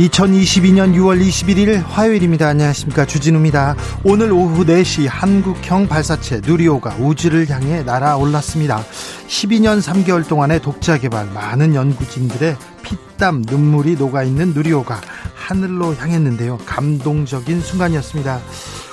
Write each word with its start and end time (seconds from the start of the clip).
2022년 0.00 0.94
6월 0.94 1.20
21일 1.20 1.82
화요일입니다. 1.84 2.48
안녕하십니까. 2.48 3.04
주진우입니다. 3.04 3.76
오늘 4.02 4.32
오후 4.32 4.64
4시 4.64 5.06
한국형 5.06 5.88
발사체 5.88 6.40
누리호가 6.42 6.96
우주를 6.98 7.50
향해 7.50 7.82
날아올랐습니다. 7.82 8.82
12년 9.28 9.82
3개월 9.82 10.26
동안의 10.26 10.62
독자 10.62 10.96
개발 10.96 11.26
많은 11.26 11.74
연구진들의 11.74 12.56
피땀 12.82 13.42
눈물이 13.42 13.96
녹아있는 13.96 14.54
누리호가 14.54 15.02
하늘로 15.34 15.94
향했는데요. 15.94 16.58
감동적인 16.64 17.60
순간이었습니다. 17.60 18.40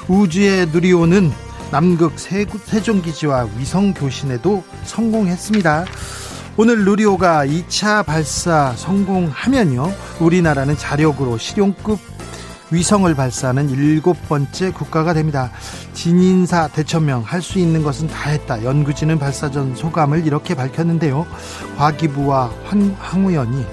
우주의 0.09 0.65
누리호는 0.67 1.31
남극 1.71 2.19
세종기지와 2.19 3.47
위성 3.57 3.93
교신에도 3.93 4.61
성공했습니다. 4.83 5.85
오늘 6.59 6.83
누리호가 6.85 7.45
2차 7.45 8.03
발사 8.03 8.73
성공하면요. 8.75 9.93
우리나라는 10.19 10.75
자력으로 10.75 11.37
실용급 11.37 11.99
위성을 12.71 13.13
발사하는 13.13 13.69
일곱 13.69 14.17
번째 14.27 14.71
국가가 14.71 15.13
됩니다. 15.13 15.51
진인사 15.93 16.67
대천명 16.69 17.21
할 17.21 17.43
수 17.43 17.59
있는 17.59 17.83
것은 17.83 18.07
다 18.07 18.31
했다. 18.31 18.63
연구진은 18.63 19.19
발사 19.19 19.51
전 19.51 19.75
소감을 19.75 20.25
이렇게 20.25 20.55
밝혔는데요. 20.55 21.27
과기부와 21.77 22.51
황우연이 22.99 23.63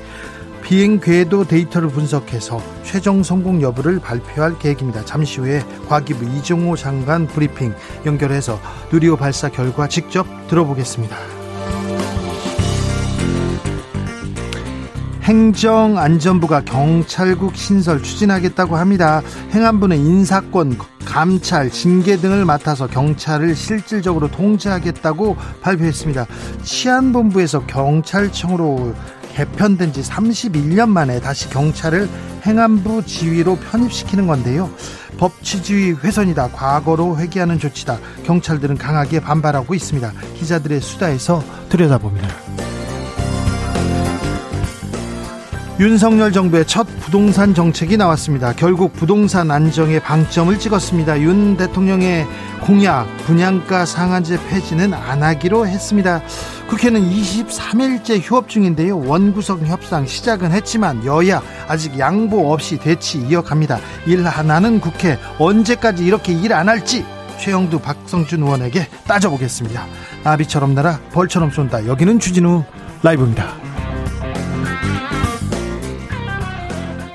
비행 0.62 1.00
궤도 1.00 1.44
데이터를 1.44 1.88
분석해서 1.88 2.60
최종 2.82 3.22
성공 3.22 3.62
여부를 3.62 3.98
발표할 3.98 4.58
계획입니다. 4.58 5.06
잠시 5.06 5.40
후에 5.40 5.62
과기부 5.88 6.24
이종호 6.36 6.76
장관 6.76 7.26
브리핑 7.26 7.74
연결해서 8.04 8.60
누리호 8.92 9.16
발사 9.16 9.48
결과 9.48 9.88
직접 9.88 10.26
들어보겠습니다. 10.48 11.43
행정안전부가 15.24 16.64
경찰국 16.64 17.56
신설 17.56 18.02
추진하겠다고 18.02 18.76
합니다. 18.76 19.22
행안부는 19.52 19.96
인사권, 19.96 20.78
감찰, 21.06 21.70
징계 21.70 22.16
등을 22.18 22.44
맡아서 22.44 22.86
경찰을 22.86 23.56
실질적으로 23.56 24.30
통제하겠다고 24.30 25.36
발표했습니다. 25.62 26.26
치안본부에서 26.62 27.66
경찰청으로 27.66 28.94
개편된 29.34 29.94
지 29.94 30.02
31년 30.02 30.90
만에 30.90 31.20
다시 31.20 31.48
경찰을 31.48 32.08
행안부 32.44 33.06
지휘로 33.06 33.56
편입시키는 33.56 34.26
건데요. 34.26 34.70
법치주의 35.18 35.94
훼손이다. 35.94 36.50
과거로 36.50 37.18
회귀하는 37.18 37.58
조치다. 37.58 37.98
경찰들은 38.24 38.76
강하게 38.76 39.20
반발하고 39.20 39.74
있습니다. 39.74 40.12
기자들의 40.36 40.80
수다에서 40.80 41.42
들여다봅니다. 41.70 42.73
윤석열 45.80 46.30
정부의 46.30 46.66
첫 46.68 46.86
부동산 47.00 47.52
정책이 47.52 47.96
나왔습니다. 47.96 48.52
결국 48.52 48.92
부동산 48.92 49.50
안정에 49.50 49.98
방점을 49.98 50.56
찍었습니다. 50.56 51.20
윤 51.20 51.56
대통령의 51.56 52.26
공약 52.60 53.08
분양가 53.26 53.84
상한제 53.84 54.38
폐지는 54.48 54.94
안 54.94 55.24
하기로 55.24 55.66
했습니다. 55.66 56.22
국회는 56.68 57.02
23일째 57.02 58.20
휴업 58.22 58.48
중인데요. 58.48 59.00
원구성 59.00 59.66
협상 59.66 60.06
시작은 60.06 60.52
했지만 60.52 61.04
여야 61.04 61.42
아직 61.66 61.98
양보 61.98 62.52
없이 62.52 62.78
대치 62.78 63.18
이어갑니다. 63.18 63.80
일 64.06 64.24
하나는 64.24 64.80
국회 64.80 65.18
언제까지 65.40 66.04
이렇게 66.06 66.32
일 66.32 66.52
안 66.52 66.68
할지 66.68 67.04
최영두 67.40 67.80
박성준 67.80 68.44
의원에게 68.44 68.86
따져보겠습니다. 69.08 69.84
나비처럼 70.22 70.72
날아 70.76 71.00
벌처럼 71.12 71.50
쏜다. 71.50 71.86
여기는 71.86 72.20
주진우 72.20 72.62
라이브입니다. 73.02 73.73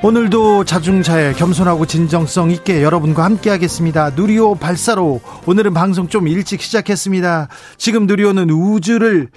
오늘도 0.02 0.64
자중차에 0.64 1.34
겸손하고 1.34 1.86
진정성 1.86 2.52
있게 2.52 2.84
여러분과 2.84 3.26
함께 3.26 3.50
하겠습니다. 3.50 4.12
누리호 4.12 4.56
발사로 4.56 5.20
오늘은 5.46 5.74
방송 5.74 6.08
좀 6.08 6.30
일찍 6.30 6.62
시작했습니다. 6.62 7.50
지금 7.78 8.08
누리호는 8.08 8.50
우주를 8.50 9.28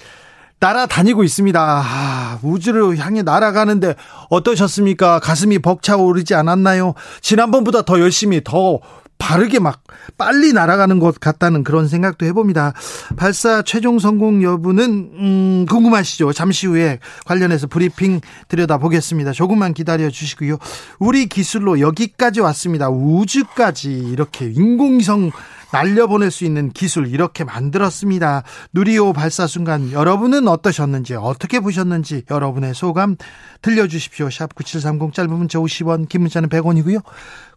날아다니고 0.60 1.24
있습니다. 1.24 1.60
아, 1.60 2.38
우주를 2.42 2.96
향해 2.98 3.22
날아가는데 3.22 3.96
어떠셨습니까? 4.30 5.18
가슴이 5.18 5.58
벅차오르지 5.58 6.36
않았나요? 6.36 6.94
지난번보다 7.20 7.82
더 7.82 7.98
열심히 7.98 8.40
더 8.44 8.78
바르게 9.22 9.60
막 9.60 9.84
빨리 10.18 10.52
날아가는 10.52 10.98
것 10.98 11.20
같다는 11.20 11.62
그런 11.62 11.86
생각도 11.86 12.26
해봅니다. 12.26 12.72
발사 13.16 13.62
최종 13.62 14.00
성공 14.00 14.42
여부는 14.42 14.84
음, 15.14 15.66
궁금하시죠? 15.68 16.32
잠시 16.32 16.66
후에 16.66 16.98
관련해서 17.24 17.68
브리핑 17.68 18.20
들여다보겠습니다. 18.48 19.30
조금만 19.30 19.74
기다려 19.74 20.10
주시고요. 20.10 20.58
우리 20.98 21.26
기술로 21.26 21.78
여기까지 21.78 22.40
왔습니다. 22.40 22.90
우주까지 22.90 23.92
이렇게 23.92 24.46
인공위성 24.46 25.30
날려보낼 25.72 26.30
수 26.30 26.44
있는 26.44 26.70
기술 26.70 27.08
이렇게 27.08 27.42
만들었습니다. 27.44 28.44
누리호 28.72 29.12
발사 29.12 29.46
순간 29.46 29.90
여러분은 29.90 30.46
어떠셨는지 30.46 31.14
어떻게 31.14 31.58
보셨는지 31.60 32.24
여러분의 32.30 32.74
소감 32.74 33.16
들려주십시오. 33.62 34.30
샵 34.30 34.54
9730 34.54 35.14
짧은 35.14 35.32
문자 35.32 35.58
50원 35.58 36.08
긴 36.08 36.20
문자는 36.22 36.48
100원이고요. 36.48 37.02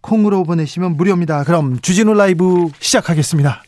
콩으로 0.02 0.44
보내시면 0.44 0.96
무료입니다. 0.98 1.44
그럼 1.44 1.80
주진우 1.80 2.14
라이브 2.14 2.70
시작하겠습니다. 2.80 3.64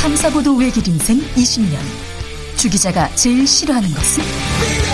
탐사보도 0.00 0.56
외길 0.56 0.86
인생 0.86 1.18
20년 1.18 1.76
주 2.56 2.70
기자가 2.70 3.08
제일 3.16 3.46
싫어하는 3.46 3.88
것은? 3.90 4.93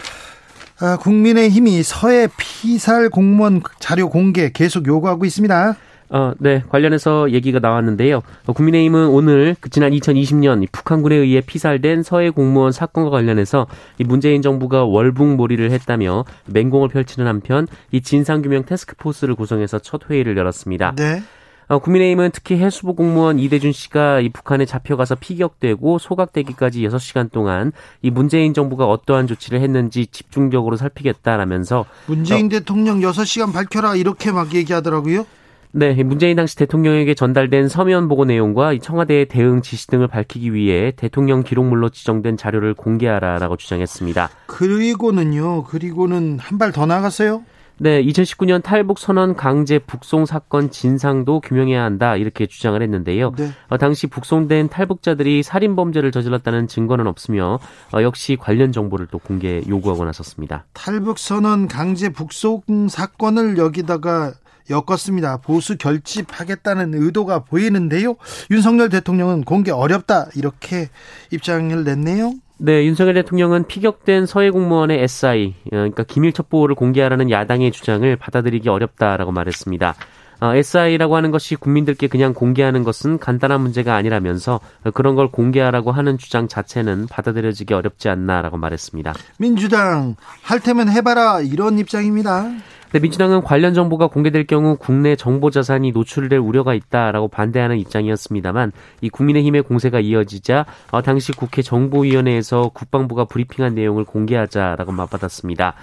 아, 0.81 0.97
국민의힘이 0.97 1.83
서해 1.83 2.27
피살 2.37 3.09
공무원 3.09 3.61
자료 3.77 4.09
공개 4.09 4.49
계속 4.51 4.87
요구하고 4.87 5.25
있습니다. 5.25 5.75
어, 6.09 6.33
네, 6.39 6.63
관련해서 6.69 7.31
얘기가 7.31 7.59
나왔는데요. 7.59 8.23
어, 8.47 8.53
국민의힘은 8.53 9.07
오늘 9.09 9.55
그 9.61 9.69
지난 9.69 9.91
2020년 9.91 10.67
북한군에 10.71 11.15
의해 11.15 11.39
피살된 11.39 12.01
서해 12.01 12.31
공무원 12.31 12.71
사건과 12.71 13.11
관련해서 13.11 13.67
이 13.99 14.03
문재인 14.03 14.41
정부가 14.41 14.83
월북몰이를 14.83 15.69
했다며 15.69 16.25
맹공을 16.47 16.89
펼치는 16.89 17.27
한편 17.27 17.67
이 17.91 18.01
진상규명 18.01 18.65
테스크포스를 18.65 19.35
구성해서 19.35 19.77
첫 19.79 20.09
회의를 20.09 20.35
열었습니다. 20.35 20.95
네. 20.97 21.21
어, 21.71 21.79
국민의힘은 21.79 22.31
특히 22.33 22.57
해수부 22.57 22.95
공무원 22.95 23.39
이대준 23.39 23.71
씨가 23.71 24.19
이 24.19 24.27
북한에 24.27 24.65
잡혀가서 24.65 25.15
피격되고 25.15 25.99
소각되기까지 25.99 26.81
6시간 26.85 27.31
동안 27.31 27.71
이 28.01 28.11
문재인 28.11 28.53
정부가 28.53 28.87
어떠한 28.87 29.25
조치를 29.27 29.61
했는지 29.61 30.07
집중적으로 30.07 30.75
살피겠다라면서 30.75 31.85
문재인 32.07 32.47
어, 32.47 32.49
대통령 32.49 32.99
6시간 32.99 33.53
밝혀라 33.53 33.95
이렇게 33.95 34.33
막 34.33 34.53
얘기하더라고요. 34.53 35.25
네, 35.71 35.93
문재인 36.03 36.35
당시 36.35 36.57
대통령에게 36.57 37.13
전달된 37.13 37.69
서면 37.69 38.09
보고 38.09 38.25
내용과 38.25 38.77
청와대의 38.81 39.27
대응 39.29 39.61
지시 39.61 39.87
등을 39.87 40.09
밝히기 40.09 40.53
위해 40.53 40.91
대통령 40.97 41.41
기록물로 41.43 41.87
지정된 41.87 42.35
자료를 42.35 42.73
공개하라라고 42.73 43.55
주장했습니다. 43.55 44.29
그리고는요, 44.47 45.63
그리고는 45.63 46.37
한 46.39 46.57
발 46.57 46.73
더 46.73 46.85
나갔어요? 46.85 47.43
네, 47.83 48.03
2019년 48.03 48.61
탈북 48.61 48.99
선언 48.99 49.35
강제 49.35 49.79
북송 49.79 50.27
사건 50.27 50.69
진상도 50.69 51.39
규명해야 51.39 51.83
한다 51.83 52.15
이렇게 52.15 52.45
주장을 52.45 52.79
했는데요. 52.79 53.33
네. 53.35 53.49
어, 53.69 53.79
당시 53.79 54.05
북송된 54.05 54.69
탈북자들이 54.69 55.41
살인 55.41 55.75
범죄를 55.75 56.11
저질렀다는 56.11 56.67
증거는 56.67 57.07
없으며 57.07 57.57
어, 57.91 58.01
역시 58.03 58.37
관련 58.39 58.71
정보를 58.71 59.07
또 59.09 59.17
공개 59.17 59.63
요구하고 59.67 60.05
나섰습니다. 60.05 60.65
탈북 60.73 61.17
선언 61.17 61.67
강제 61.67 62.09
북송 62.09 62.87
사건을 62.87 63.57
여기다가 63.57 64.33
엮었습니다. 64.69 65.37
보수 65.37 65.75
결집하겠다는 65.75 66.93
의도가 66.93 67.45
보이는데요. 67.45 68.15
윤석열 68.51 68.89
대통령은 68.89 69.43
공개 69.43 69.71
어렵다 69.71 70.27
이렇게 70.35 70.89
입장을 71.31 71.83
냈네요. 71.83 72.31
네, 72.63 72.85
윤석열 72.85 73.15
대통령은 73.15 73.65
피격된 73.65 74.27
서해 74.27 74.51
공무원의 74.51 75.01
SI, 75.01 75.47
어, 75.47 75.69
그러니까 75.71 76.03
기밀 76.03 76.31
첩보를 76.31 76.75
공개하라는 76.75 77.31
야당의 77.31 77.71
주장을 77.71 78.15
받아들이기 78.17 78.69
어렵다라고 78.69 79.31
말했습니다. 79.31 79.95
어, 80.41 80.55
SI라고 80.55 81.15
하는 81.15 81.29
것이 81.31 81.55
국민들께 81.55 82.07
그냥 82.07 82.33
공개하는 82.33 82.83
것은 82.83 83.19
간단한 83.19 83.61
문제가 83.61 83.95
아니라면서 83.95 84.59
그런 84.93 85.15
걸 85.15 85.29
공개하라고 85.29 85.91
하는 85.91 86.17
주장 86.17 86.47
자체는 86.47 87.05
받아들여지기 87.07 87.73
어렵지 87.73 88.09
않나라고 88.09 88.57
말했습니다. 88.57 89.13
민주당 89.37 90.15
할 90.41 90.59
테면 90.59 90.89
해봐라 90.89 91.41
이런 91.41 91.77
입장입니다. 91.77 92.49
네, 92.91 92.99
민주당은 92.99 93.41
관련 93.43 93.73
정보가 93.73 94.07
공개될 94.07 94.47
경우 94.47 94.75
국내 94.77 95.15
정보 95.15 95.49
자산이 95.49 95.91
노출될 95.91 96.39
우려가 96.39 96.73
있다라고 96.73 97.29
반대하는 97.29 97.77
입장이었습니다만 97.77 98.73
이 98.99 99.09
국민의힘의 99.09 99.61
공세가 99.61 100.01
이어지자 100.01 100.65
어, 100.91 101.01
당시 101.01 101.31
국회 101.31 101.61
정보위원회에서 101.61 102.71
국방부가 102.73 103.25
브리핑한 103.25 103.75
내용을 103.75 104.03
공개하자라고 104.03 104.91
맞받았습니다. 104.91 105.75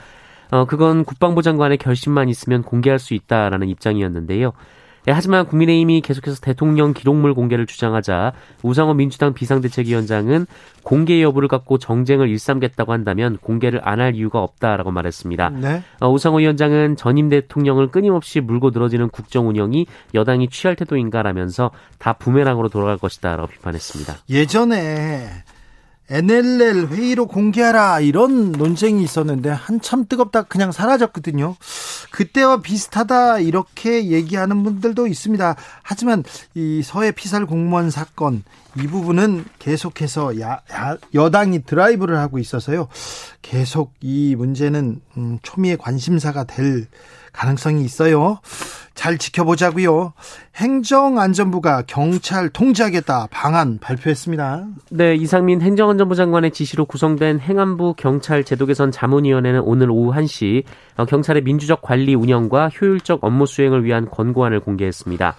어, 0.50 0.64
그건 0.64 1.04
국방부 1.04 1.42
장관의 1.42 1.78
결심만 1.78 2.28
있으면 2.28 2.62
공개할 2.62 2.98
수 2.98 3.14
있다라는 3.14 3.68
입장이었는데요. 3.68 4.52
예, 5.06 5.12
하지만 5.12 5.46
국민의힘이 5.46 6.02
계속해서 6.02 6.40
대통령 6.40 6.92
기록물 6.92 7.32
공개를 7.32 7.64
주장하자 7.64 8.32
우상호 8.62 8.92
민주당 8.92 9.32
비상대책위원장은 9.32 10.46
공개 10.82 11.22
여부를 11.22 11.48
갖고 11.48 11.78
정쟁을 11.78 12.28
일삼겠다고 12.28 12.92
한다면 12.92 13.38
공개를 13.40 13.80
안 13.84 14.00
할 14.00 14.14
이유가 14.14 14.40
없다라고 14.40 14.90
말했습니다. 14.90 15.50
네. 15.50 15.82
어, 16.00 16.10
우상호 16.10 16.38
위원장은 16.38 16.96
전임 16.96 17.28
대통령을 17.30 17.88
끊임없이 17.88 18.40
물고 18.40 18.70
늘어지는 18.70 19.08
국정 19.08 19.48
운영이 19.48 19.86
여당이 20.14 20.48
취할 20.50 20.76
태도인가라면서 20.76 21.70
다 21.98 22.12
부메랑으로 22.12 22.68
돌아갈 22.68 22.98
것이다라고 22.98 23.48
비판했습니다. 23.48 24.14
예전에 24.28 25.28
NLL 26.10 26.88
회의로 26.88 27.26
공개하라 27.26 28.00
이런 28.00 28.52
논쟁이 28.52 29.02
있었는데 29.02 29.50
한참 29.50 30.06
뜨겁다 30.06 30.42
그냥 30.42 30.72
사라졌거든요. 30.72 31.56
그때와 32.10 32.62
비슷하다 32.62 33.40
이렇게 33.40 34.08
얘기하는 34.08 34.62
분들도 34.62 35.06
있습니다. 35.06 35.56
하지만 35.82 36.24
이 36.54 36.82
서해 36.82 37.12
피살 37.12 37.46
공무원 37.46 37.90
사건 37.90 38.42
이 38.76 38.86
부분은 38.86 39.44
계속해서 39.58 40.40
야, 40.40 40.60
야, 40.72 40.96
여당이 41.12 41.64
드라이브를 41.64 42.16
하고 42.18 42.38
있어서요. 42.38 42.88
계속 43.42 43.92
이 44.00 44.34
문제는 44.36 45.00
음, 45.16 45.38
초미의 45.42 45.76
관심사가 45.76 46.44
될 46.44 46.86
가능성이 47.32 47.84
있어요. 47.84 48.40
잘 48.98 49.16
지켜보자고요. 49.16 50.12
행정안전부가 50.56 51.84
경찰 51.86 52.48
통제하겠다 52.48 53.28
방안 53.30 53.78
발표했습니다. 53.78 54.66
네, 54.90 55.14
이상민 55.14 55.62
행정안전부 55.62 56.16
장관의 56.16 56.50
지시로 56.50 56.84
구성된 56.84 57.38
행안부 57.38 57.94
경찰 57.96 58.42
제도 58.42 58.66
개선 58.66 58.90
자문위원회는 58.90 59.60
오늘 59.60 59.88
오후 59.92 60.12
1시 60.12 60.64
어, 60.96 61.04
경찰의 61.04 61.42
민주적 61.42 61.80
관리 61.80 62.16
운영과 62.16 62.70
효율적 62.70 63.22
업무 63.22 63.46
수행을 63.46 63.84
위한 63.84 64.10
권고안을 64.10 64.58
공개했습니다. 64.58 65.36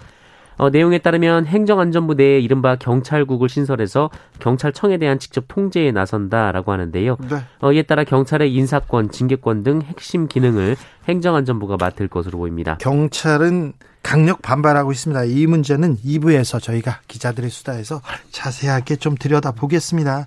어, 0.59 0.69
내용에 0.69 0.97
따르면 0.97 1.45
행정안전부 1.45 2.15
내에 2.15 2.39
이른바 2.39 2.75
경찰국을 2.75 3.47
신설해서 3.47 4.09
경찰청에 4.39 4.97
대한 4.97 5.17
직접 5.17 5.45
통제에 5.47 5.93
나선다라고 5.93 6.73
하는데요. 6.73 7.15
네. 7.29 7.37
어, 7.61 7.71
이에 7.71 7.81
따라 7.83 8.03
경찰의 8.03 8.53
인사권, 8.53 9.09
징계권 9.09 9.63
등 9.63 9.81
핵심 9.81 10.27
기능을 10.27 10.75
행정안전부가 11.07 11.77
맡을 11.79 12.09
것으로 12.09 12.39
보입니다. 12.39 12.77
경찰은 12.81 13.71
강력 14.03 14.41
반발하고 14.41 14.91
있습니다. 14.91 15.23
이 15.25 15.45
문제는 15.45 15.97
2부에서 15.97 16.61
저희가 16.61 17.01
기자들의 17.07 17.49
수다에서 17.49 18.01
자세하게 18.31 18.97
좀 18.97 19.15
들여다보겠습니다. 19.15 20.25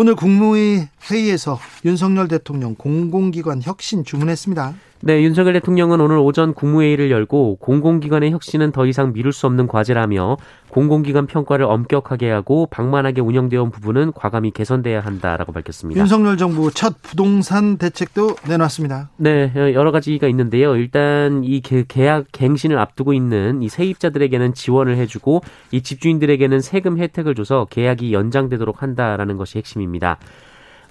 오늘 0.00 0.14
국무회의 0.14 0.88
회의에서 1.10 1.58
윤석열 1.84 2.28
대통령 2.28 2.76
공공기관 2.76 3.62
혁신 3.62 4.04
주문했습니다. 4.04 4.74
네, 5.00 5.22
윤석열 5.22 5.52
대통령은 5.54 6.00
오늘 6.00 6.18
오전 6.18 6.54
국무회의를 6.54 7.10
열고 7.12 7.58
공공기관의 7.60 8.32
혁신은 8.32 8.72
더 8.72 8.84
이상 8.84 9.12
미룰 9.12 9.32
수 9.32 9.46
없는 9.46 9.68
과제라며 9.68 10.36
공공기관 10.70 11.26
평가를 11.26 11.66
엄격하게 11.66 12.28
하고 12.30 12.66
방만하게 12.66 13.20
운영되어 13.20 13.62
온 13.62 13.70
부분은 13.70 14.12
과감히 14.12 14.50
개선돼야 14.50 15.00
한다라고 15.00 15.52
밝혔습니다. 15.52 16.00
윤석열 16.00 16.36
정부 16.36 16.72
첫 16.72 17.00
부동산 17.00 17.78
대책도 17.78 18.36
내놨습니다. 18.48 19.10
네, 19.18 19.52
여러 19.54 19.92
가지가 19.92 20.26
있는데요. 20.28 20.74
일단 20.74 21.42
이 21.44 21.60
계약 21.60 22.26
갱신을 22.32 22.76
앞두고 22.76 23.12
있는 23.12 23.62
이 23.62 23.68
세입자들에게는 23.68 24.54
지원을 24.54 24.96
해주고 24.96 25.42
이 25.70 25.82
집주인들에게는 25.82 26.60
세금 26.60 26.98
혜택을 26.98 27.36
줘서 27.36 27.66
계약이 27.70 28.12
연장되도록 28.12 28.82
한다라는 28.82 29.36
것이 29.36 29.58
핵심입니다. 29.58 29.87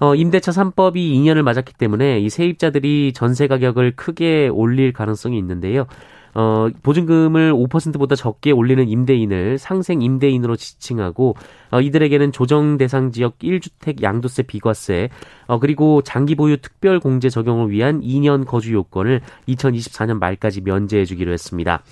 어, 0.00 0.14
임대차 0.14 0.52
3법이 0.52 0.96
2년을 0.96 1.42
맞았기 1.42 1.74
때문에 1.74 2.20
이 2.20 2.28
세입자들이 2.30 3.12
전세 3.14 3.48
가격을 3.48 3.96
크게 3.96 4.48
올릴 4.48 4.92
가능성이 4.92 5.38
있는데요. 5.38 5.86
어, 6.34 6.68
보증금을 6.82 7.52
5%보다 7.52 8.14
적게 8.14 8.52
올리는 8.52 8.86
임대인을 8.88 9.58
상생 9.58 10.02
임대인으로 10.02 10.54
지칭하고 10.54 11.34
어, 11.72 11.80
이들에게는 11.80 12.30
조정 12.30 12.76
대상 12.76 13.10
지역 13.10 13.38
1주택 13.38 14.02
양도세 14.02 14.42
비과세 14.44 15.08
어, 15.46 15.58
그리고 15.58 16.00
장기 16.02 16.36
보유 16.36 16.58
특별 16.58 17.00
공제 17.00 17.28
적용을 17.28 17.70
위한 17.70 18.00
2년 18.02 18.46
거주 18.46 18.72
요건을 18.72 19.20
2024년 19.48 20.18
말까지 20.18 20.60
면제해 20.60 21.04
주기로 21.04 21.32
했습니다. 21.32 21.82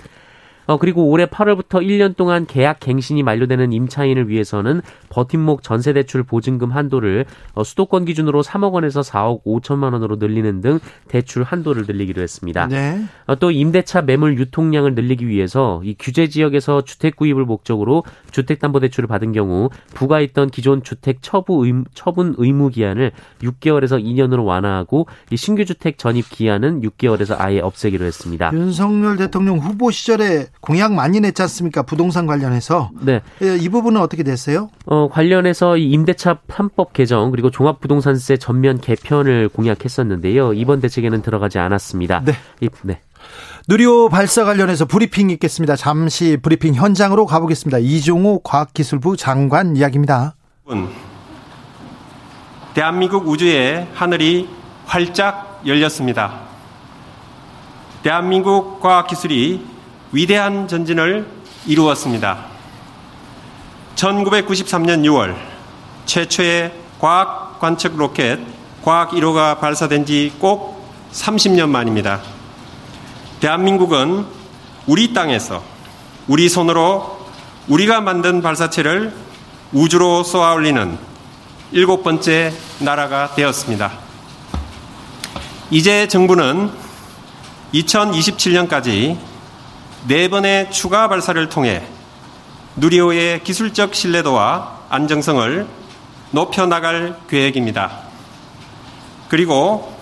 어, 0.67 0.79
그리고 0.79 1.09
올해 1.09 1.27
8월부터 1.27 1.83
1년 1.83 2.17
동안 2.17 2.47
계약 2.47 2.81
갱신이 2.81 3.23
만료되는 3.23 3.73
임차인을 3.73 4.29
위해서는 4.29 4.83
버팀목 5.09 5.63
전세대출 5.63 6.25
보증금 6.25 6.73
한도를 6.73 7.25
어, 7.55 7.65
수도권 7.65 8.05
기준으로 8.05 8.43
3억 8.43 8.73
원에서 8.73 9.01
4억 9.01 9.45
5천만 9.45 9.93
원으로 9.93 10.17
늘리는 10.17 10.61
등 10.61 10.79
대출 11.09 11.43
한도를 11.43 11.85
늘리기로 11.87 12.21
했습니다. 12.23 12.67
네. 12.67 13.03
어, 13.27 13.37
또 13.37 13.51
임대차 13.51 14.03
매물 14.03 14.39
유통량을 14.39 14.95
늘리기 14.95 15.29
위해서 15.29 15.81
이 15.85 15.95
규제 15.99 16.29
지역에서 16.29 16.83
주택 16.83 17.17
구입을 17.17 17.45
목적으로 17.45 18.05
주택담보대출을 18.33 19.07
받은 19.07 19.33
경우 19.33 19.71
부과했던 19.95 20.51
기존 20.51 20.83
주택 20.83 21.23
처부 21.23 21.67
의, 21.67 21.85
처분 21.95 22.35
의무 22.39 22.71
기한을 22.71 23.13
6개월에서 23.43 24.03
2년으로 24.03 24.45
완화하고 24.45 25.07
이 25.31 25.37
신규 25.37 25.65
주택 25.65 25.99
전입 25.99 26.29
기한은 26.29 26.81
6개월에서 26.83 27.37
아예 27.39 27.61
없애기로 27.61 28.05
했습니다. 28.05 28.51
윤석열 28.53 29.17
대통령 29.17 29.59
후보 29.59 29.91
시절에 29.91 30.47
공약 30.61 30.95
많이 30.95 31.21
냈지 31.21 31.43
않습니까? 31.43 31.83
부동산 31.83 32.27
관련해서. 32.27 32.91
네. 33.01 33.21
예, 33.43 33.57
이 33.57 33.69
부분은 33.69 34.01
어떻게 34.01 34.23
됐어요? 34.23 34.71
어, 34.87 35.09
관련해서 35.09 35.77
이 35.77 35.91
임대차 35.91 36.39
3법 36.49 36.93
개정 36.93 37.31
그리고 37.31 37.51
종합부동산세 37.51 38.37
전면 38.39 38.81
개편을 38.81 39.49
공약했었는데요. 39.51 40.55
이번 40.55 40.81
대책에는 40.81 41.23
들어가지 41.23 41.59
않았습니다. 41.59 42.23
네. 42.25 42.33
이, 42.61 42.69
네. 42.83 43.01
누리호 43.69 44.09
발사 44.09 44.45
관련해서 44.45 44.85
브리핑 44.85 45.31
있겠습니다. 45.31 45.77
잠시 45.77 46.37
브리핑 46.41 46.75
현장으로 46.75 47.27
가보겠습니다. 47.27 47.79
이종호 47.79 48.41
과학기술부 48.41 49.17
장관 49.17 49.77
이야기입니다. 49.77 50.37
대한민국 52.75 53.27
우주의 53.27 53.87
하늘이 53.95 54.49
활짝 54.85 55.63
열렸습니다. 55.67 56.41
대한민국 58.03 58.81
과학기술이 58.81 59.76
위대한 60.13 60.69
전진을 60.69 61.27
이루었습니다. 61.67 62.47
1993년 63.97 65.03
6월 65.05 65.37
최초의 66.05 66.73
과학 67.01 67.59
관측 67.59 67.97
로켓 67.97 68.39
과학 68.85 69.11
1호가 69.11 69.59
발사된 69.59 70.07
지 70.07 70.33
꼭 70.39 70.77
30년 71.13 71.69
만입니다. 71.71 72.21
대한민국은 73.41 74.27
우리 74.87 75.13
땅에서 75.13 75.63
우리 76.29 76.49
손으로 76.49 77.19
우리가 77.69 78.01
만든 78.01 78.43
발사체를 78.43 79.13
우주로 79.73 80.23
쏘아 80.23 80.53
올리는 80.55 80.99
일곱 81.73 82.05
번째 82.05 82.53
나라가 82.79 83.35
되었습니다. 83.35 83.93
이제 85.71 86.07
정부는 86.07 86.71
2027년까지 87.75 89.19
네 90.09 90.29
번의 90.29 90.71
추가 90.71 91.09
발사를 91.09 91.49
통해 91.49 91.83
누리호의 92.77 93.43
기술적 93.43 93.93
신뢰도와 93.93 94.83
안정성을 94.89 95.67
높여 96.31 96.67
나갈 96.67 97.19
계획입니다. 97.29 97.91
그리고 99.29 99.97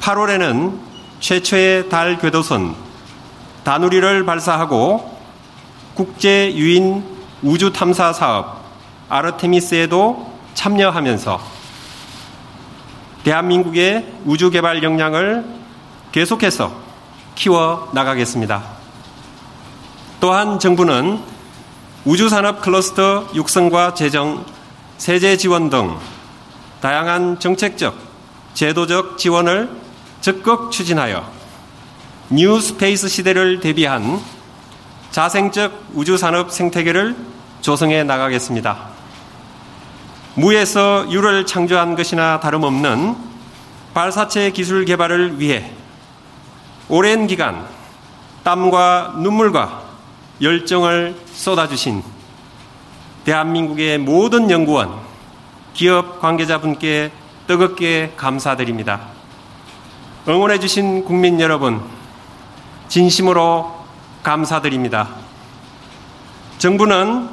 8월에는 0.00 0.78
최초의 1.18 1.88
달 1.88 2.18
궤도선 2.18 2.76
다누리를 3.64 4.24
발사하고 4.24 5.18
국제 5.94 6.54
유인 6.54 7.02
우주 7.42 7.72
탐사 7.72 8.12
사업 8.12 8.62
아르테미스에도 9.08 10.32
참여하면서 10.54 11.40
대한민국의 13.24 14.12
우주 14.26 14.50
개발 14.50 14.84
역량을 14.84 15.44
계속해서 16.12 16.72
키워 17.34 17.90
나가겠습니다. 17.94 18.73
또한 20.24 20.58
정부는 20.58 21.20
우주산업 22.06 22.62
클러스터 22.62 23.28
육성과 23.34 23.92
재정, 23.92 24.46
세제 24.96 25.36
지원 25.36 25.68
등 25.68 25.98
다양한 26.80 27.38
정책적, 27.38 27.94
제도적 28.54 29.18
지원을 29.18 29.68
적극 30.22 30.70
추진하여 30.70 31.30
new 32.30 32.58
space 32.58 33.06
시대를 33.06 33.60
대비한 33.60 34.18
자생적 35.10 35.90
우주산업 35.92 36.50
생태계를 36.50 37.14
조성해 37.60 38.04
나가겠습니다. 38.04 38.78
무에서 40.36 41.04
유를 41.10 41.44
창조한 41.44 41.96
것이나 41.96 42.40
다름없는 42.40 43.14
발사체 43.92 44.52
기술 44.52 44.86
개발을 44.86 45.38
위해 45.38 45.70
오랜 46.88 47.26
기간 47.26 47.66
땀과 48.42 49.16
눈물과 49.18 49.83
열정을 50.40 51.16
쏟아주신 51.32 52.02
대한민국의 53.24 53.98
모든 53.98 54.50
연구원, 54.50 54.92
기업 55.72 56.20
관계자분께 56.20 57.10
뜨겁게 57.46 58.12
감사드립니다. 58.16 59.00
응원해주신 60.28 61.04
국민 61.04 61.40
여러분, 61.40 61.82
진심으로 62.88 63.84
감사드립니다. 64.22 65.08
정부는 66.58 67.28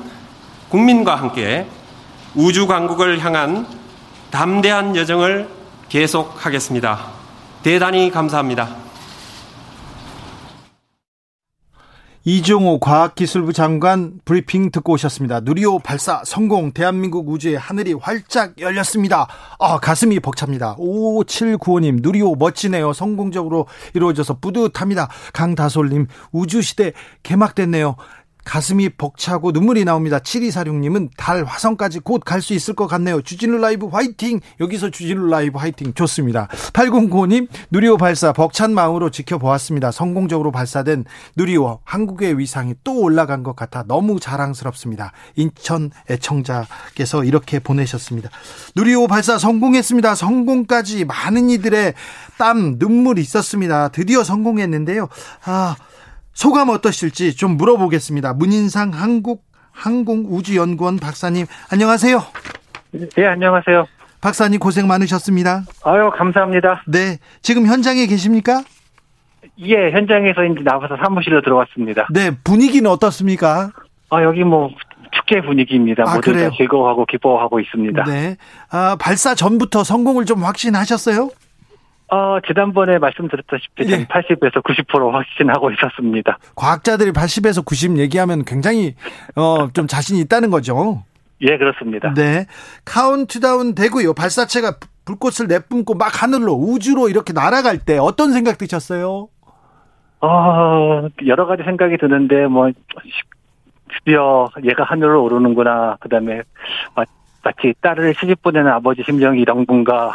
국민과 0.70 1.15
함께 1.15 1.67
우주 2.36 2.67
강국을 2.67 3.24
향한 3.24 3.67
담대한 4.29 4.96
여정을 4.96 5.50
계속하겠습니다. 5.89 7.00
대단히 7.63 8.10
감사합니다. 8.10 8.80
이종호 12.23 12.79
과학기술부 12.79 13.51
장관 13.51 14.19
브리핑 14.25 14.69
듣고 14.69 14.93
오셨습니다. 14.93 15.39
누리호 15.39 15.79
발사 15.79 16.21
성공, 16.23 16.71
대한민국 16.71 17.27
우주의 17.27 17.57
하늘이 17.57 17.93
활짝 17.93 18.59
열렸습니다. 18.59 19.27
아, 19.57 19.79
가슴이 19.79 20.19
벅찹니다. 20.19 20.75
5795님, 20.75 22.03
누리호 22.03 22.35
멋지네요. 22.35 22.93
성공적으로 22.93 23.65
이루어져서 23.95 24.37
뿌듯합니다. 24.39 25.09
강다솔님, 25.33 26.07
우주시대 26.31 26.93
개막됐네요. 27.23 27.95
가슴이 28.43 28.89
벅차고 28.89 29.51
눈물이 29.51 29.86
나옵니다. 29.86 30.19
7246님은 30.19 31.10
달 31.17 31.43
화성까지 31.43 32.00
곧 32.00 32.24
갈 32.25 32.41
수 32.41 32.53
있을 32.53 32.74
것 32.74 32.88
같네요. 32.88 33.21
주진우 33.21 33.57
라이브 33.57 33.88
화이팅! 33.88 34.39
여기서 34.60 34.89
주진우 34.89 35.27
라이브 35.27 35.60
화이팅 35.60 35.93
좋습니다. 35.93 36.48
8095님, 36.74 37.48
누리호 37.69 37.98
발사 37.98 38.33
벅찬 38.33 38.74
마음으로 38.74 39.12
지켜보았습니다. 39.12 39.91
성공적으로 39.91 40.51
발사된 40.51 41.05
누리호 41.36 41.79
한국의 41.83 42.39
위상이 42.39 42.74
또 42.83 43.00
올라간 43.01 43.43
것 43.43 43.55
같아 43.55 43.83
너무 43.83 44.19
자랑스럽습니다. 44.19 45.12
인천 45.36 45.91
애청자께서 46.10 47.24
이렇게 47.24 47.60
보내셨습니다. 47.60 48.29
누리호 48.75 49.07
발사 49.07 49.38
성공했습니다. 49.38 50.15
성공까지 50.15 51.05
많은 51.05 51.50
이들의 51.50 51.93
땀, 52.38 52.75
눈물이 52.79 53.21
있었습니다. 53.21 53.89
드디어 53.89 54.24
성공했는데요. 54.24 55.10
아, 55.45 55.75
소감 56.33 56.69
어떠실지 56.69 57.35
좀 57.35 57.57
물어보겠습니다. 57.57 58.33
문인상 58.33 58.91
한국 58.93 59.43
항공우주연구원 59.73 60.97
박사님, 60.97 61.45
안녕하세요. 61.71 62.21
네, 62.91 63.25
안녕하세요. 63.25 63.88
박사님 64.19 64.59
고생 64.59 64.85
많으셨습니다. 64.88 65.63
아유, 65.83 66.11
감사합니다. 66.13 66.83
네, 66.88 67.17
지금 67.41 67.65
현장에 67.65 68.05
계십니까? 68.05 68.63
예, 69.59 69.91
현장에서 69.91 70.43
이제 70.43 70.61
나와서 70.63 70.97
사무실로 70.97 71.41
들어왔습니다. 71.41 72.07
네, 72.11 72.31
분위기는 72.43 72.89
어떻습니까? 72.89 73.71
아, 74.09 74.23
여기 74.23 74.43
뭐 74.43 74.69
축제 75.11 75.41
분위기입니다. 75.41 76.03
아, 76.05 76.15
모두 76.15 76.31
그래요? 76.31 76.50
다 76.50 76.55
즐거워하고 76.57 77.05
기뻐하고 77.05 77.59
있습니다. 77.61 78.03
네, 78.03 78.38
아, 78.69 78.95
발사 79.00 79.33
전부터 79.33 79.83
성공을 79.83 80.25
좀 80.25 80.43
확신하셨어요? 80.43 81.29
어, 82.12 82.39
지난번에 82.46 82.98
말씀드렸다시피 83.00 83.84
예. 83.86 83.89
저는 83.89 84.06
80에서 84.08 84.62
90% 84.63 85.12
확신하고 85.12 85.72
있었습니다. 85.72 86.38
과학자들이 86.56 87.12
80에서 87.13 87.63
90 87.65 87.98
얘기하면 87.98 88.44
굉장히 88.44 88.96
어, 89.36 89.70
좀 89.74 89.88
자신이 89.88 90.20
있다는 90.22 90.50
거죠. 90.51 91.03
예, 91.41 91.58
그렇습니다. 91.58 92.13
네, 92.13 92.46
카운트다운 92.86 93.74
되고요. 93.75 94.13
발사체가 94.13 94.75
불꽃을 95.06 95.48
내뿜고 95.48 95.96
막 95.96 96.22
하늘로 96.22 96.53
우주로 96.53 97.10
이렇게 97.10 97.34
날아갈 97.34 97.80
때 97.80 97.98
어떤 97.98 98.32
생각 98.34 98.58
드셨어요? 98.58 99.30
어, 100.20 101.08
여러 101.25 101.46
가지 101.48 101.63
생각이 101.63 101.98
드는데 101.98 102.46
뭐 102.48 102.70
드디어 103.98 104.50
얘가 104.63 104.84
하늘로 104.84 105.24
오르는구나. 105.24 105.98
그다음에 106.01 106.41
마- 106.96 107.06
마치 107.44 107.74
딸을 107.82 108.13
시집 108.20 108.44
보내는 108.44 108.72
아버지 108.72 109.01
심정이 109.03 109.39
이런 109.41 109.65
건가 109.65 110.12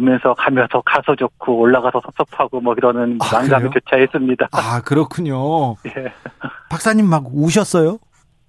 보면서 0.00 0.34
가면서 0.34 0.82
가서 0.84 1.14
좋고 1.14 1.58
올라가서 1.60 2.00
섭섭하고 2.04 2.60
뭐 2.60 2.74
이러는 2.76 3.18
아, 3.20 3.42
그래요? 3.42 3.70
교차했습니다. 3.70 4.48
아, 4.52 4.80
그렇군요. 4.82 5.76
예. 5.86 6.12
박사님 6.70 7.06
막 7.06 7.24
우셨어요? 7.32 7.98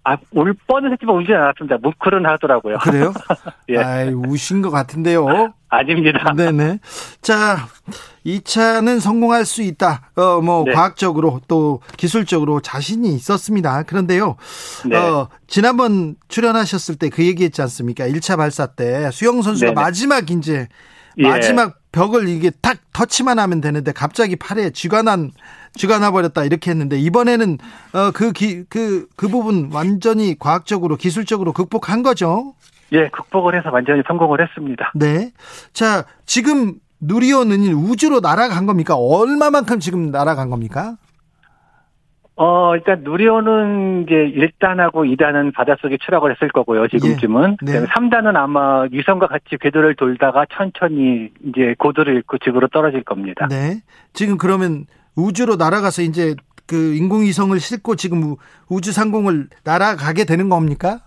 아, 0.03 0.17
울 0.31 0.55
뻔은 0.65 0.91
했지만 0.93 1.15
울지 1.17 1.31
않았습니다. 1.31 1.77
뭉클은 1.77 2.25
하더라고요. 2.25 2.77
그래요? 2.79 3.13
예. 3.69 3.77
아이, 3.77 4.09
우신 4.09 4.63
것 4.63 4.71
같은데요. 4.71 5.53
아닙니다. 5.69 6.33
네네. 6.35 6.79
자, 7.21 7.67
이 8.23 8.41
차는 8.41 8.99
성공할 8.99 9.45
수 9.45 9.61
있다. 9.61 10.09
어, 10.15 10.41
뭐, 10.41 10.63
네. 10.65 10.73
과학적으로 10.73 11.39
또 11.47 11.81
기술적으로 11.97 12.61
자신이 12.61 13.13
있었습니다. 13.13 13.83
그런데요. 13.83 14.37
네. 14.89 14.97
어, 14.97 15.29
지난번 15.45 16.15
출연하셨을 16.29 16.95
때 16.95 17.09
그 17.09 17.23
얘기 17.23 17.43
했지 17.43 17.61
않습니까? 17.61 18.07
1차 18.07 18.37
발사 18.37 18.65
때 18.65 19.11
수영 19.11 19.43
선수가 19.43 19.71
네네. 19.71 19.81
마지막 19.81 20.31
이제 20.31 20.67
예. 21.17 21.27
마지막 21.27 21.77
벽을 21.91 22.27
이게 22.27 22.51
탁 22.61 22.77
터치만 22.93 23.39
하면 23.39 23.61
되는데 23.61 23.91
갑자기 23.91 24.35
팔에 24.35 24.69
쥐가 24.71 25.01
난 25.01 25.31
쥐가 25.75 25.99
나버렸다 25.99 26.43
이렇게 26.43 26.71
했는데 26.71 26.99
이번에는 26.99 27.57
어그그 27.93 28.65
그 28.69 29.07
그 29.15 29.27
부분 29.27 29.69
완전히 29.73 30.37
과학적으로 30.37 30.95
기술적으로 30.95 31.53
극복한 31.53 32.03
거죠. 32.03 32.53
예, 32.93 33.07
극복을 33.09 33.57
해서 33.57 33.69
완전히 33.71 34.01
성공을 34.07 34.41
했습니다. 34.41 34.91
네. 34.95 35.31
자, 35.73 36.05
지금 36.25 36.75
누리호는 36.99 37.73
우주로 37.73 38.19
날아간 38.19 38.65
겁니까? 38.65 38.95
얼마만큼 38.95 39.79
지금 39.79 40.11
날아간 40.11 40.49
겁니까? 40.49 40.97
어, 42.37 42.75
일단 42.75 43.01
누리호는 43.03 44.03
이제 44.03 44.15
1단하고 44.15 45.05
2단은 45.15 45.53
바닷속에 45.53 45.97
추락을 46.03 46.31
했을 46.31 46.49
거고요, 46.49 46.87
지금쯤은. 46.87 47.57
네. 47.61 47.73
그다음에 47.73 47.87
3단은 47.87 48.35
아마 48.35 48.83
위성과 48.91 49.27
같이 49.27 49.57
궤도를 49.59 49.95
돌다가 49.95 50.45
천천히 50.51 51.29
이제 51.47 51.75
고도를 51.77 52.15
잃고 52.15 52.37
지구로 52.39 52.67
떨어질 52.69 53.03
겁니다. 53.03 53.47
네. 53.49 53.81
지금 54.13 54.37
그러면 54.37 54.85
우주로 55.15 55.55
날아가서 55.57 56.01
이제 56.03 56.35
그 56.67 56.95
인공위성을 56.95 57.59
싣고 57.59 57.95
지금 57.97 58.23
우- 58.23 58.37
우주 58.69 58.91
상공을 58.93 59.47
날아가게 59.65 60.23
되는 60.25 60.47
겁니까? 60.47 61.01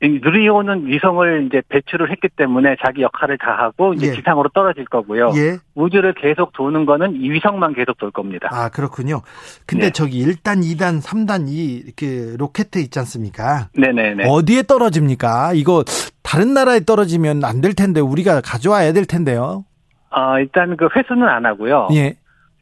이 0.00 0.20
누리호는 0.22 0.86
위성을 0.86 1.46
이제 1.46 1.60
배출을 1.68 2.10
했기 2.12 2.28
때문에 2.28 2.76
자기 2.84 3.02
역할을 3.02 3.36
다 3.38 3.50
하고 3.58 3.94
이제 3.94 4.08
예. 4.08 4.12
지상으로 4.12 4.48
떨어질 4.50 4.84
거고요. 4.84 5.32
예. 5.34 5.58
우주를 5.74 6.14
계속 6.14 6.52
도는 6.52 6.86
거는 6.86 7.16
이 7.20 7.30
위성만 7.30 7.74
계속 7.74 7.98
돌 7.98 8.12
겁니다. 8.12 8.48
아, 8.52 8.68
그렇군요. 8.68 9.22
근데 9.66 9.86
네. 9.86 9.90
저기 9.92 10.24
1단, 10.24 10.62
2단, 10.62 11.02
3단 11.02 11.48
이 11.48 11.82
이렇게 11.84 12.36
로켓 12.38 12.68
있지 12.76 12.98
않습니까? 13.00 13.68
네네네. 13.74 14.28
어디에 14.28 14.62
떨어집니까? 14.62 15.54
이거 15.54 15.82
다른 16.22 16.54
나라에 16.54 16.80
떨어지면 16.80 17.42
안 17.44 17.60
될 17.60 17.74
텐데 17.74 18.00
우리가 18.00 18.40
가져와야 18.40 18.92
될 18.92 19.04
텐데요. 19.04 19.64
아, 20.10 20.38
일단 20.38 20.76
그 20.76 20.88
회수는 20.94 21.26
안 21.26 21.44
하고요. 21.44 21.88
예. 21.94 22.14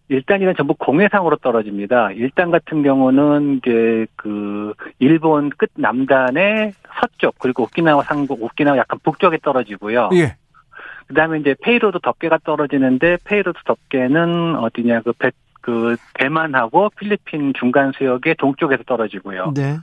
일단은 0.08 0.54
전부 0.56 0.74
공해상으로 0.74 1.36
떨어집니다. 1.36 2.12
일단 2.12 2.50
같은 2.50 2.82
경우는 2.82 3.58
이제 3.58 4.06
그 4.16 4.72
일본 4.98 5.50
끝 5.50 5.70
남단의 5.74 6.72
서쪽 7.00 7.38
그리고 7.38 7.64
오키나와 7.64 8.02
상부 8.04 8.36
오키나와 8.38 8.78
약간 8.78 8.98
북쪽에 9.02 9.38
떨어지고요. 9.42 10.10
예. 10.14 10.36
그다음에 11.08 11.38
이제 11.38 11.54
payload 11.62 11.98
덮개가 12.02 12.38
떨어지는데 12.44 13.18
payload 13.24 13.58
덮개는 13.64 14.56
어디냐 14.56 15.02
그 15.02 15.12
배, 15.12 15.30
그 15.60 15.96
대만하고 16.14 16.90
필리핀 16.96 17.52
중간 17.58 17.92
수역의 17.92 18.36
동쪽에서 18.36 18.84
떨어지고요. 18.84 19.52
네. 19.54 19.76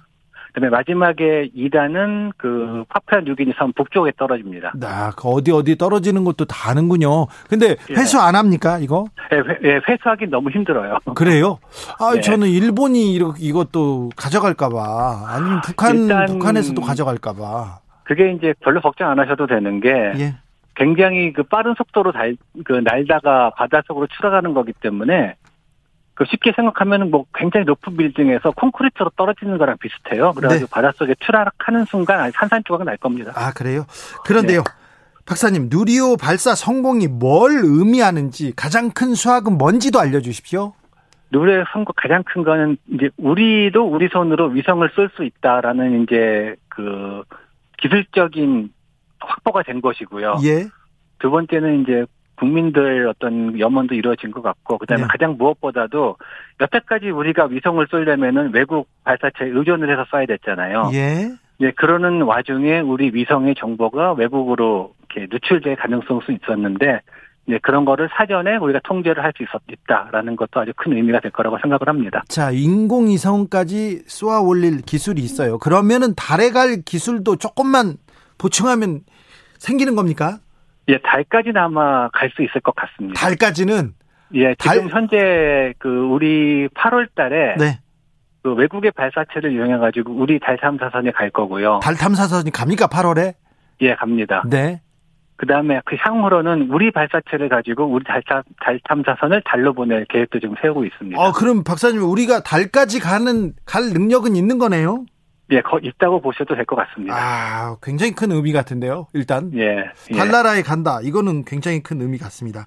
그다음에 0.54 0.70
마지막에 0.70 1.50
2단은 1.56 2.32
그 2.38 2.84
뉴기니 3.26 3.54
섬 3.58 3.74
북쪽에 3.74 4.12
떨어집니다. 4.18 4.74
나, 4.76 5.12
그 5.18 5.28
어디 5.30 5.52
어디 5.52 5.76
떨어지는 5.76 6.24
것도 6.24 6.46
다 6.46 6.70
아는군요. 6.70 7.26
근데 7.50 7.76
예. 7.90 7.94
회수 7.96 8.20
안 8.20 8.36
합니까, 8.36 8.78
이거? 8.78 9.06
예, 9.32 9.38
회, 9.38 9.58
예, 9.64 9.82
회수하기 9.88 10.28
너무 10.28 10.52
힘들어요. 10.52 10.98
그래요? 11.16 11.58
아, 12.00 12.14
네. 12.14 12.22
저는 12.22 12.48
일본이 12.50 13.14
이렇게 13.14 13.44
이것도 13.44 14.12
가져갈까봐. 14.16 15.26
아니면 15.28 15.62
북한, 15.66 15.98
일단- 15.98 16.26
북한에서도 16.28 16.80
가져갈까봐. 16.82 17.80
그게 18.04 18.32
이제 18.34 18.54
별로 18.60 18.80
걱정 18.82 19.10
안 19.10 19.20
하셔도 19.20 19.48
되는 19.48 19.80
게 19.80 19.90
예. 19.90 20.36
굉장히 20.76 21.34
그 21.34 21.44
빠른 21.44 21.74
속도로 21.78 22.12
달, 22.12 22.36
그 22.66 22.74
날다가 22.74 23.52
바닷속으로 23.56 24.08
추락하는 24.08 24.54
거기 24.54 24.74
때문에 24.74 25.36
그 26.16 26.26
쉽게 26.30 26.52
생각하면은 26.56 27.10
뭐 27.10 27.26
굉장히 27.34 27.66
높은 27.66 27.98
빌딩에서 27.98 28.52
콘크리트로 28.52 29.12
떨어지는 29.16 29.58
거랑 29.58 29.78
비슷해요. 29.80 30.34
그래가지고 30.34 30.68
네. 30.68 30.72
바닷속에 30.72 31.16
추락하는 31.20 31.86
순간 31.86 32.32
산산 32.32 32.64
조각 32.66 32.86
날 32.86 32.98
겁니다. 32.98 33.32
아, 33.36 33.52
그래요? 33.52 33.86
그런데요. 34.26 34.64
박사님, 35.26 35.70
누리호 35.72 36.18
발사 36.18 36.54
성공이 36.54 37.08
뭘 37.08 37.62
의미하는지 37.64 38.54
가장 38.56 38.92
큰 38.92 39.16
수학은 39.16 39.58
뭔지도 39.58 40.00
알려주십시오. 40.00 40.74
노래 41.30 41.64
선거 41.72 41.94
가장 41.96 42.22
큰 42.24 42.44
거는 42.44 42.78
이제 42.92 43.10
우리도 43.18 43.84
우리 43.88 44.08
손으로 44.10 44.50
위성을 44.50 44.88
쏠 44.94 45.10
수 45.16 45.24
있다라는 45.24 46.04
이제 46.04 46.56
그 46.68 47.24
기술적인 47.78 48.72
확보가 49.20 49.64
된 49.64 49.82
것이고요. 49.82 50.36
예. 50.44 50.68
두 51.18 51.32
번째는 51.32 51.82
이제 51.82 52.06
국민들 52.36 53.08
어떤 53.08 53.58
염원도 53.60 53.96
이루어진 53.96 54.32
것 54.32 54.42
같고 54.42 54.78
그다음에 54.78 55.04
네. 55.04 55.08
가장 55.10 55.38
무엇보다도 55.38 56.18
여태까지 56.60 57.10
우리가 57.10 57.46
위성을 57.46 57.86
쏠려면은 57.90 58.54
외국 58.54 58.88
발사체에 59.04 59.50
의존을 59.50 59.92
해서 59.92 60.06
쏴야 60.12 60.28
됐잖아요. 60.28 60.92
예. 60.94 61.30
예, 61.60 61.72
그러는 61.72 62.24
와중에 62.24 62.80
우리 62.80 63.12
위성의 63.14 63.56
정보가 63.56 64.14
외국으로 64.14 64.94
이렇게 65.10 65.28
누출될 65.32 65.76
가능성이 65.76 66.22
있었는데 66.42 67.02
예, 67.50 67.58
그런 67.60 67.84
거를 67.86 68.10
사전에 68.18 68.56
우리가 68.58 68.80
통제를 68.84 69.24
할 69.24 69.34
수 69.36 69.44
있었다라는 69.44 70.36
것도 70.36 70.62
아주 70.62 70.72
큰 70.76 70.94
의미가 70.94 71.20
될 71.20 71.32
거라고 71.32 71.58
생각을 71.62 71.88
합니다. 71.88 72.24
자, 72.28 72.52
인공위성까지 72.52 74.04
쏘아 74.08 74.42
올릴 74.42 74.82
기술이 74.82 75.22
있어요. 75.22 75.58
그러면은 75.58 76.14
달에 76.16 76.52
갈 76.52 76.82
기술도 76.84 77.36
조금만 77.38 77.98
보충하면 78.38 79.02
생기는 79.58 79.96
겁니까? 79.96 80.40
예, 80.90 80.98
달까지는 80.98 81.58
아마 81.62 82.10
갈 82.10 82.30
수 82.36 82.42
있을 82.44 82.62
것 82.62 82.76
같습니다. 82.76 83.20
달까지는 83.20 83.94
예, 84.36 84.54
달- 84.56 84.76
지금 84.76 84.90
현재 84.90 85.74
그 85.78 85.88
우리 85.90 86.68
8월 86.70 87.08
달에 87.16 87.56
네. 87.58 87.80
그 88.42 88.54
외국의 88.54 88.92
발사체를 88.92 89.54
이용해 89.54 89.78
가지고 89.78 90.14
우리 90.14 90.40
달 90.40 90.58
탐사선에 90.58 91.12
갈 91.12 91.30
거고요. 91.30 91.80
달 91.82 91.96
탐사선이 91.96 92.52
갑니까? 92.52 92.88
8월에? 92.88 93.36
예, 93.82 93.96
갑니다. 93.96 94.44
네. 94.50 94.82
그다음에 95.38 95.82
그 95.86 95.96
향후로는 96.00 96.70
우리 96.72 96.92
발사체를 96.92 97.50
가지고 97.50 97.86
우리 97.86 98.04
달, 98.04 98.22
탐- 98.24 98.44
달 98.62 98.80
탐사선을 98.84 99.42
달로 99.46 99.74
보낼 99.74 100.06
계획도 100.06 100.40
지금 100.40 100.56
세우고 100.62 100.86
있습니다. 100.86 101.20
어, 101.20 101.32
그럼 101.32 101.64
박사님 101.64 102.02
우리가 102.04 102.42
달까지 102.44 103.00
가는 103.00 103.54
갈 103.66 103.84
능력은 103.94 104.36
있는 104.36 104.58
거네요? 104.58 105.06
예, 105.52 105.62
거, 105.62 105.78
있다고 105.80 106.22
보셔도 106.22 106.56
될 106.56 106.66
것 106.66 106.76
같습니다. 106.76 107.16
아, 107.16 107.76
굉장히 107.82 108.14
큰 108.14 108.32
의미 108.32 108.54
같은데요. 108.54 109.08
일단 109.14 109.52
예. 109.56 109.86
예. 110.12 110.16
달나라에 110.18 110.62
간다. 110.62 111.00
이거는 111.04 111.44
굉장히 111.46 111.82
큰 111.84 112.02
의미 112.02 112.18
같습니다. 112.18 112.66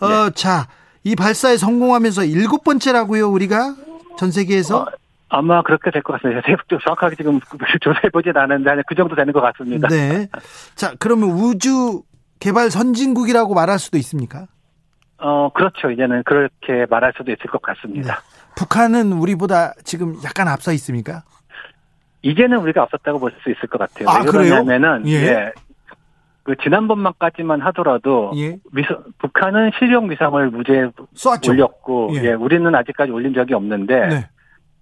네. 0.00 0.06
어, 0.06 0.30
자, 0.30 0.66
이 1.04 1.14
발사에 1.14 1.56
성공하면서 1.56 2.24
일곱 2.24 2.64
번째라고요, 2.64 3.28
우리가 3.30 3.76
전 4.18 4.30
세계에서. 4.32 4.82
어, 4.82 4.86
아마 5.28 5.62
그렇게 5.62 5.90
될 5.90 6.02
것 6.02 6.14
같습니다. 6.14 6.40
정확하게 6.84 7.16
지금 7.16 7.40
조사해 7.80 8.10
보진 8.12 8.32
한그 8.36 8.94
정도 8.96 9.14
되는 9.14 9.32
것 9.32 9.40
같습니다. 9.40 9.88
네. 9.88 10.28
자, 10.74 10.94
그러면 10.98 11.30
우주 11.30 12.02
개발 12.40 12.70
선진국이라고 12.70 13.54
말할 13.54 13.78
수도 13.78 13.98
있습니까? 13.98 14.46
어, 15.18 15.50
그렇죠. 15.52 15.90
이제는 15.90 16.22
그렇게 16.24 16.86
말할 16.90 17.12
수도 17.16 17.32
있을 17.32 17.46
것 17.50 17.62
같습니다. 17.62 18.20
북한은 18.56 19.12
우리보다 19.12 19.72
지금 19.84 20.16
약간 20.24 20.48
앞서 20.48 20.72
있습니까? 20.72 21.22
이제는 22.30 22.58
우리가 22.58 22.82
없었다고 22.84 23.18
볼 23.20 23.30
수 23.42 23.50
있을 23.50 23.68
것 23.68 23.78
같아요. 23.78 24.08
아? 24.08 24.20
그러냐면은 24.24 25.06
예. 25.06 25.12
예. 25.12 25.52
그 26.42 26.54
지난번만까지만 26.62 27.60
하더라도 27.60 28.30
예. 28.36 28.56
위성, 28.72 29.02
북한은 29.18 29.72
실용 29.78 30.10
위성을 30.10 30.50
무죄 30.50 30.90
쏘았죠. 31.14 31.52
올렸고 31.52 32.10
예. 32.14 32.22
예. 32.24 32.32
우리는 32.32 32.72
아직까지 32.74 33.10
올린 33.12 33.34
적이 33.34 33.54
없는데 33.54 34.06
네. 34.06 34.28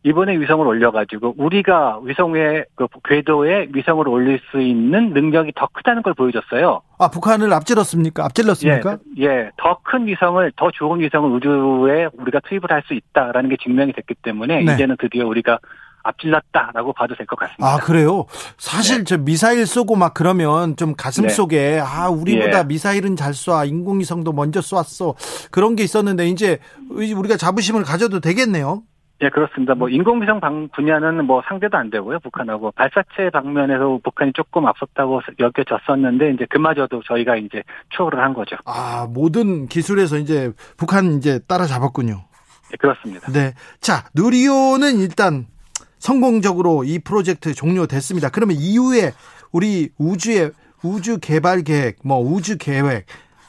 이번에 0.06 0.38
위성을 0.38 0.66
올려가지고 0.66 1.34
우리가 1.38 2.00
위성의 2.04 2.66
그 2.74 2.86
궤도에 3.08 3.68
위성을 3.72 4.06
올릴 4.06 4.38
수 4.50 4.60
있는 4.60 5.14
능력이 5.14 5.52
더 5.56 5.66
크다는 5.72 6.02
걸 6.02 6.12
보여줬어요. 6.12 6.82
아, 6.98 7.08
북한을 7.08 7.50
앞질렀습니까? 7.54 8.22
앞질렀습니까? 8.26 8.98
예, 9.18 9.24
예, 9.24 9.50
더 9.56 9.78
큰 9.82 10.06
위성을 10.06 10.52
더 10.56 10.70
좋은 10.70 11.00
위성을 11.00 11.30
우주에 11.30 12.08
우리가 12.18 12.40
투입을 12.40 12.70
할 12.70 12.82
수 12.86 12.92
있다라는 12.92 13.48
게 13.48 13.56
증명이 13.62 13.94
됐기 13.94 14.14
때문에 14.22 14.62
네. 14.64 14.74
이제는 14.74 14.96
드디어 15.00 15.26
우리가 15.26 15.58
앞질렀다라고 16.04 16.92
봐도 16.92 17.14
될 17.16 17.26
것 17.26 17.36
같습니다. 17.38 17.66
아, 17.66 17.78
그래요? 17.78 18.26
사실 18.58 19.04
저 19.04 19.18
미사일 19.18 19.66
쏘고 19.66 19.96
막 19.96 20.14
그러면 20.14 20.76
좀 20.76 20.94
가슴 20.94 21.24
네. 21.24 21.28
속에, 21.30 21.80
아, 21.82 22.08
우리보다 22.08 22.60
예. 22.60 22.64
미사일은 22.64 23.16
잘 23.16 23.32
쏴. 23.32 23.66
인공위성도 23.68 24.32
먼저 24.32 24.60
쏘았어. 24.60 25.14
그런 25.50 25.74
게 25.74 25.82
있었는데, 25.82 26.28
이제 26.28 26.58
우리가 26.90 27.36
자부심을 27.36 27.82
가져도 27.82 28.20
되겠네요. 28.20 28.82
예, 29.22 29.28
그렇습니다. 29.30 29.74
뭐 29.74 29.88
인공위성 29.88 30.40
방 30.40 30.68
분야는 30.74 31.24
뭐 31.24 31.40
상대도 31.48 31.76
안 31.78 31.88
되고요, 31.88 32.18
북한하고 32.18 32.72
발사체 32.72 33.30
방면에서 33.32 34.00
북한이 34.02 34.32
조금 34.34 34.66
앞섰다고 34.66 35.22
여겨졌었는데 35.38 36.32
이제 36.32 36.46
그마저도 36.50 37.00
저희가 37.06 37.36
이제 37.36 37.62
추월을 37.96 38.20
한 38.20 38.34
거죠. 38.34 38.56
아, 38.66 39.06
모든 39.08 39.66
기술에서 39.68 40.18
이제 40.18 40.50
북한 40.76 41.18
이제 41.18 41.38
따라잡았군요. 41.46 42.24
예, 42.72 42.76
그렇습니다. 42.76 43.30
네. 43.32 43.54
자, 43.80 44.04
누리호는 44.14 44.98
일단 44.98 45.46
성공적으로 46.08 46.84
이 46.84 46.98
프로젝트 46.98 47.54
종료됐습니다. 47.54 48.28
그러면 48.28 48.56
이후에 48.58 49.12
우리 49.52 49.88
우주의 49.96 50.50
우주 50.82 51.18
개발 51.18 51.62
계획, 51.62 51.96
뭐 52.04 52.18
우주 52.18 52.58
계획, 52.58 53.06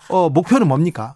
어, 0.10 0.30
목표는 0.30 0.66
뭡니까? 0.66 1.16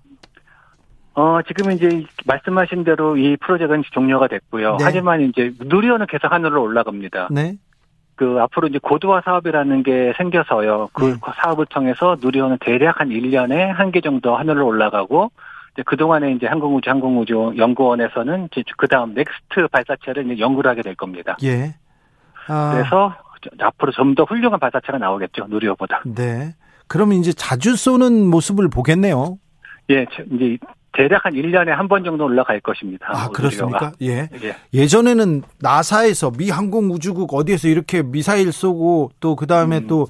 어, 1.14 1.40
지금 1.48 1.72
이제 1.72 2.04
말씀하신 2.26 2.84
대로 2.84 3.16
이 3.16 3.38
프로젝트는 3.38 3.84
종료가 3.90 4.28
됐고요. 4.28 4.76
네. 4.80 4.84
하지만 4.84 5.22
이제 5.22 5.54
누리호는 5.62 6.08
계속 6.10 6.30
하늘로 6.30 6.62
올라갑니다. 6.62 7.30
네. 7.32 7.56
그 8.16 8.36
앞으로 8.42 8.68
이제 8.68 8.78
고도화 8.82 9.22
사업이라는 9.24 9.84
게 9.84 10.12
생겨서요. 10.18 10.90
그 10.92 11.06
네. 11.06 11.16
사업을 11.42 11.68
통해서 11.68 12.18
누리호는 12.20 12.58
대략 12.60 13.00
한 13.00 13.08
1년에 13.10 13.54
한 13.68 13.92
개 13.92 14.02
정도 14.02 14.36
하늘로 14.36 14.68
올라가고 14.68 15.32
그동안에 15.86 16.32
이제 16.34 16.48
항공우주 16.48 16.90
항공우주 16.90 17.54
연구원에서는 17.58 18.50
이제 18.52 18.64
그다음 18.78 19.14
next 19.14 19.68
발사체를 19.72 20.32
이제 20.32 20.40
연구를 20.42 20.70
하게 20.72 20.82
될 20.82 20.96
겁니다. 20.96 21.38
예. 21.44 21.76
아, 22.48 22.72
그래서 22.74 23.14
앞으로 23.62 23.92
좀 23.92 24.16
더 24.16 24.24
훌륭한 24.24 24.60
발사체가 24.60 24.98
나오겠죠. 24.98 25.46
누리호보다. 25.48 26.02
네. 26.06 26.56
그러면 26.88 27.18
이제 27.20 27.32
자주 27.34 27.76
쏘는 27.76 28.28
모습을 28.30 28.68
보겠네요. 28.70 29.38
예, 29.92 30.06
저- 30.12 30.24
이제 30.32 30.58
대략 30.92 31.24
한 31.26 31.34
1년에 31.34 31.68
한 31.68 31.88
번 31.88 32.04
정도 32.04 32.26
올라갈 32.26 32.60
것입니다. 32.60 33.08
아. 33.12 33.30
그렇습니까? 33.30 33.92
예. 34.02 34.28
예. 34.44 34.56
예 34.74 34.88
전에는 34.88 35.44
나사에서 35.62 36.32
미 36.32 36.50
항공우주국 36.50 37.32
어디에서 37.34 37.68
이렇게 37.68 38.02
미사일 38.02 38.52
쏘고 38.52 39.12
또 39.20 39.36
그다음에 39.36 39.78
음. 39.80 39.88
또 39.88 40.08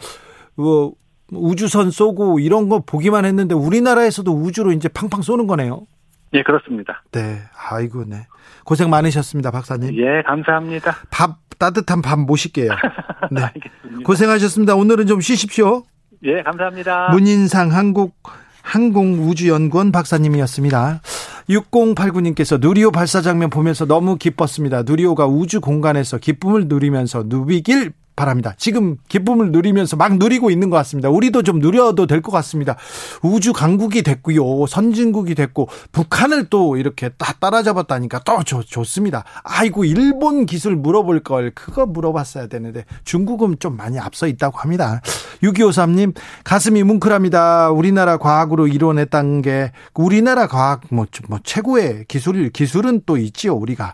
뭐, 0.56 0.94
우주선 1.32 1.92
쏘고 1.92 2.40
이런 2.40 2.70
거 2.70 2.80
보기만 2.80 3.26
했는데 3.26 3.56
우리나라에서도 3.56 4.32
우주로 4.32 4.72
이제 4.72 4.88
팡팡 4.90 5.22
쏘는 5.22 5.48
거네요. 5.48 5.86
예, 6.34 6.44
그렇습니다. 6.44 7.04
네. 7.12 7.40
아이고, 7.72 8.06
네. 8.06 8.28
고생 8.64 8.90
많으셨습니다, 8.90 9.52
박사님. 9.52 9.96
예, 9.98 10.22
감사합니다. 10.24 10.98
밥, 11.10 11.38
따뜻한 11.58 12.02
밥 12.02 12.20
모실게요. 12.20 12.72
네. 13.32 13.42
알겠습니다. 13.42 14.04
고생하셨습니다. 14.06 14.76
오늘은 14.76 15.08
좀 15.08 15.22
쉬십시오. 15.22 15.84
예, 16.24 16.44
감사합니다. 16.44 17.10
문인상 17.12 17.72
한국 17.72 18.14
항공우주연구원 18.62 19.92
박사님이었습니다. 19.92 21.02
6089님께서 21.50 22.60
누리호 22.62 22.92
발사 22.92 23.22
장면 23.22 23.50
보면서 23.50 23.86
너무 23.86 24.18
기뻤습니다. 24.18 24.84
누리호가 24.84 25.26
우주 25.26 25.60
공간에서 25.60 26.20
기쁨을 26.20 26.68
누리면서 26.68 27.24
누비길 27.26 27.94
바랍니다. 28.20 28.54
지금 28.58 28.98
기쁨을 29.08 29.52
누리면서 29.54 29.96
막 29.96 30.18
누리고 30.18 30.52
있는 30.52 30.70
것 30.70 30.76
같습니다. 30.78 31.10
우리도 31.10 31.42
좀 31.44 31.60
누려도 31.60 32.06
될 32.06 32.20
것 32.20 32.34
같습니다. 32.34 32.76
우주 33.24 33.54
강국이 33.54 34.04
됐고요. 34.04 34.68
선진국이 34.68 35.36
됐고 35.36 35.70
북한을 35.94 36.48
또 36.50 36.76
이렇게 36.76 37.08
딱 37.18 37.40
따라잡았다니까 37.40 38.20
또 38.26 38.44
좋, 38.44 38.62
좋습니다. 38.62 39.24
아이고 39.44 39.86
일본 39.86 40.46
기술 40.46 40.76
물어볼 40.76 41.22
걸 41.22 41.52
그거 41.56 41.86
물어봤어야 41.86 42.48
되는데 42.48 42.84
중국은 43.06 43.56
좀 43.60 43.78
많이 43.78 43.98
앞서 43.98 44.28
있다고 44.28 44.58
합니다. 44.58 45.00
6253님 45.42 46.14
가슴이 46.44 46.84
뭉클합니다. 46.84 47.72
우리나라 47.72 48.18
과학으로 48.18 48.68
이뤄냈다는 48.68 49.42
게 49.42 49.72
우리나라 49.94 50.48
과학 50.48 50.82
뭐, 50.90 51.06
뭐 51.30 51.40
최고의 51.42 52.04
기술 52.10 52.50
기술은 52.50 53.04
또 53.06 53.16
있지요 53.16 53.56
우리가 53.56 53.94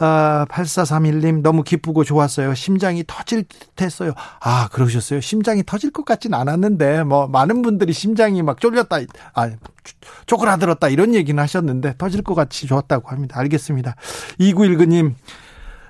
아, 0.00 0.46
8431님 0.48 1.42
너무 1.42 1.62
기쁘고 1.62 2.04
좋았어요. 2.04 2.54
심장이 2.54 3.02
터질 3.06 3.44
듯 3.44 3.82
했어요. 3.82 4.12
아 4.40 4.68
그러셨어요. 4.72 5.20
심장이 5.20 5.62
터질 5.64 5.90
것 5.90 6.04
같진 6.04 6.34
않았는데 6.34 7.04
뭐 7.04 7.26
많은 7.26 7.62
분들이 7.62 7.92
심장이 7.92 8.42
막 8.42 8.60
쫄렸다 8.60 8.98
아 9.34 9.50
쪼그라들었다 10.26 10.88
이런 10.88 11.14
얘기는 11.14 11.40
하셨는데 11.40 11.94
터질 11.98 12.22
것 12.22 12.34
같이 12.34 12.66
좋았다고 12.66 13.08
합니다. 13.08 13.38
알겠습니다. 13.38 13.96
2919님 14.38 15.14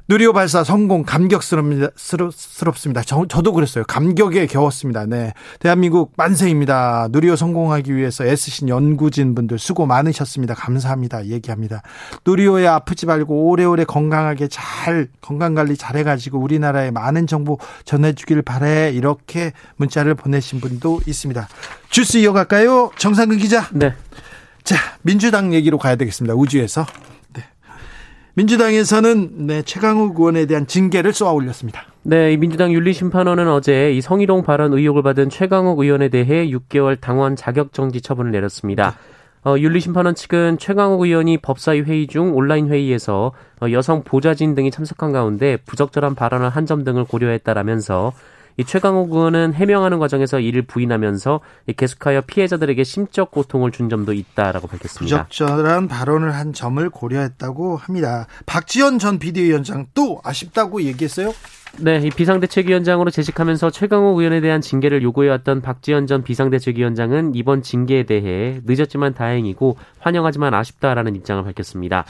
누리호 0.08 0.32
발사 0.32 0.64
성공 0.64 1.02
감격스럽습니다. 1.02 3.02
저, 3.04 3.26
저도 3.28 3.52
그랬어요. 3.52 3.84
감격에 3.84 4.46
겨웠습니다. 4.46 5.04
네. 5.04 5.34
대한민국 5.60 6.14
만세입니다. 6.16 7.08
누리호 7.10 7.36
성공하기 7.36 7.94
위해서 7.94 8.24
애쓰신 8.24 8.70
연구진 8.70 9.34
분들 9.34 9.58
수고 9.58 9.84
많으셨습니다. 9.84 10.54
감사합니다. 10.54 11.26
얘기합니다. 11.26 11.82
누리호에 12.26 12.66
아프지 12.66 13.04
말고 13.04 13.50
오래오래 13.50 13.84
건강하게 13.84 14.48
잘 14.48 15.08
건강 15.20 15.54
관리 15.54 15.76
잘 15.76 15.98
해 15.98 16.04
가지고 16.04 16.38
우리나라에 16.38 16.90
많은 16.90 17.26
정보 17.26 17.58
전해 17.84 18.14
주길 18.14 18.40
바래 18.40 18.90
이렇게 18.90 19.52
문자를 19.76 20.14
보내신 20.14 20.60
분도 20.60 21.00
있습니다. 21.06 21.48
주스 21.90 22.16
이어갈까요? 22.18 22.92
정상근 22.96 23.36
기자. 23.38 23.68
네. 23.72 23.92
자 24.62 24.76
민주당 25.02 25.52
얘기로 25.52 25.76
가야 25.76 25.96
되겠습니다. 25.96 26.34
우주에서. 26.34 26.86
민주당에서는 28.38 29.46
네, 29.48 29.62
최강욱 29.62 30.16
의원에 30.20 30.46
대한 30.46 30.68
징계를 30.68 31.12
쏘아 31.12 31.33
올렸습니다. 31.33 31.87
네, 32.05 32.37
민주당 32.37 32.72
윤리심판원은 32.72 33.48
어제 33.48 33.92
이 33.92 34.01
성희롱 34.01 34.44
발언 34.44 34.72
의혹을 34.72 35.03
받은 35.03 35.29
최강욱 35.29 35.81
의원에 35.81 36.09
대해 36.09 36.48
6개월 36.48 37.01
당원 37.01 37.35
자격 37.35 37.72
정지 37.72 38.01
처분을 38.01 38.31
내렸습니다. 38.31 38.94
어, 39.44 39.57
윤리심판원 39.59 40.14
측은 40.14 40.59
최강욱 40.59 41.01
의원이 41.01 41.38
법사위 41.38 41.81
회의 41.81 42.07
중 42.07 42.37
온라인 42.37 42.68
회의에서 42.68 43.33
어, 43.61 43.66
여성 43.72 44.05
보좌진 44.05 44.55
등이 44.55 44.70
참석한 44.70 45.11
가운데 45.11 45.57
부적절한 45.66 46.14
발언을 46.14 46.48
한 46.48 46.64
점 46.68 46.85
등을 46.85 47.05
고려했다라면서 47.07 48.12
이 48.58 48.64
최강욱 48.64 49.12
의원은 49.12 49.54
해명하는 49.54 50.00
과정에서 50.00 50.40
이를 50.40 50.62
부인하면서 50.62 51.40
계속하여 51.76 52.22
피해자들에게 52.22 52.82
심적 52.82 53.30
고통을 53.30 53.70
준 53.70 53.88
점도 53.88 54.12
있다라고 54.12 54.66
밝혔습니다. 54.66 55.22
부적절한 55.28 55.86
발언을 55.86 56.34
한 56.34 56.52
점을 56.52 56.90
고려했다고 56.90 57.76
합니다. 57.76 58.26
박지원 58.46 58.98
전 58.98 59.20
비대위원장 59.20 59.86
또 59.94 60.20
아쉽다고 60.24 60.82
얘기했어요? 60.82 61.32
네, 61.78 62.00
이 62.02 62.10
비상대책위원장으로 62.10 63.10
재직하면서 63.10 63.70
최강욱 63.70 64.18
의원에 64.18 64.40
대한 64.40 64.60
징계를 64.60 65.02
요구해왔던 65.02 65.62
박지원 65.62 66.08
전 66.08 66.24
비상대책위원장은 66.24 67.36
이번 67.36 67.62
징계에 67.62 68.04
대해 68.04 68.60
늦었지만 68.64 69.14
다행이고 69.14 69.76
환영하지만 70.00 70.54
아쉽다라는 70.54 71.14
입장을 71.14 71.44
밝혔습니다. 71.44 72.04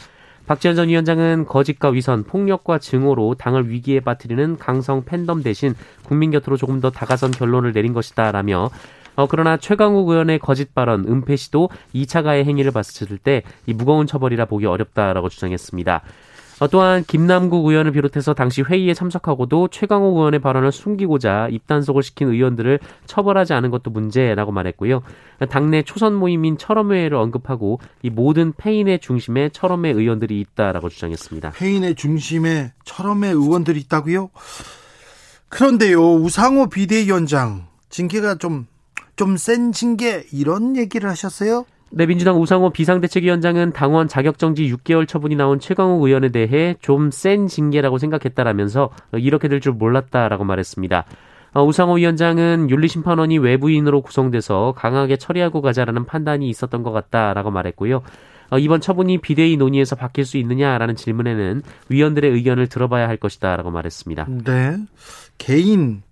박지원 0.49 0.77
전 0.77 0.89
위원장은 0.89 1.45
거짓과 1.45 1.91
위선, 1.91 2.25
폭력과 2.25 2.79
증오로 2.79 3.35
당을 3.35 3.69
위기에 3.69 4.01
빠뜨리는 4.01 4.57
강성 4.57 5.05
팬덤 5.05 5.43
대신 5.43 5.75
국민 6.05 6.31
곁으로 6.31 6.57
조금 6.57 6.81
더 6.81 6.91
다가선 6.91 7.33
결론을 7.33 7.75
내린 7.75 7.93
것이다라며 7.93 8.71
어, 9.17 9.27
그러나 9.27 9.59
최강욱 9.59 10.09
의원의 10.09 10.39
거짓 10.39 10.75
발언, 10.75 11.05
은폐 11.07 11.37
시도 11.37 11.69
2차 11.95 12.23
가해 12.23 12.45
행위를 12.45 12.71
봤을 12.71 13.19
때 13.19 13.43
이 13.67 13.75
무거운 13.75 14.07
처벌이라 14.07 14.47
보기 14.47 14.65
어렵다라고 14.65 15.29
주장했습니다. 15.29 16.01
어, 16.61 16.69
또한 16.69 17.05
김남국 17.07 17.67
의원을 17.67 17.93
비롯해서 17.93 18.35
당시 18.35 18.63
회의에 18.63 18.95
참석하고도 18.95 19.69
최강욱 19.69 20.17
의원의 20.17 20.41
발언을 20.41 20.73
숨기고자 20.73 21.49
입단속을 21.51 22.03
시킨 22.03 22.29
의원들을 22.29 22.81
처벌하지 23.07 23.53
않은 23.55 23.71
것도 23.71 23.91
문제라고 23.91 24.53
말했고요. 24.53 25.03
당내 25.49 25.83
초선 25.83 26.15
모임인 26.15 26.59
철험회를 26.59 27.17
언급하고 27.17 27.81
이 28.03 28.11
모든 28.11 28.53
패인의 28.53 28.99
중심에 28.99 29.51
철험회 29.51 29.91
의원들이 29.91 30.41
있다라고 30.41 30.89
주장했습니다. 30.89 31.51
패인의 31.51 31.95
중심에 31.95 32.73
철험회 32.85 33.29
의원들이 33.29 33.81
있다고요? 33.81 34.31
그런데요, 35.49 36.15
우상호 36.15 36.69
비대위원장 36.69 37.67
징계가 37.89 38.37
좀 38.37 38.67
좀 39.19 39.37
센 39.37 39.73
징계 39.73 40.25
이런 40.33 40.77
얘기를 40.77 41.11
하셨어요? 41.11 41.67
네, 41.91 42.07
민주당 42.07 42.41
우상호 42.41 42.71
비상대책위원장은 42.71 43.73
당원 43.73 44.09
자격정지 44.09 44.71
6개월 44.75 45.09
처분이 45.09 45.37
나온 45.37 45.59
최강욱 45.59 46.03
의원에 46.03 46.29
대해 46.29 46.75
좀 46.81 47.11
센 47.11 47.47
징계라고 47.49 47.99
생각했다라면서 47.99 48.91
이렇게 49.15 49.49
될 49.49 49.61
줄 49.61 49.73
몰랐다라고 49.73 50.45
말했습니다. 50.45 51.05
어, 51.55 51.65
우상호 51.65 51.95
위원장은 51.95 52.69
윤리심판원이 52.71 53.39
외부인으로 53.39 54.03
구성돼서 54.03 54.75
강하게 54.77 55.17
처리하고 55.17 55.63
가자라는 55.63 56.05
판단이 56.05 56.49
있었던 56.51 56.83
것 56.83 56.93
같다라고 56.93 57.51
말했고요. 57.51 58.03
어, 58.51 58.59
이번 58.59 58.81
처분이 58.81 59.19
비대위 59.19 59.57
논의에서 59.57 59.97
바뀔 59.97 60.25
수 60.27 60.37
있느냐라는 60.37 60.95
질문에는 60.95 61.63
위원들의 61.89 62.31
의견을 62.31 62.69
들어봐야 62.69 63.09
할 63.09 63.17
것이다라고 63.17 63.71
말했습니다. 63.71 64.27
네, 64.45 64.77
개인 65.39 66.03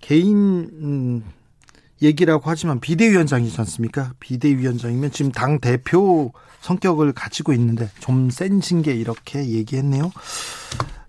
개인 0.00 0.68
음, 0.82 1.24
얘기라고 2.02 2.42
하지만 2.46 2.80
비대위원장이지 2.80 3.58
않습니까? 3.60 4.12
비대위원장이면 4.20 5.10
지금 5.10 5.32
당 5.32 5.60
대표 5.60 6.32
성격을 6.60 7.12
가지고 7.12 7.52
있는데 7.52 7.88
좀 8.00 8.30
센 8.30 8.60
징계 8.60 8.92
이렇게 8.92 9.44
얘기했네요. 9.46 10.10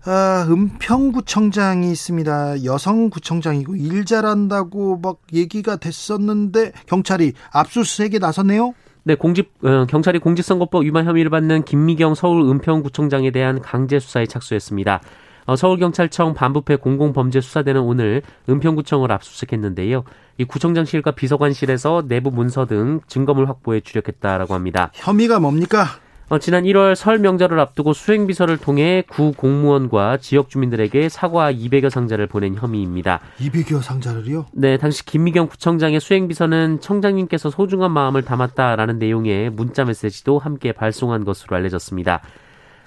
아, 0.04 0.46
은평구청장이 0.48 1.90
있습니다. 1.90 2.64
여성구청장이고 2.64 3.74
일 3.74 4.04
잘한다고 4.04 4.98
막 5.02 5.18
얘기가 5.32 5.76
됐었는데 5.76 6.72
경찰이 6.86 7.32
압수수색에 7.50 8.18
나섰네요. 8.20 8.74
네, 9.02 9.14
공직 9.16 9.52
어, 9.62 9.86
경찰이 9.86 10.18
공직선거법 10.20 10.84
위반 10.84 11.06
혐의를 11.06 11.30
받는 11.30 11.64
김미경 11.64 12.14
서울 12.14 12.42
은평구청장에 12.50 13.30
대한 13.32 13.60
강제 13.60 13.98
수사에 13.98 14.26
착수했습니다. 14.26 15.00
어, 15.46 15.56
서울경찰청 15.56 16.34
반부패 16.34 16.76
공공범죄수사대는 16.76 17.80
오늘 17.80 18.22
은평구청을 18.48 19.10
압수수색했는데요. 19.12 20.04
이 20.38 20.44
구청장실과 20.44 21.12
비서관실에서 21.12 22.04
내부 22.08 22.30
문서 22.30 22.66
등 22.66 23.00
증거물 23.06 23.48
확보에 23.48 23.80
주력했다라고 23.80 24.54
합니다. 24.54 24.90
혐의가 24.94 25.38
뭡니까? 25.40 25.86
어, 26.28 26.40
지난 26.40 26.64
1월 26.64 26.96
설 26.96 27.20
명절을 27.20 27.60
앞두고 27.60 27.92
수행비서를 27.92 28.56
통해 28.56 29.04
구 29.08 29.32
공무원과 29.32 30.16
지역 30.16 30.50
주민들에게 30.50 31.08
사과 31.08 31.52
200여 31.52 31.88
상자를 31.88 32.26
보낸 32.26 32.56
혐의입니다. 32.56 33.20
200여 33.38 33.80
상자를요? 33.80 34.46
네, 34.52 34.76
당시 34.76 35.06
김미경 35.06 35.46
구청장의 35.46 36.00
수행비서는 36.00 36.80
청장님께서 36.80 37.50
소중한 37.50 37.92
마음을 37.92 38.22
담았다라는 38.22 38.98
내용의 38.98 39.50
문자 39.50 39.84
메시지도 39.84 40.40
함께 40.40 40.72
발송한 40.72 41.24
것으로 41.24 41.56
알려졌습니다. 41.56 42.22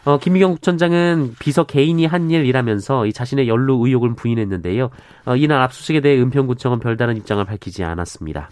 어, 0.06 0.18
김미경 0.18 0.54
국천장은 0.54 1.36
비서 1.40 1.66
개인이 1.66 2.06
한 2.06 2.32
일이라면서 2.32 3.06
이 3.06 3.14
자신의 3.14 3.48
연루 3.48 3.86
의혹을 3.86 4.16
부인했는데요. 4.16 4.90
어, 5.26 5.36
이날 5.36 5.62
압수수색에 5.62 6.02
대해 6.02 6.20
은평구청은 6.22 6.80
별다른 6.80 7.18
입장을 7.18 7.44
밝히지 7.46 7.84
않았습니다. 7.84 8.50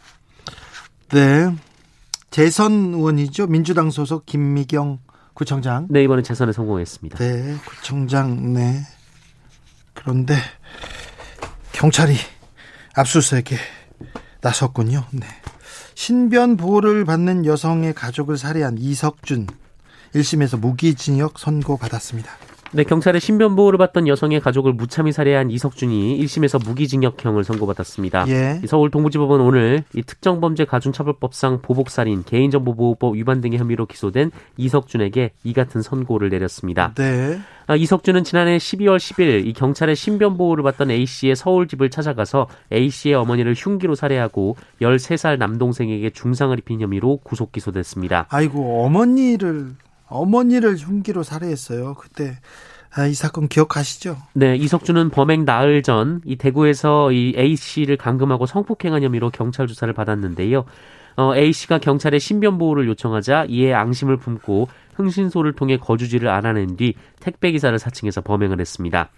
네. 1.10 1.56
재선 2.30 2.94
의원이죠. 2.94 3.48
민주당 3.48 3.90
소속 3.90 4.26
김미경 4.26 5.00
구청장. 5.34 5.88
네, 5.90 6.04
이번에 6.04 6.24
재선에 6.24 6.52
성공했습니다. 6.52 7.18
네, 7.20 7.56
구청장, 7.66 8.54
네. 8.54 8.82
그런데 9.94 10.36
경찰이 11.74 12.16
압수수색에 12.96 13.58
나섰군요. 14.42 15.06
네. 15.12 15.28
신변 15.94 16.58
보호를 16.58 17.06
받는 17.06 17.46
여성의 17.46 17.94
가족을 17.94 18.38
살해한 18.38 18.78
이석준 18.78 19.48
1심에서 20.18 20.60
무기징역 20.60 21.40
선고 21.40 21.78
받았습니다. 21.78 22.32
네, 22.74 22.84
경찰의 22.84 23.22
신변 23.22 23.56
보호를 23.56 23.78
받던 23.78 24.08
여성의 24.08 24.42
가족을 24.42 24.74
무참히 24.74 25.14
살해한 25.14 25.50
이석준이 25.52 26.20
1심에서 26.20 26.64
무기징역형을 26.66 27.44
선고받았습니다. 27.46 28.28
예. 28.28 28.62
서울 28.68 28.92
동부지법은 28.92 29.40
오늘 29.40 29.84
이 29.96 30.04
특정범죄 30.04 30.66
가중처벌법상 30.66 31.62
보복살인, 31.62 32.24
개인정보보호법 32.26 33.16
위반 33.16 33.40
등의 33.40 33.58
혐의로 33.58 33.86
기소된 33.86 34.32
이석준에게 34.58 35.32
이 35.46 35.54
같은 35.54 35.82
선고를 35.82 36.30
내렸습니다. 36.30 36.94
네. 36.96 37.40
아, 37.68 37.76
이석준은 37.76 38.24
지난해 38.24 38.58
12월 38.58 38.98
10일 38.98 39.46
이 39.46 39.54
경찰의 39.54 39.96
신변 39.96 40.38
보호를 40.38 40.64
받던 40.64 40.92
A 40.92 41.06
씨의 41.06 41.36
서울 41.36 41.68
집을 41.68 41.90
찾아가서 41.90 42.48
A 42.74 42.90
씨의 42.90 43.16
어머니를 43.16 43.54
흉기로 43.58 43.96
살해하고 43.96 44.58
13살 44.82 45.38
남동생에게 45.38 46.10
중상을 46.10 46.58
입힌 46.60 46.82
혐의로 46.82 47.18
구속 47.24 47.52
기소됐습니다. 47.52 48.28
아이고 48.30 48.86
어머니를 48.86 49.76
어머니를 50.10 50.76
흉기로 50.78 51.24
살해했어요. 51.24 51.96
그때 51.96 52.38
아, 52.96 53.06
이 53.06 53.14
사건 53.14 53.48
기억하시죠? 53.48 54.18
네, 54.34 54.56
이석준은 54.56 55.10
범행 55.10 55.46
나흘 55.46 55.84
전 55.84 56.22
이 56.26 56.36
대구에서 56.36 57.12
이 57.12 57.34
A 57.38 57.56
씨를 57.56 57.98
감금하고 57.98 58.46
성폭행한 58.46 59.04
혐의로 59.04 59.30
경찰 59.30 59.68
조사를 59.68 59.94
받았는데요. 59.94 60.66
어, 61.18 61.36
A 61.36 61.52
씨가 61.52 61.80
경찰에 61.80 62.20
신변 62.20 62.58
보호를 62.58 62.88
요청하자 62.88 63.46
이에 63.50 63.74
앙심을 63.74 64.18
품고 64.18 64.70
흥신소를 64.96 65.54
통해 65.54 65.78
거주지를 65.78 66.30
알아낸 66.30 66.76
뒤 66.78 66.94
택배 67.20 67.52
기사를 67.52 67.78
사칭해서 67.78 68.22
범행을 68.22 68.60
했습니다. 68.60 69.10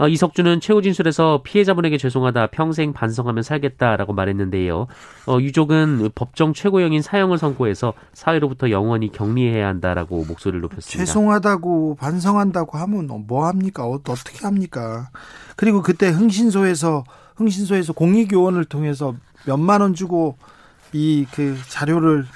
어, 0.00 0.08
이석준은 0.08 0.60
최후 0.60 0.80
진술에서 0.80 1.42
피해자분에게 1.44 1.98
죄송하다 1.98 2.46
평생 2.46 2.94
반성하며 2.94 3.42
살겠다라고 3.42 4.14
말했는데요. 4.14 4.86
어, 5.26 5.38
유족은 5.38 6.10
법정 6.14 6.54
최고형인 6.54 7.02
사형을 7.02 7.36
선고해서 7.36 7.92
사회로부터 8.14 8.70
영원히 8.70 9.12
격리해야 9.12 9.68
한다라고 9.68 10.24
목소리를 10.24 10.62
높였습니다. 10.62 11.04
죄송하다고 11.04 11.96
반성한다고 12.00 12.78
하면 12.78 13.08
뭐 13.26 13.46
합니까? 13.46 13.84
어, 13.84 14.00
어떻게 14.08 14.46
합니까? 14.46 15.10
그리고 15.56 15.82
그때 15.82 16.08
흥신소에서 16.08 17.04
흥신소에서 17.36 17.92
공익요원을 17.92 18.64
통해서 18.64 19.14
몇만 19.46 19.82
원 19.82 19.92
주고 19.92 20.38
이 20.94 21.26
그 21.32 21.56
자료를 21.68 22.26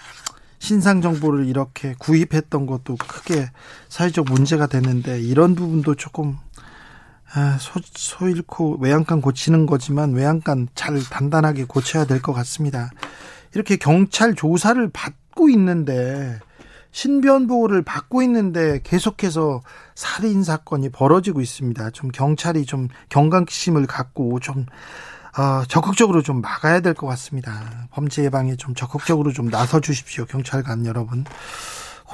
신상 0.58 1.00
정보를 1.00 1.46
이렇게 1.46 1.94
구입했던 1.98 2.66
것도 2.66 2.96
크게 2.96 3.50
사회적 3.88 4.26
문제가 4.30 4.66
됐는데 4.66 5.20
이런 5.20 5.54
부분도 5.54 5.94
조금 5.94 6.38
아, 7.34 7.56
소, 7.60 7.80
소 7.94 8.28
잃고 8.28 8.78
외양간 8.80 9.20
고치는 9.20 9.66
거지만 9.66 10.12
외양간 10.12 10.68
잘 10.74 11.00
단단하게 11.02 11.64
고쳐야 11.64 12.04
될 12.04 12.20
것 12.20 12.32
같습니다. 12.32 12.90
이렇게 13.54 13.76
경찰 13.76 14.34
조사를 14.34 14.88
받고 14.92 15.48
있는데 15.50 16.38
신변 16.92 17.48
보호를 17.48 17.82
받고 17.82 18.22
있는데 18.22 18.80
계속해서 18.84 19.62
살인 19.96 20.44
사건이 20.44 20.90
벌어지고 20.90 21.40
있습니다. 21.40 21.90
좀 21.90 22.10
경찰이 22.10 22.66
좀 22.66 22.88
경각심을 23.08 23.86
갖고 23.86 24.38
좀 24.38 24.66
어, 25.36 25.64
적극적으로 25.66 26.22
좀 26.22 26.40
막아야 26.40 26.78
될 26.78 26.94
것 26.94 27.08
같습니다. 27.08 27.88
범죄 27.90 28.22
예방에 28.22 28.54
좀 28.54 28.76
적극적으로 28.76 29.32
좀 29.32 29.50
나서 29.50 29.80
주십시오. 29.80 30.24
경찰관 30.26 30.86
여러분. 30.86 31.24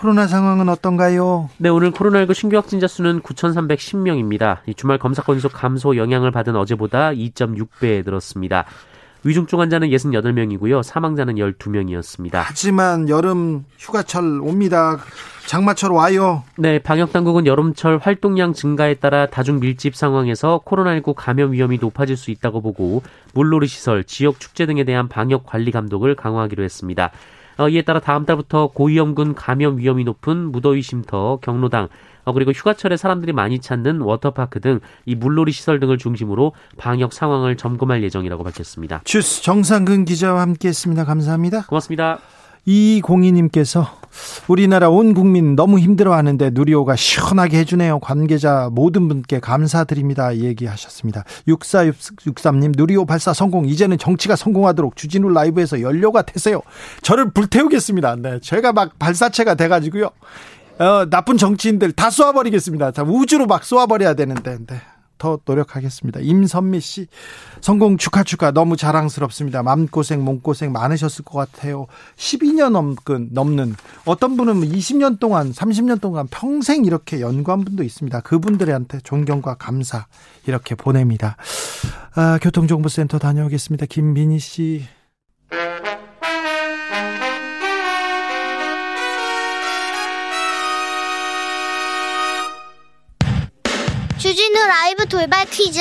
코로나 0.00 0.26
상황은 0.26 0.70
어떤가요? 0.70 1.50
네, 1.58 1.68
오늘 1.68 1.90
코로나19 1.90 2.32
신규 2.32 2.56
확진자 2.56 2.86
수는 2.86 3.20
9,310명입니다. 3.20 4.60
주말 4.74 4.96
검사 4.96 5.22
건수 5.22 5.50
감소 5.50 5.94
영향을 5.94 6.30
받은 6.30 6.56
어제보다 6.56 7.10
2.6배 7.10 8.02
늘었습니다. 8.06 8.64
위중증 9.24 9.60
환자는 9.60 9.88
68명이고요. 9.90 10.82
사망자는 10.82 11.34
12명이었습니다. 11.34 12.30
하지만 12.32 13.10
여름 13.10 13.66
휴가철 13.76 14.40
옵니다. 14.40 14.96
장마철 15.46 15.92
와요. 15.92 16.44
네, 16.56 16.78
방역 16.78 17.12
당국은 17.12 17.44
여름철 17.44 17.98
활동량 17.98 18.54
증가에 18.54 18.94
따라 18.94 19.26
다중 19.26 19.60
밀집 19.60 19.94
상황에서 19.94 20.62
코로나19 20.64 21.12
감염 21.14 21.52
위험이 21.52 21.76
높아질 21.78 22.16
수 22.16 22.30
있다고 22.30 22.62
보고 22.62 23.02
물놀이 23.34 23.66
시설, 23.66 24.04
지역 24.04 24.40
축제 24.40 24.64
등에 24.64 24.84
대한 24.84 25.08
방역 25.08 25.44
관리 25.44 25.70
감독을 25.70 26.14
강화하기로 26.16 26.64
했습니다. 26.64 27.10
어, 27.60 27.68
이에 27.68 27.82
따라 27.82 28.00
다음 28.00 28.24
달부터 28.24 28.68
고위험군 28.68 29.34
감염 29.34 29.76
위험이 29.76 30.04
높은 30.04 30.50
무더위 30.50 30.80
쉼터, 30.80 31.38
경로당, 31.42 31.88
어, 32.24 32.32
그리고 32.32 32.52
휴가철에 32.52 32.96
사람들이 32.96 33.32
많이 33.32 33.58
찾는 33.60 34.00
워터파크 34.00 34.60
등 34.60 34.80
이 35.04 35.14
물놀이 35.14 35.52
시설 35.52 35.80
등을 35.80 35.98
중심으로 35.98 36.52
방역 36.76 37.12
상황을 37.12 37.56
점검할 37.56 38.02
예정이라고 38.02 38.44
밝혔습니다. 38.44 39.02
주스 39.04 39.42
정상근 39.42 40.04
기자와 40.04 40.40
함께했습니다. 40.42 41.04
감사합니다. 41.04 41.66
고맙습니다. 41.66 42.18
이공희님께서 42.66 44.00
우리나라 44.48 44.88
온 44.88 45.14
국민 45.14 45.56
너무 45.56 45.78
힘들어하는데 45.78 46.50
누리호가 46.50 46.96
시원하게 46.96 47.58
해주네요. 47.58 48.00
관계자 48.00 48.68
모든 48.72 49.08
분께 49.08 49.40
감사드립니다. 49.40 50.36
얘기하셨습니다. 50.36 51.24
6463님 51.48 52.72
누리호 52.76 53.06
발사 53.06 53.32
성공 53.32 53.66
이제는 53.66 53.98
정치가 53.98 54.36
성공하도록 54.36 54.96
주진우 54.96 55.30
라이브에서 55.30 55.80
연료가 55.80 56.22
되세요. 56.22 56.60
저를 57.02 57.30
불태우겠습니다. 57.30 58.16
네, 58.16 58.40
제가 58.40 58.72
막 58.72 58.98
발사체가 58.98 59.54
돼가지고요. 59.54 60.10
어, 60.80 61.06
나쁜 61.10 61.36
정치인들 61.36 61.92
다 61.92 62.08
쏘아버리겠습니다. 62.08 62.92
자, 62.92 63.02
우주로 63.02 63.46
막 63.46 63.64
쏘아버려야 63.64 64.14
되는데. 64.14 64.56
네. 64.66 64.80
더 65.20 65.38
노력하겠습니다. 65.44 66.18
임선미 66.20 66.80
씨 66.80 67.06
성공 67.60 67.98
축하 67.98 68.24
축하 68.24 68.50
너무 68.50 68.76
자랑스럽습니다. 68.76 69.62
마음고생 69.62 70.24
몸고생 70.24 70.72
많으셨을 70.72 71.24
것 71.24 71.38
같아요. 71.38 71.86
12년 72.16 72.70
넘근 72.70 73.28
넘는 73.30 73.76
어떤 74.06 74.36
분은 74.36 74.54
20년 74.62 75.20
동안 75.20 75.52
30년 75.52 76.00
동안 76.00 76.26
평생 76.28 76.84
이렇게 76.84 77.20
연구한 77.20 77.64
분도 77.64 77.84
있습니다. 77.84 78.20
그분들한테 78.22 79.00
존경과 79.04 79.54
감사 79.54 80.06
이렇게 80.46 80.74
보냅니다. 80.74 81.36
아, 82.14 82.38
교통정보센터 82.42 83.18
다녀오겠습니다. 83.18 83.86
김민희 83.86 84.38
씨. 84.38 84.82
주진우 94.40 94.58
라이브 94.66 95.06
돌발 95.06 95.44
퀴즈. 95.44 95.78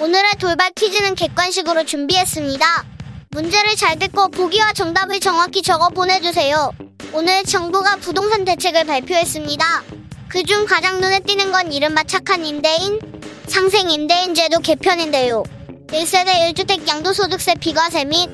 오늘의 0.00 0.32
돌발 0.38 0.70
퀴즈는 0.72 1.14
객관식으로 1.14 1.86
준비했습니다. 1.86 2.84
문제를 3.30 3.74
잘 3.74 3.98
듣고 3.98 4.28
보기와 4.28 4.74
정답을 4.74 5.18
정확히 5.18 5.62
적어 5.62 5.88
보내주세요. 5.88 6.72
오늘 7.14 7.42
정부가 7.44 7.96
부동산 7.96 8.44
대책을 8.44 8.84
발표했습니다. 8.84 9.82
그중 10.28 10.66
가장 10.66 11.00
눈에 11.00 11.20
띄는 11.20 11.50
건 11.50 11.72
이른바 11.72 12.02
착한 12.02 12.44
임대인, 12.44 13.00
상생 13.46 13.88
임대인 13.88 14.34
제도 14.34 14.58
개편인데요. 14.58 15.42
1세대 15.86 16.52
1주택 16.52 16.86
양도소득세 16.86 17.54
비과세 17.54 18.04
및 18.04 18.28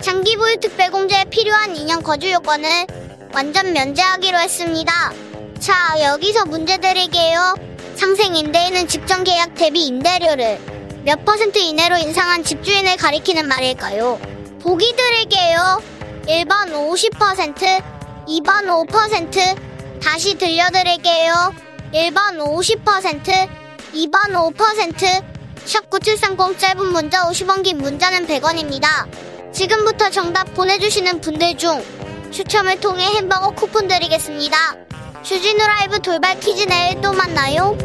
장기 0.00 0.36
보유 0.36 0.60
특별공제에 0.60 1.24
필요한 1.24 1.74
2년 1.74 2.04
거주 2.04 2.30
요건을 2.30 2.86
완전 3.34 3.72
면제하기로 3.72 4.38
했습니다. 4.38 5.12
자, 5.58 5.74
여기서 6.04 6.44
문제 6.44 6.78
드릴게요. 6.78 7.56
상생 7.98 8.36
임대인은 8.36 8.86
직전 8.86 9.24
계약 9.24 9.56
대비 9.56 9.84
임대료를 9.86 10.60
몇 11.04 11.24
퍼센트 11.24 11.58
이내로 11.58 11.96
인상한 11.96 12.44
집주인을 12.44 12.96
가리키는 12.96 13.48
말일까요? 13.48 14.20
보기 14.62 14.94
드릴게요. 14.94 15.82
1번 16.28 16.70
50%, 16.70 17.82
2번 18.28 18.86
5%, 18.86 20.00
다시 20.00 20.38
들려드릴게요. 20.38 21.52
1번 21.92 22.38
50%, 22.38 23.48
2번 23.94 24.54
5%, 24.54 25.24
샵9730 25.64 26.56
짧은 26.56 26.86
문자 26.92 27.28
50원 27.28 27.64
긴 27.64 27.78
문자는 27.78 28.28
100원입니다. 28.28 29.08
지금부터 29.52 30.08
정답 30.10 30.54
보내주시는 30.54 31.20
분들 31.20 31.58
중 31.58 31.84
추첨을 32.30 32.78
통해 32.78 33.06
햄버거 33.16 33.50
쿠폰 33.50 33.88
드리겠습니다. 33.88 34.87
주진우 35.28 35.58
라이브 35.58 36.00
돌발 36.00 36.40
퀴즈 36.40 36.62
내일 36.62 36.98
또 37.02 37.12
만나요. 37.12 37.76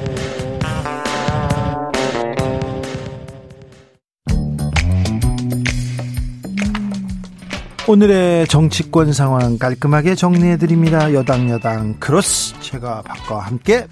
오늘의 7.86 8.47
정치권 8.47 9.12
상황 9.12 9.58
깔끔하게 9.58 10.15
정리해 10.15 10.56
드립니다. 10.56 11.13
여당 11.13 11.49
야당 11.49 11.99
크로스 11.99 12.58
제가 12.62 13.01
박과 13.01 13.39
함께 13.39 13.88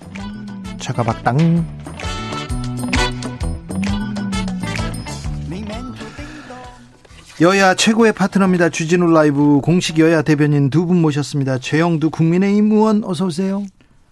제가 0.80 1.04
박당 1.04 1.81
여야 7.42 7.74
최고의 7.74 8.14
파트너입니다. 8.14 8.70
주진우 8.70 9.12
라이브 9.12 9.60
공식 9.62 9.98
여야 10.00 10.22
대변인 10.22 10.70
두 10.70 10.86
분 10.86 11.02
모셨습니다. 11.02 11.58
최영두 11.58 12.10
국민의힘 12.12 12.72
의원 12.72 13.04
어서 13.04 13.26
오세요. 13.26 13.64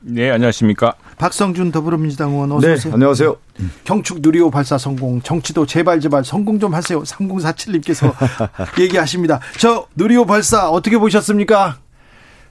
네, 0.01 0.31
안녕하십니까. 0.31 0.93
박성준 1.17 1.71
더불어민주당 1.71 2.31
의원 2.31 2.51
어서 2.53 2.65
네, 2.67 2.73
오세요. 2.73 2.93
안녕하세요. 2.93 3.35
경축 3.83 4.19
누리호 4.21 4.49
발사 4.49 4.77
성공, 4.77 5.21
정치도 5.21 5.65
제발 5.65 5.99
제발 5.99 6.23
성공 6.23 6.57
좀 6.59 6.73
하세요. 6.73 7.03
3047님께서 7.03 8.13
얘기하십니다. 8.79 9.39
저 9.59 9.85
누리호 9.95 10.25
발사 10.25 10.69
어떻게 10.69 10.97
보셨습니까? 10.97 11.77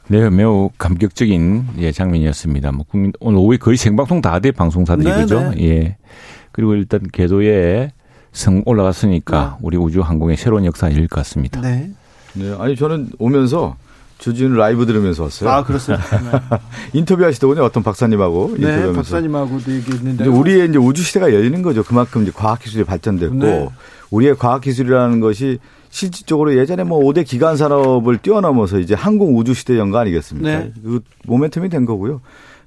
네, 0.08 0.30
매우 0.30 0.70
감격적인 0.78 1.66
예, 1.78 1.90
장면이었습니다. 1.92 2.72
뭐 2.72 2.84
국민 2.88 3.12
오늘 3.20 3.38
오후에 3.38 3.56
거의 3.56 3.76
생방송 3.76 4.20
다 4.20 4.38
돼 4.40 4.52
방송사들이 4.52 5.08
네, 5.10 5.16
그죠? 5.22 5.52
예. 5.58 5.96
그리고 6.52 6.74
일단 6.74 7.00
궤도에 7.12 7.92
성 8.32 8.62
올라갔으니까 8.66 9.58
우리 9.62 9.76
우주 9.76 10.00
항공의 10.00 10.36
새로운 10.36 10.64
열릴 10.64 11.08
것 11.08 11.16
같습니다. 11.16 11.60
네. 11.60 11.90
네, 12.34 12.54
아니 12.58 12.76
저는 12.76 13.10
오면서 13.18 13.76
주진우 14.18 14.56
라이브 14.56 14.84
들으면서 14.84 15.24
왔어요. 15.24 15.50
아 15.50 15.64
그렇습니다. 15.64 16.04
인터뷰 16.92 17.24
하시더군요. 17.24 17.62
어떤 17.62 17.82
박사님하고 17.82 18.48
네, 18.58 18.62
인터뷰하면서. 18.62 18.92
박사님하고도 18.94 19.72
얘기했는데 19.72 20.24
이제 20.24 20.30
우리의 20.30 20.68
이제 20.68 20.78
우주 20.78 21.02
시대가 21.02 21.32
열리는 21.32 21.62
거죠. 21.62 21.82
그만큼 21.84 22.22
이제 22.22 22.32
과학 22.34 22.60
기술이 22.60 22.84
발전됐고 22.84 23.34
네. 23.36 23.68
우리의 24.10 24.36
과학 24.36 24.62
기술이라는 24.62 25.20
것이 25.20 25.58
실질적으로 25.90 26.56
예전에 26.56 26.84
뭐 26.84 26.98
5대 27.00 27.24
기간 27.24 27.56
산업을 27.56 28.18
뛰어넘어서 28.18 28.78
이제 28.78 28.94
항공 28.94 29.38
우주 29.38 29.54
시대 29.54 29.78
연가 29.78 30.00
아니겠습니까? 30.00 30.48
네. 30.48 30.72
그 30.82 31.00
모멘텀이 31.26 31.70
된 31.70 31.86
거고요. 31.86 32.20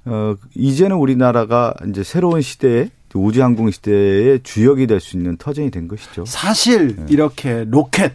어 0.04 0.34
이제는 0.56 0.96
우리나라가 0.96 1.74
이제 1.88 2.02
새로운 2.02 2.40
시대에 2.40 2.88
우주항공 3.18 3.70
시대의 3.70 4.40
주역이 4.42 4.86
될 4.86 5.00
수 5.00 5.16
있는 5.16 5.36
터전이 5.36 5.70
된 5.70 5.88
것이죠. 5.88 6.24
사실 6.26 6.96
네. 6.96 7.06
이렇게 7.08 7.64
로켓 7.68 8.12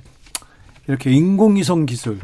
이렇게 0.87 1.11
인공위성 1.11 1.85
기술, 1.85 2.17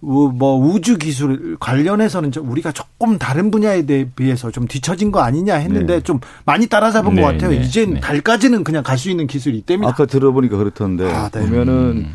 우- 0.00 0.32
뭐 0.32 0.56
우주 0.56 0.96
기술 0.96 1.58
관련해서는 1.60 2.32
좀 2.32 2.50
우리가 2.50 2.72
조금 2.72 3.18
다른 3.18 3.50
분야에 3.50 3.84
비해서 4.16 4.50
좀 4.50 4.66
뒤처진 4.66 5.12
거 5.12 5.20
아니냐 5.20 5.56
했는데 5.56 5.96
네. 5.96 6.00
좀 6.02 6.18
많이 6.46 6.66
따라잡은 6.68 7.14
네, 7.14 7.20
것 7.20 7.28
같아요. 7.28 7.50
네, 7.50 7.56
이젠 7.58 7.94
네. 7.94 8.00
달까지는 8.00 8.64
그냥 8.64 8.82
갈 8.82 8.96
수 8.96 9.10
있는 9.10 9.26
기술이 9.26 9.58
있답니다. 9.58 9.90
아까 9.90 10.06
들어보니까 10.06 10.56
그렇던데 10.56 11.04
아, 11.12 11.28
네. 11.28 11.40
보면은 11.40 12.06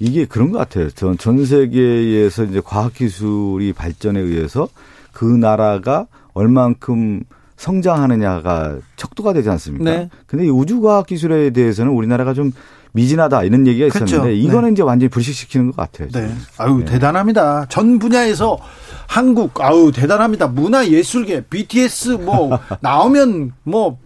이게 0.00 0.24
그런 0.24 0.52
것 0.52 0.58
같아요. 0.58 0.88
전, 0.90 1.18
전 1.18 1.44
세계에서 1.44 2.44
이제 2.44 2.62
과학 2.64 2.94
기술이 2.94 3.74
발전에 3.74 4.18
의해서 4.20 4.68
그 5.12 5.26
나라가 5.26 6.06
얼만큼 6.32 7.24
성장하느냐가 7.62 8.78
척도가 8.96 9.32
되지 9.32 9.48
않습니까? 9.50 9.84
네. 9.84 10.08
근데 10.26 10.46
이 10.46 10.50
우주과학 10.50 11.06
기술에 11.06 11.50
대해서는 11.50 11.92
우리나라가 11.92 12.34
좀 12.34 12.52
미진하다 12.92 13.44
이런 13.44 13.66
얘기가 13.66 13.86
있었는데 13.86 14.12
그렇죠. 14.16 14.30
이거는 14.30 14.68
네. 14.68 14.72
이제 14.72 14.82
완전히 14.82 15.08
불식시키는 15.08 15.70
것 15.72 15.76
같아요. 15.76 16.08
네. 16.12 16.34
아유, 16.58 16.78
네. 16.78 16.84
대단합니다. 16.84 17.66
전 17.68 17.98
분야에서 17.98 18.58
한국, 19.06 19.58
아유, 19.60 19.92
대단합니다. 19.94 20.48
문화 20.48 20.86
예술계, 20.86 21.42
BTS 21.48 22.08
뭐, 22.20 22.58
나오면 22.80 23.52
뭐, 23.62 23.98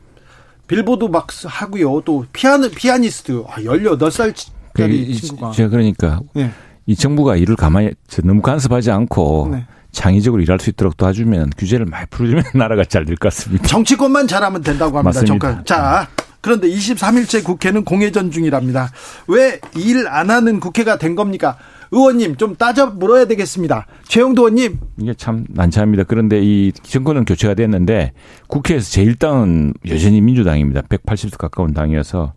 빌보드 0.69 1.05
막 1.07 1.27
하고요. 1.47 2.03
또, 2.05 2.25
피아노, 2.33 2.69
피아니스트, 2.71 3.45
아, 3.49 3.57
18살짜리 3.61 4.45
그 4.75 4.83
이- 4.89 5.15
친구가. 5.15 5.51
제가 5.53 5.69
그러니까 5.71 6.21
네. 6.35 6.51
이 6.87 6.95
정부가 6.95 7.37
일을 7.37 7.57
가만히 7.57 7.91
저 8.07 8.23
너무 8.23 8.41
간섭하지 8.43 8.91
않고 8.93 9.49
네. 9.53 9.65
창의적으로 9.97 10.43
일할 10.43 10.61
수 10.61 10.69
있도록 10.71 10.97
도와주면 10.99 11.51
규제를 11.57 11.87
많이 11.87 12.07
풀어주면 12.11 12.45
나라가 12.55 12.85
잘 12.85 13.05
될 13.07 13.17
것 13.17 13.31
같습니다. 13.35 13.67
정치권만 13.67 14.29
잘하면 14.29 14.63
된다고 14.63 14.99
합니다. 14.99 15.25
정권. 15.25 15.65
자, 15.65 16.07
그런데 16.43 16.69
23일째 16.69 17.43
국회는 17.43 17.85
공회전 17.85 18.31
중이랍니다. 18.31 18.91
왜 19.27 19.59
일 19.75 20.07
안 20.07 20.31
하는 20.31 20.61
국회가 20.61 20.99
된 20.99 21.15
겁니까? 21.17 21.57
의원님 21.93 22.37
좀 22.37 22.57
따져 22.57 22.87
물어야 22.89 23.25
되겠습니다. 23.27 23.87
최영도 24.07 24.43
의원님. 24.43 24.79
이게 24.99 25.15
참 25.15 25.47
난처합니다. 25.49 26.05
그런데 26.05 26.41
이 26.43 26.73
정권은 26.83 27.25
교체가 27.25 27.55
됐는데 27.55 28.13
국회에서 28.49 29.01
제1당은 29.01 29.75
여전히 29.89 30.21
민주당입니다. 30.21 30.83
180석 30.83 31.39
가까운 31.39 31.73
당이어서 31.73 32.35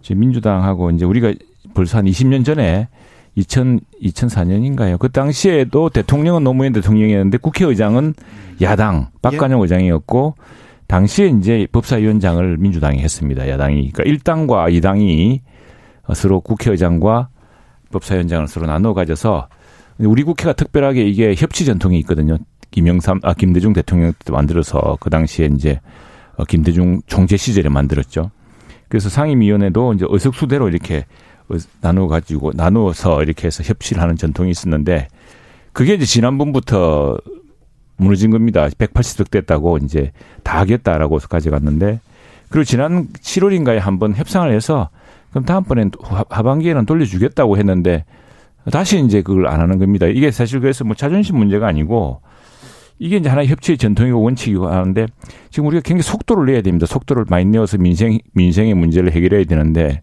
지금 0.00 0.20
민주당하고 0.20 0.90
이제 0.92 1.04
우리가 1.04 1.32
벌써 1.74 1.98
한 1.98 2.04
20년 2.04 2.44
전에 2.44 2.88
2000, 3.36 3.80
2004년인가요? 4.02 4.98
그 4.98 5.10
당시에도 5.10 5.88
대통령은 5.88 6.44
노무현 6.44 6.72
대통령이었는데 6.72 7.38
국회의장은 7.38 8.14
야당 8.62 9.08
박관영 9.22 9.60
의장이었고 9.60 10.36
당시에 10.86 11.28
이제 11.28 11.66
법사위원장을 11.72 12.58
민주당이 12.58 13.00
했습니다. 13.00 13.48
야당이. 13.48 13.90
그러니까 13.92 14.04
1당과 14.04 14.72
2당이 14.72 15.40
서로 16.14 16.40
국회의장과 16.40 17.28
법사위원장을 17.90 18.46
서로 18.48 18.66
나눠 18.66 18.94
가져서 18.94 19.48
우리 19.98 20.22
국회가 20.22 20.52
특별하게 20.52 21.02
이게 21.02 21.34
협치 21.36 21.64
전통이 21.64 21.98
있거든요. 22.00 22.38
김영삼, 22.70 23.20
아, 23.22 23.34
김대중 23.34 23.72
대통령 23.72 24.12
때 24.24 24.32
만들어서 24.32 24.98
그 25.00 25.08
당시에 25.10 25.48
이제 25.54 25.80
어, 26.36 26.44
김대중 26.44 27.00
총재 27.06 27.36
시절에 27.36 27.68
만들었죠. 27.68 28.30
그래서 28.88 29.08
상임위원회도 29.08 29.94
이제 29.94 30.06
의석수대로 30.08 30.68
이렇게 30.68 30.98
어, 30.98 31.02
나누어 31.80 32.08
가지고 32.08 32.52
나누어서 32.54 33.22
이렇게 33.22 33.46
해서 33.46 33.62
협치를 33.62 34.02
하는 34.02 34.16
전통이 34.16 34.50
있었는데 34.50 35.08
그게 35.72 35.94
이제 35.94 36.04
지난번부터 36.04 37.18
무너진 37.96 38.30
겁니다. 38.30 38.66
180석 38.68 39.30
됐다고 39.30 39.78
이제 39.78 40.12
다 40.42 40.58
하겠다라고 40.60 41.18
가져갔는데 41.18 42.00
그리고 42.48 42.64
지난 42.64 43.08
7월인가에 43.08 43.78
한번 43.78 44.14
협상을 44.14 44.50
해서 44.52 44.90
그럼 45.30 45.44
다음번엔 45.44 45.92
하- 46.02 46.24
하반기에는 46.28 46.86
돌려주겠다고 46.86 47.56
했는데 47.58 48.04
다시 48.70 48.98
이제 49.04 49.22
그걸 49.22 49.46
안 49.46 49.60
하는 49.60 49.78
겁니다. 49.78 50.06
이게 50.06 50.30
사실 50.30 50.60
그래서 50.60 50.84
뭐 50.84 50.94
자존심 50.96 51.36
문제가 51.36 51.66
아니고 51.66 52.20
이게 52.98 53.16
이제 53.16 53.28
하나의 53.28 53.48
협치의 53.48 53.76
전통이고 53.76 54.22
원칙이고 54.22 54.68
하는데 54.68 55.06
지금 55.50 55.66
우리가 55.68 55.82
굉장히 55.82 56.02
속도를 56.02 56.46
내야 56.46 56.62
됩니다. 56.62 56.86
속도를 56.86 57.26
많이 57.28 57.44
내어서 57.46 57.76
민생 57.78 58.18
민생의 58.32 58.74
문제를 58.74 59.12
해결해야 59.12 59.44
되는데 59.44 60.02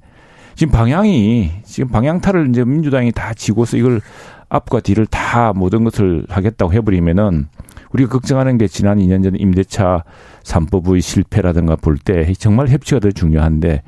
지금 0.56 0.72
방향이 0.72 1.52
지금 1.64 1.90
방향타를 1.90 2.50
이제 2.50 2.64
민주당이 2.64 3.12
다 3.12 3.34
지고서 3.34 3.78
이걸 3.78 4.02
앞과 4.50 4.82
뒤를 4.82 5.06
다 5.06 5.54
모든 5.54 5.84
것을 5.84 6.26
하겠다고 6.30 6.74
해버리면은 6.74 7.48
우리가 7.94 8.10
걱정하는 8.10 8.58
게 8.58 8.68
지난 8.68 9.00
2년 9.00 9.24
전 9.24 9.36
임대차 9.36 10.04
3법의 10.44 11.02
실패라든가 11.02 11.76
볼 11.76 11.98
때 11.98 12.32
정말 12.34 12.68
협치가 12.70 13.00
더 13.00 13.12
중요한데 13.12 13.84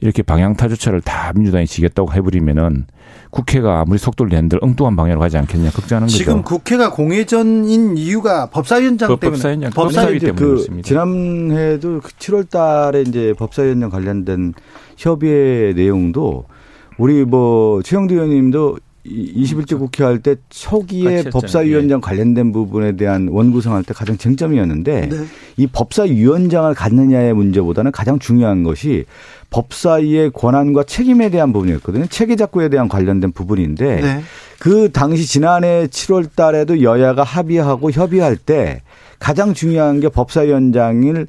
이렇게 0.00 0.22
방향타조차를 0.22 1.00
다 1.00 1.32
민주당이 1.34 1.66
지겠다고 1.66 2.12
해버리면은 2.12 2.86
국회가 3.30 3.80
아무리 3.80 3.98
속도를 3.98 4.30
내는들 4.30 4.58
엉뚱한 4.62 4.94
방향으로 4.96 5.20
가지 5.20 5.36
않겠냐 5.38 5.70
걱정하는 5.70 6.06
거죠. 6.06 6.16
지금 6.16 6.42
국회가 6.42 6.90
공회전인 6.92 7.96
이유가 7.96 8.46
법사위원장 8.50 9.08
법- 9.08 9.20
때문에 9.20 9.36
법사위원장, 9.38 9.70
법사위 9.72 10.18
때문에 10.20 10.38
그 10.38 10.46
그렇습니다. 10.46 10.86
지난해도 10.86 12.00
그 12.00 12.10
7월 12.12 12.48
달에 12.48 13.02
이제 13.02 13.34
법사위원장 13.36 13.90
관련된 13.90 14.54
협의의 14.96 15.74
내용도 15.74 16.44
우리 16.96 17.24
뭐 17.24 17.82
최영두 17.82 18.14
의원님도 18.14 18.78
이- 18.78 18.87
21대 19.08 19.78
국회 19.78 20.04
할 20.04 20.18
때 20.20 20.36
초기에. 20.50 21.24
법사위원장 21.24 22.00
관련된 22.00 22.52
부분에 22.52 22.96
대한 22.96 23.28
원구성할 23.28 23.84
때 23.84 23.94
가장 23.94 24.16
쟁점이었는데 24.16 25.08
네. 25.08 25.16
이 25.56 25.66
법사위원장을 25.66 26.74
갖느냐의 26.74 27.34
문제보다는 27.34 27.92
가장 27.92 28.18
중요한 28.18 28.62
것이 28.62 29.04
법사위의 29.50 30.32
권한과 30.32 30.84
책임에 30.84 31.30
대한 31.30 31.52
부분이었거든요. 31.52 32.06
체계작구에 32.06 32.68
대한 32.68 32.88
관련된 32.88 33.32
부분인데 33.32 34.00
네. 34.00 34.22
그 34.58 34.90
당시 34.92 35.26
지난해 35.26 35.86
7월 35.86 36.28
달에도 36.34 36.82
여야가 36.82 37.22
합의하고 37.22 37.90
협의할 37.90 38.36
때 38.36 38.82
가장 39.18 39.54
중요한 39.54 40.00
게 40.00 40.08
법사위원장을 40.08 41.14
그 41.14 41.26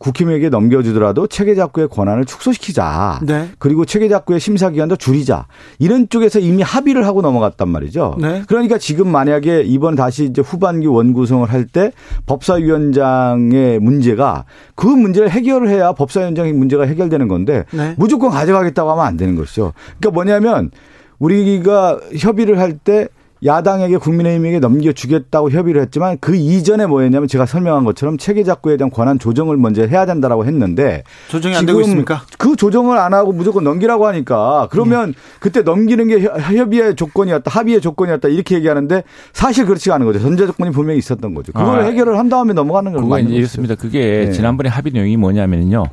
국힘에게 0.00 0.48
넘겨주더라도 0.48 1.26
체계작구의 1.26 1.88
권한을 1.88 2.24
축소시키자. 2.24 3.20
네. 3.22 3.50
그리고 3.58 3.84
체계작구의 3.84 4.40
심사기간도 4.40 4.96
줄이자. 4.96 5.46
이런 5.78 6.08
쪽에서 6.08 6.38
이미 6.40 6.62
합의를 6.62 7.06
하고 7.06 7.20
넘어갔단 7.20 7.68
말이죠. 7.68 8.16
네. 8.18 8.42
그러니까 8.48 8.78
지금 8.78 9.12
만약에 9.12 9.62
이번 9.62 9.94
다시 9.96 10.24
이제 10.24 10.40
후반기 10.42 10.86
원구성을 10.86 11.48
할 11.48 11.60
때 11.70 11.92
법사위원장의 12.26 13.78
문제가 13.80 14.44
그 14.74 14.86
문제를 14.86 15.30
해결을 15.30 15.68
해야 15.68 15.92
법사위원장의 15.92 16.54
문제가 16.54 16.84
해결되는 16.84 17.28
건데 17.28 17.64
네. 17.70 17.94
무조건 17.98 18.30
가져가겠다고 18.30 18.90
하면 18.92 19.04
안 19.04 19.16
되는 19.18 19.36
것이죠. 19.36 19.74
그러니까 19.98 20.10
뭐냐면 20.14 20.70
우리가 21.18 22.00
협의를 22.18 22.58
할때 22.58 23.08
야당에게 23.44 23.96
국민의힘에게 23.96 24.58
넘겨주겠다고 24.58 25.50
협의를 25.50 25.80
했지만 25.82 26.18
그 26.20 26.36
이전에 26.36 26.84
뭐였냐면 26.86 27.26
제가 27.26 27.46
설명한 27.46 27.84
것처럼 27.84 28.18
체계 28.18 28.44
작구에 28.44 28.76
대한 28.76 28.90
권한 28.90 29.18
조정을 29.18 29.56
먼저 29.56 29.86
해야 29.86 30.04
된다라고 30.04 30.44
했는데 30.44 31.04
조정이 31.28 31.56
안 31.56 31.64
되고 31.64 31.80
있습니까? 31.80 32.22
그 32.38 32.54
조정을 32.54 32.98
안 32.98 33.14
하고 33.14 33.32
무조건 33.32 33.64
넘기라고 33.64 34.06
하니까 34.08 34.68
그러면 34.70 35.14
그때 35.38 35.62
넘기는 35.62 36.06
게 36.06 36.20
협- 36.20 36.38
협의의 36.38 36.96
조건이었다 36.96 37.50
합의의 37.50 37.80
조건이었다 37.80 38.28
이렇게 38.28 38.56
얘기하는데 38.56 39.04
사실 39.32 39.64
그렇지가 39.64 39.94
않은 39.94 40.04
거죠 40.04 40.20
전제 40.20 40.46
조건이 40.46 40.70
분명히 40.70 40.98
있었던 40.98 41.32
거죠 41.32 41.52
그걸 41.52 41.80
아, 41.80 41.84
해결을 41.84 42.18
한 42.18 42.28
다음에 42.28 42.52
넘어가는 42.52 42.92
건 42.92 43.08
맞는. 43.08 43.30
이렇습니다. 43.30 43.74
그게 43.74 44.26
네. 44.26 44.32
지난번에 44.32 44.68
합의 44.68 44.92
내용이 44.92 45.16
뭐냐면요. 45.16 45.84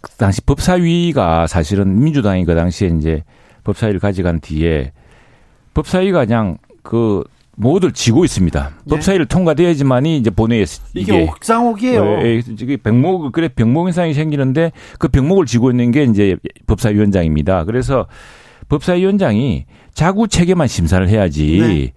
그 0.00 0.10
당시 0.12 0.40
법사위가 0.40 1.46
사실은 1.48 2.02
민주당이 2.02 2.44
그 2.46 2.54
당시에 2.54 2.88
이제 2.98 3.24
법사위를 3.64 4.00
가져간 4.00 4.40
뒤에 4.40 4.92
법사위가 5.74 6.24
그냥 6.24 6.56
그 6.82 7.24
모두를 7.58 7.92
지고 7.92 8.24
있습니다. 8.24 8.70
네. 8.84 8.90
법사위를 8.90 9.26
통과돼야지만이 9.26 10.16
이제 10.16 10.30
본회의에 10.30 10.64
이게 10.94 11.24
옥상옥이에요. 11.24 12.04
예, 12.22 12.42
이게 12.46 12.76
병목 12.76 13.32
그래 13.32 13.48
병목 13.48 13.86
현상이 13.86 14.14
생기는데 14.14 14.70
그 14.98 15.08
병목을 15.08 15.46
지고 15.46 15.70
있는 15.70 15.90
게 15.90 16.04
이제 16.04 16.36
법사위원장입니다. 16.68 17.64
그래서 17.64 18.06
법사위원장이 18.68 19.66
자구 19.92 20.28
체계만 20.28 20.68
심사를 20.68 21.06
해야지 21.08 21.58
네. 21.60 21.92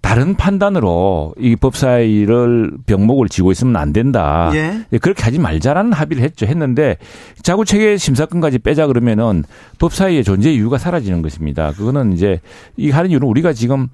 다른 0.00 0.34
판단으로 0.34 1.34
이 1.38 1.56
법사위를 1.56 2.70
병목을 2.86 3.28
지고 3.28 3.50
있으면 3.52 3.76
안 3.76 3.92
된다. 3.92 4.50
예. 4.54 4.80
예, 4.92 4.98
그렇게 4.98 5.24
하지 5.24 5.38
말자라는 5.38 5.92
합의를 5.92 6.22
했죠. 6.22 6.46
했는데 6.46 6.96
자구 7.42 7.64
체계 7.64 7.96
심사권까지 7.96 8.60
빼자 8.60 8.86
그러면은 8.86 9.44
법사위의 9.78 10.24
존재 10.24 10.52
이유가 10.52 10.78
사라지는 10.78 11.20
것입니다. 11.20 11.72
그거는 11.72 12.12
이제 12.12 12.40
이 12.76 12.90
하는 12.90 13.10
이유는 13.10 13.26
우리가 13.26 13.52
지금 13.52 13.88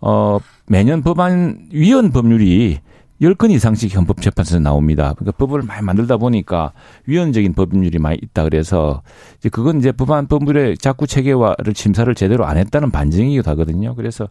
어 0.00 0.38
매년 0.66 1.02
법안 1.02 1.66
위헌 1.72 2.10
법률이 2.10 2.78
10건 3.20 3.50
이상씩 3.50 3.94
헌법재판소에서 3.96 4.60
나옵니다. 4.62 5.12
그러니까 5.18 5.36
법을 5.36 5.62
많이 5.62 5.84
만들다 5.84 6.16
보니까 6.16 6.72
위헌적인 7.06 7.52
법률이 7.52 7.98
많이 7.98 8.18
있다 8.22 8.44
그래서 8.44 9.02
이제 9.38 9.50
그건 9.50 9.78
이제 9.78 9.92
법안 9.92 10.26
법률의 10.26 10.78
자구 10.78 11.06
체계화를 11.06 11.74
심사를 11.74 12.12
제대로 12.14 12.46
안 12.46 12.56
했다는 12.56 12.90
반증이기도 12.90 13.50
하거든요. 13.50 13.94
그래서 13.94 14.28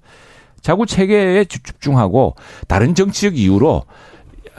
자구 0.62 0.88
체계에 0.88 1.46
주- 1.46 1.62
집중하고 1.62 2.36
다른 2.68 2.96
정치적 2.96 3.38
이유로 3.38 3.84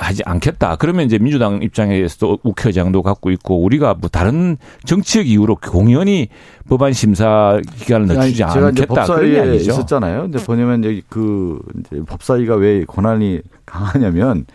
하지 0.00 0.22
않겠다. 0.24 0.76
그러면 0.76 1.06
이제 1.06 1.18
민주당 1.18 1.62
입장에서도 1.62 2.38
국회의장도 2.38 3.02
갖고 3.02 3.30
있고 3.30 3.62
우리가 3.62 3.94
뭐 3.94 4.08
다른 4.08 4.56
정치적 4.84 5.26
이유로 5.26 5.56
공연히 5.56 6.28
법안 6.68 6.92
심사 6.92 7.60
기간을 7.78 8.06
늦추지 8.06 8.36
제가 8.36 8.66
않겠다. 8.68 8.70
이제 8.70 8.86
법사위에. 8.86 9.54
있었잖아요. 9.56 10.22
근데 10.22 10.38
보냐면 10.44 10.80
이제 10.80 11.02
그 11.08 11.60
이제 11.78 12.02
법사위가 12.06 12.56
왜 12.56 12.84
권한이 12.84 13.40
강하냐면 13.66 14.46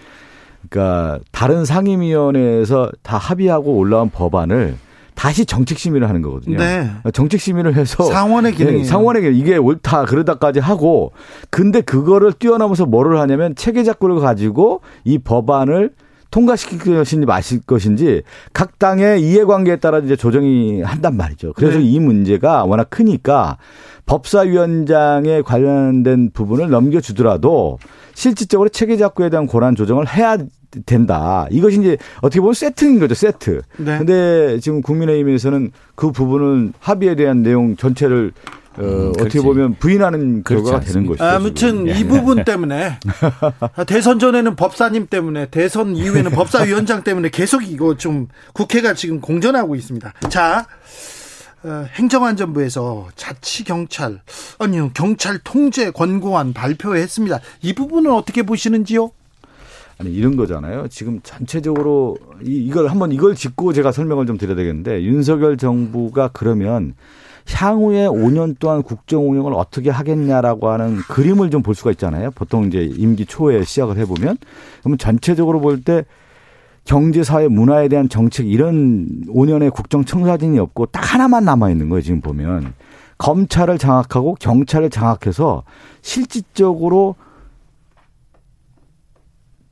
그러니까 0.69 1.19
다른 1.31 1.63
상임위원회에서 1.65 2.91
다 3.03 3.17
합의하고 3.17 3.73
올라온 3.77 4.09
법안을 4.09 4.75
다시 5.15 5.45
정책 5.45 5.79
심의를 5.79 6.07
하는 6.07 6.21
거거든요. 6.21 6.57
네. 6.57 6.91
정책 7.13 7.41
심의를 7.41 7.75
해서 7.75 8.03
상원의 8.03 8.53
기능이에요. 8.53 8.83
네, 8.83 8.87
상원의 8.87 9.21
기능 9.23 9.37
이게 9.37 9.57
옳다 9.57 10.05
그러다까지 10.05 10.59
하고 10.59 11.13
근데 11.49 11.81
그거를 11.81 12.33
뛰어넘어서 12.33 12.85
뭐를 12.85 13.19
하냐면 13.19 13.55
체계작구를 13.55 14.19
가지고 14.19 14.81
이 15.03 15.17
법안을 15.17 15.91
통과시킬 16.31 16.79
것인지 16.79 17.25
마실 17.25 17.61
것인지 17.61 18.23
각 18.51 18.77
당의 18.77 19.21
이해관계에 19.21 19.77
따라 19.77 19.99
이제 19.99 20.17
조정이 20.17 20.81
한단 20.81 21.15
말이죠. 21.15 21.53
그래서 21.53 21.77
네. 21.77 21.85
이 21.85 21.99
문제가 21.99 22.65
워낙 22.65 22.89
크니까 22.89 23.57
법사위원장에 24.05 25.41
관련된 25.43 26.31
부분을 26.33 26.69
넘겨주더라도 26.69 27.79
실질적으로 28.13 28.67
체계작구에 28.69 29.29
대한 29.29 29.47
권한 29.47 29.75
조정을 29.75 30.13
해야 30.13 30.37
된다. 30.85 31.47
이것이 31.51 31.79
이제 31.79 31.97
어떻게 32.17 32.39
보면 32.39 32.53
세트인 32.53 32.99
거죠, 32.99 33.13
세트. 33.15 33.61
네. 33.77 33.97
근데 33.97 34.59
지금 34.59 34.81
국민의힘에서는 34.81 35.71
그 35.95 36.11
부분은 36.11 36.73
합의에 36.79 37.15
대한 37.15 37.43
내용 37.43 37.75
전체를 37.75 38.31
어, 38.77 38.81
음, 38.81 39.09
어떻게. 39.11 39.39
보면 39.41 39.75
부인하는 39.75 40.43
결과가 40.43 40.81
되는. 40.81 41.05
것이죠. 41.05 41.23
아무튼 41.23 41.85
지금. 41.85 41.87
이 41.89 42.03
부분 42.03 42.43
때문에 42.43 42.99
대선 43.87 44.19
전에는 44.19 44.55
법사님 44.57 45.07
때문에 45.07 45.45
대선 45.45 45.95
이후에는 45.95 46.31
법사위원장 46.31 47.03
때문에 47.03 47.29
계속 47.29 47.63
이거 47.63 47.95
좀 47.95 48.27
국회가 48.53 48.93
지금 48.93 49.21
공전하고 49.21 49.75
있습니다. 49.75 50.13
자, 50.29 50.65
어, 51.63 51.85
행정안전부에서 51.95 53.07
자치경찰 53.15 54.21
아니요 54.59 54.91
경찰 54.93 55.39
통제 55.43 55.89
권고안 55.89 56.53
발표했습니다. 56.53 57.39
이 57.61 57.73
부분은 57.73 58.11
어떻게 58.11 58.43
보시는지요? 58.43 59.09
아니 59.97 60.11
이런 60.13 60.35
거잖아요. 60.35 60.87
지금 60.89 61.19
전체적으로 61.23 62.17
이, 62.43 62.51
이걸 62.65 62.87
한번 62.87 63.11
이걸 63.11 63.35
짚고 63.35 63.73
제가 63.73 63.91
설명을 63.91 64.25
좀 64.25 64.37
드려야 64.37 64.55
되겠는데 64.55 65.03
윤석열 65.03 65.57
정부가 65.57 66.29
그러면 66.33 66.95
향후에 67.49 68.07
5년 68.07 68.57
동안 68.59 68.81
국정 68.83 69.29
운영을 69.29 69.53
어떻게 69.53 69.89
하겠냐라고 69.91 70.69
하는 70.69 70.97
그림을 70.97 71.49
좀 71.51 71.61
볼 71.61 71.75
수가 71.75 71.91
있잖아요. 71.91 72.31
보통 72.31 72.65
이제 72.65 72.83
임기 72.83 73.25
초에 73.25 73.63
시작을 73.63 73.97
해보면 73.97 74.37
그러면 74.81 74.97
전체적으로 74.97 75.59
볼 75.61 75.81
때 75.83 76.03
경제, 76.83 77.23
사회, 77.23 77.47
문화에 77.47 77.87
대한 77.87 78.09
정책 78.09 78.47
이런 78.47 79.07
5년의 79.27 79.73
국정 79.73 80.05
청사진이 80.05 80.59
없고 80.59 80.87
딱 80.87 81.15
하나만 81.15 81.43
남아 81.43 81.71
있는 81.71 81.89
거예요. 81.89 82.01
지금 82.01 82.21
보면 82.21 82.73
검찰을 83.17 83.77
장악하고 83.79 84.35
경찰을 84.39 84.91
장악해서 84.91 85.63
실질적으로 86.03 87.15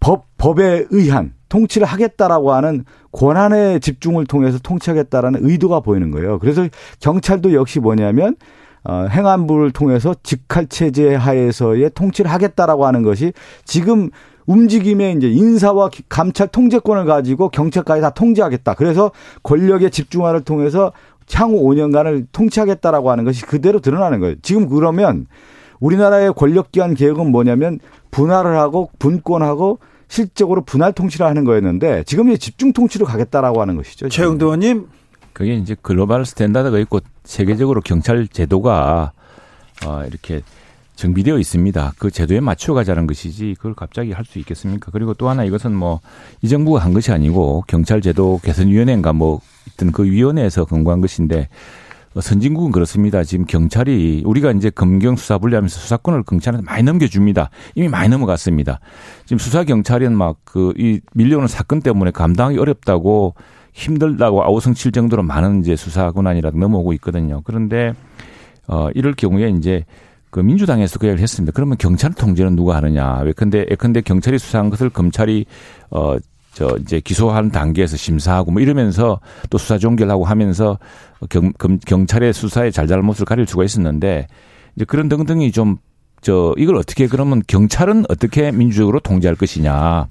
법, 0.03 0.25
법에 0.37 0.85
의한 0.91 1.33
통치를 1.47 1.87
하겠다라고 1.87 2.51
하는 2.51 2.83
권한의 3.13 3.79
집중을 3.79 4.25
통해서 4.25 4.59
통치하겠다라는 4.59 5.39
의도가 5.45 5.79
보이는 5.79 6.11
거예요. 6.11 6.39
그래서 6.39 6.67
경찰도 6.99 7.53
역시 7.53 7.79
뭐냐면 7.79 8.35
어, 8.83 9.05
행안부를 9.09 9.71
통해서 9.71 10.13
직할 10.23 10.67
체제 10.67 11.15
하에서의 11.15 11.91
통치를 11.95 12.29
하겠다라고 12.29 12.85
하는 12.85 13.01
것이 13.01 13.31
지금 13.63 14.09
움직임의 14.45 15.15
이제 15.15 15.29
인사와 15.29 15.87
기- 15.89 16.03
감찰 16.09 16.49
통제권을 16.49 17.05
가지고 17.05 17.47
경찰까지 17.47 18.01
다 18.01 18.09
통제하겠다. 18.09 18.73
그래서 18.73 19.11
권력의 19.43 19.89
집중화를 19.89 20.41
통해서 20.41 20.91
향후 21.33 21.63
5년간을 21.63 22.25
통치하겠다라고 22.33 23.09
하는 23.09 23.23
것이 23.23 23.43
그대로 23.45 23.79
드러나는 23.79 24.19
거예요. 24.19 24.35
지금 24.41 24.67
그러면 24.67 25.27
우리나라의 25.79 26.33
권력기관 26.33 26.95
개혁은 26.95 27.31
뭐냐면 27.31 27.79
분할을 28.11 28.57
하고 28.57 28.89
분권하고 28.99 29.79
실적으로 30.07 30.63
분할 30.63 30.93
통치를 30.93 31.25
하는 31.25 31.43
거였는데 31.43 32.03
지금 32.05 32.29
이제 32.29 32.37
집중 32.37 32.73
통치로 32.73 33.05
가겠다라고 33.05 33.61
하는 33.61 33.75
것이죠. 33.75 34.09
최형두 34.09 34.45
의원님 34.47 34.87
그게 35.33 35.55
이제 35.55 35.75
global 35.81 36.25
standard가 36.25 36.77
있고 36.79 36.99
세계적으로 37.23 37.81
경찰 37.81 38.27
제도가 38.27 39.11
어 39.85 40.03
이렇게 40.07 40.41
정비되어 40.95 41.39
있습니다. 41.39 41.93
그 41.97 42.11
제도에 42.11 42.39
맞춰 42.39 42.73
가자는 42.75 43.07
것이지 43.07 43.55
그걸 43.57 43.73
갑자기 43.73 44.11
할 44.11 44.25
수 44.25 44.37
있겠습니까? 44.39 44.91
그리고 44.91 45.15
또 45.15 45.27
하나 45.29 45.43
이것은 45.43 45.73
뭐 45.73 46.01
이 46.43 46.47
정부가 46.49 46.79
한 46.83 46.93
것이 46.93 47.11
아니고 47.11 47.63
경찰 47.67 48.01
제도 48.01 48.39
개선 48.43 48.67
위원회인가 48.67 49.11
뭐 49.13 49.41
있던 49.69 49.91
그 49.91 50.03
위원회에서 50.03 50.65
권고한 50.65 51.01
것인데 51.01 51.41
어, 51.41 51.47
선진국은 52.21 52.71
그렇습니다. 52.71 53.23
지금 53.23 53.45
경찰이 53.45 54.23
우리가 54.25 54.51
이제 54.51 54.69
검경 54.69 55.15
수사 55.15 55.37
분리하면서 55.37 55.79
수사권을 55.79 56.23
경찰한테 56.23 56.65
많이 56.65 56.83
넘겨줍니다. 56.83 57.49
이미 57.75 57.87
많이 57.87 58.09
넘어갔습니다. 58.09 58.79
지금 59.25 59.37
수사 59.39 59.63
경찰은 59.63 60.15
막 60.15 60.37
그 60.45 60.73
이 60.77 60.99
밀려오는 61.13 61.47
사건 61.47 61.81
때문에 61.81 62.11
감당하기 62.11 62.57
어렵다고 62.59 63.35
힘들다고 63.73 64.43
아우성칠 64.43 64.91
정도로 64.91 65.23
많은 65.23 65.61
이제 65.61 65.75
수사 65.75 66.11
권한이라 66.11 66.51
넘어오고 66.51 66.93
있거든요. 66.93 67.41
그런데 67.43 67.93
어 68.67 68.89
이럴 68.93 69.13
경우에 69.13 69.49
이제 69.49 69.83
그 70.29 70.39
민주당에서 70.39 70.99
그 70.99 71.07
얘기를 71.07 71.21
했습니다. 71.21 71.51
그러면 71.55 71.77
경찰 71.77 72.13
통제는 72.13 72.55
누가 72.55 72.75
하느냐? 72.77 73.19
왜컨대 73.19 73.65
예컨대 73.71 74.01
경찰이 74.01 74.37
수사한 74.39 74.69
것을 74.69 74.89
검찰이 74.89 75.45
어 75.89 76.17
저 76.53 76.77
이제 76.81 76.99
기소하는 76.99 77.49
단계에서 77.51 77.97
심사하고 77.97 78.51
뭐 78.51 78.61
이러면서 78.61 79.19
또 79.49 79.57
수사 79.57 79.77
종결하고 79.77 80.25
하면서 80.25 80.77
경, 81.29 81.51
검, 81.57 81.79
경찰의 81.79 82.33
수사의 82.33 82.71
잘잘못을 82.71 83.25
가릴 83.25 83.47
수가 83.47 83.63
있었는데 83.63 84.27
이제 84.75 84.85
그런 84.85 85.09
등등이 85.09 85.51
좀 85.51 85.77
저 86.23 86.55
이걸 86.57 86.77
어떻게 86.77 87.07
그러면 87.07 87.43
경찰은 87.45 88.05
어떻게 88.09 88.51
민주적으로 88.51 88.99
통제할 89.01 89.35
것이냐? 89.35 90.07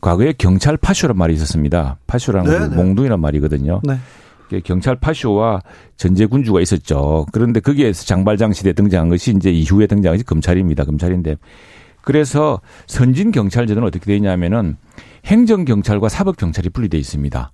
과거에 0.00 0.32
경찰 0.36 0.76
파쇼란 0.76 1.16
말이 1.16 1.34
있었습니다. 1.34 1.98
파쇼라는 2.06 2.50
네, 2.50 2.58
건 2.58 2.70
네. 2.70 2.76
몽둥이란 2.76 3.20
말이거든요. 3.20 3.80
네. 3.84 4.60
경찰 4.64 4.96
파쇼와 4.96 5.60
전제 5.96 6.26
군주가 6.26 6.60
있었죠. 6.60 7.26
그런데 7.32 7.60
거기에서 7.60 8.04
장발장 8.04 8.52
시대 8.52 8.72
등장한 8.72 9.08
것이 9.08 9.32
이제 9.36 9.50
이후에 9.50 9.86
등장한 9.86 10.16
것이 10.16 10.24
검찰입니다. 10.24 10.84
검찰인데 10.84 11.36
그래서 12.02 12.60
선진 12.86 13.30
경찰 13.30 13.66
제도는 13.66 13.86
어떻게 13.86 14.04
되어 14.06 14.16
있냐면은 14.16 14.76
행정 15.24 15.64
경찰과 15.64 16.08
사법 16.08 16.36
경찰이 16.36 16.70
분리돼 16.70 16.98
있습니다. 16.98 17.50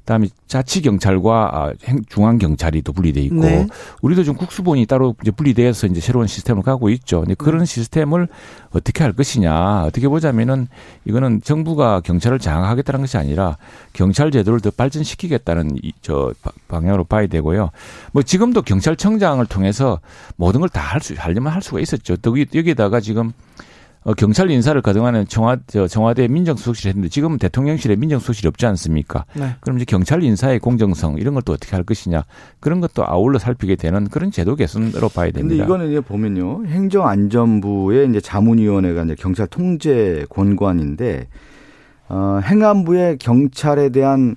그다음에 0.00 0.26
자치 0.48 0.82
경찰과 0.82 1.50
아, 1.52 1.72
행- 1.84 2.02
중앙 2.08 2.36
경찰이 2.36 2.82
또 2.82 2.92
분리돼 2.92 3.20
있고 3.20 3.36
네. 3.42 3.68
우리도 4.00 4.24
지금 4.24 4.36
국수본이 4.36 4.84
따로 4.86 5.14
이제 5.22 5.30
분리돼서 5.30 5.86
이제 5.86 6.00
새로운 6.00 6.26
시스템을 6.26 6.64
가고 6.64 6.88
있죠. 6.90 7.20
근데 7.20 7.34
그런 7.34 7.64
시스템을 7.64 8.26
어떻게 8.72 9.04
할 9.04 9.12
것이냐 9.12 9.84
어떻게 9.84 10.08
보자면은 10.08 10.66
이거는 11.04 11.40
정부가 11.42 12.00
경찰을 12.00 12.40
장악하겠다는 12.40 13.02
것이 13.02 13.16
아니라 13.16 13.56
경찰 13.92 14.32
제도를 14.32 14.58
더 14.58 14.72
발전시키겠다는 14.72 15.78
이, 15.84 15.92
저 16.02 16.32
바- 16.42 16.50
방향으로 16.66 17.04
봐야 17.04 17.28
되고요. 17.28 17.70
뭐 18.10 18.24
지금도 18.24 18.62
경찰청장을 18.62 19.46
통해서 19.46 20.00
모든 20.34 20.60
걸 20.62 20.68
다 20.68 20.80
할 20.80 21.00
수 21.00 21.14
하려면 21.16 21.52
할 21.52 21.62
수가 21.62 21.78
있었죠. 21.78 22.16
또 22.16 22.30
여기- 22.40 22.58
여기다가 22.58 22.98
지금 22.98 23.32
어, 24.04 24.14
경찰 24.14 24.50
인사를 24.50 24.80
그동안은 24.82 25.28
청와 25.28 25.58
저 25.68 25.86
청와대 25.86 26.26
민정수석실에 26.26 26.88
했는데 26.90 27.08
지금 27.08 27.38
대통령실에 27.38 27.94
민정수석실이 27.96 28.48
없지 28.48 28.66
않습니까? 28.66 29.24
네. 29.34 29.54
그럼 29.60 29.76
이제 29.76 29.84
경찰 29.84 30.22
인사의 30.24 30.58
공정성 30.58 31.18
이런 31.18 31.34
걸 31.34 31.42
또 31.44 31.52
어떻게 31.52 31.74
할 31.74 31.84
것이냐 31.84 32.22
그런 32.60 32.80
것도 32.80 33.04
아울러 33.06 33.38
살피게 33.38 33.76
되는 33.76 34.08
그런 34.08 34.30
제도 34.30 34.54
개선으로 34.56 35.08
봐야 35.08 35.26
근데 35.26 35.40
됩니다. 35.40 35.64
이거는 35.64 35.90
이제 35.90 36.00
보면요. 36.00 36.66
행정안전부의 36.66 38.08
이제 38.10 38.20
자문위원회가 38.20 39.04
이제 39.04 39.14
경찰 39.16 39.46
통제 39.48 40.24
권관인데, 40.30 41.26
어, 42.08 42.40
행안부의 42.44 43.18
경찰에 43.18 43.88
대한, 43.90 44.36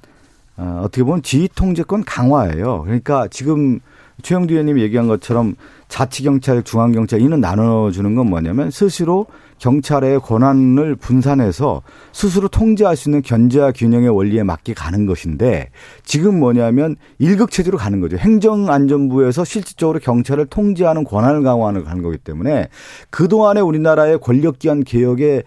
어, 0.58 0.82
어떻게 0.84 1.04
보면 1.04 1.22
지휘 1.22 1.48
통제권 1.56 2.04
강화예요. 2.06 2.84
그러니까 2.84 3.28
지금 3.30 3.80
최영두 4.22 4.54
의원님이 4.54 4.82
얘기한 4.84 5.08
것처럼 5.08 5.56
자치경찰, 5.90 6.64
중앙경찰 6.64 7.22
이는 7.22 7.42
나눠주는 7.42 8.16
건 8.16 8.28
뭐냐면 8.30 8.72
스스로 8.72 9.28
경찰의 9.58 10.20
권한을 10.20 10.96
분산해서 10.96 11.82
스스로 12.12 12.48
통제할 12.48 12.96
수 12.96 13.10
있는 13.10 13.22
견제와 13.22 13.72
균형의 13.72 14.10
원리에 14.10 14.44
맞게 14.44 14.74
가는 14.74 15.06
것인데 15.06 15.70
지금 16.04 16.40
뭐냐면 16.40 16.96
일극체제로 17.20 17.78
가는 17.78 18.00
거죠. 18.00 18.18
행정안전부에서 18.18 19.46
실질적으로 19.46 20.00
경찰을 20.00 20.48
통제하는 20.48 21.04
권한을 21.04 21.44
강화하는 21.44 22.02
거기 22.02 22.18
때문에 22.18 22.70
그동안의 23.10 23.64
우리나라의 23.64 24.20
권력기관 24.20 24.84
개혁의 24.84 25.44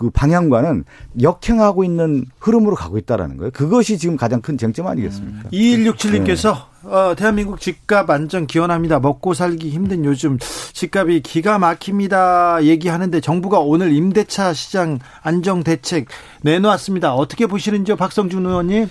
그 0.00 0.08
방향과는 0.08 0.84
역행하고 1.20 1.84
있는 1.84 2.24
흐름으로 2.38 2.74
가고 2.74 2.96
있다라는 2.96 3.36
거예요. 3.36 3.50
그것이 3.50 3.98
지금 3.98 4.16
가장 4.16 4.40
큰 4.40 4.56
쟁점 4.56 4.86
아니겠습니까? 4.86 5.40
음. 5.44 5.50
2167님께서 5.52 6.54
네. 6.84 6.90
어, 6.90 7.14
대한민국 7.14 7.60
집값 7.60 8.08
안정 8.08 8.46
기원합니다. 8.46 8.98
먹고 8.98 9.34
살기 9.34 9.68
힘든 9.68 10.06
요즘 10.06 10.38
집값이 10.72 11.20
기가 11.20 11.58
막힙니다. 11.58 12.64
얘기하는데 12.64 13.20
정부가 13.20 13.60
오늘 13.60 13.92
임대차 13.92 14.54
시장 14.54 15.00
안정 15.20 15.62
대책 15.62 16.06
내놓았습니다. 16.40 17.14
어떻게 17.14 17.46
보시는지요, 17.46 17.96
박성준 17.96 18.46
의원님? 18.46 18.88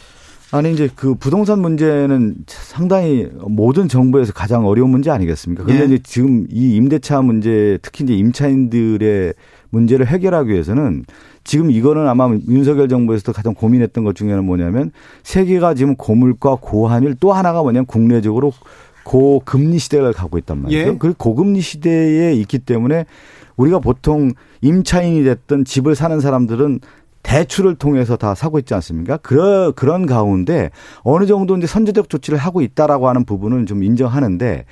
아니 0.51 0.74
이제 0.74 0.89
그 0.95 1.16
부동산 1.16 1.60
문제는 1.60 2.36
상당히 2.47 3.28
모든 3.47 3.88
정부에서 3.88 4.34
가장 4.34 4.66
어려운 4.66 4.89
문제 4.89 5.10
아니겠습니까? 5.10 5.64
그런데 5.64 5.84
예. 5.84 5.88
이제 5.88 5.99
지금 6.03 6.47
이 6.51 6.76
임대차 6.76 7.22
문제 7.22 7.78
특히 7.82 8.03
이제 8.03 8.14
임차인들의 8.16 9.34
문제를 9.70 10.07
해결하기 10.07 10.51
위해서는 10.51 11.05
지금 11.43 11.72
이거는 11.72 12.07
아마 12.07 12.30
윤석열 12.47 12.88
정부에서도 12.88 13.34
가장 13.34 13.53
고민했던 13.53 14.03
것 14.03 14.15
중에는 14.15 14.43
뭐냐면 14.45 14.91
세계가 15.24 15.74
지금 15.74 15.95
고물가 15.95 16.57
고환율 16.59 17.15
또 17.20 17.34
하나가 17.34 17.61
뭐냐면 17.61 17.86
국내적으로 17.86 18.51
고금리 19.03 19.80
시대를 19.80 20.13
가고 20.13 20.38
있단 20.38 20.61
말이죠. 20.61 20.78
예. 20.78 20.95
그 20.97 21.13
고금리 21.13 21.61
시대에 21.61 22.34
있기 22.34 22.59
때문에 22.59 23.05
우리가 23.57 23.80
보통 23.80 24.34
임차인이 24.61 25.24
됐던 25.24 25.65
집을 25.65 25.95
사는 25.95 26.20
사람들은 26.20 26.80
대출을 27.24 27.76
통해서 27.76 28.15
다 28.15 28.34
사고 28.34 28.59
있지 28.59 28.74
않습니까? 28.76 29.17
그런 29.17 29.74
그런 29.74 30.05
가운데 30.05 30.70
어느 31.01 31.26
정도 31.26 31.57
이제 31.57 31.67
선제적 31.67 32.09
조치를 32.09 32.38
하고 32.38 32.61
있다라고 32.61 33.09
하는 33.09 33.26
부분은 33.26 33.65
좀 33.65 33.84
인정하는데 33.84 34.65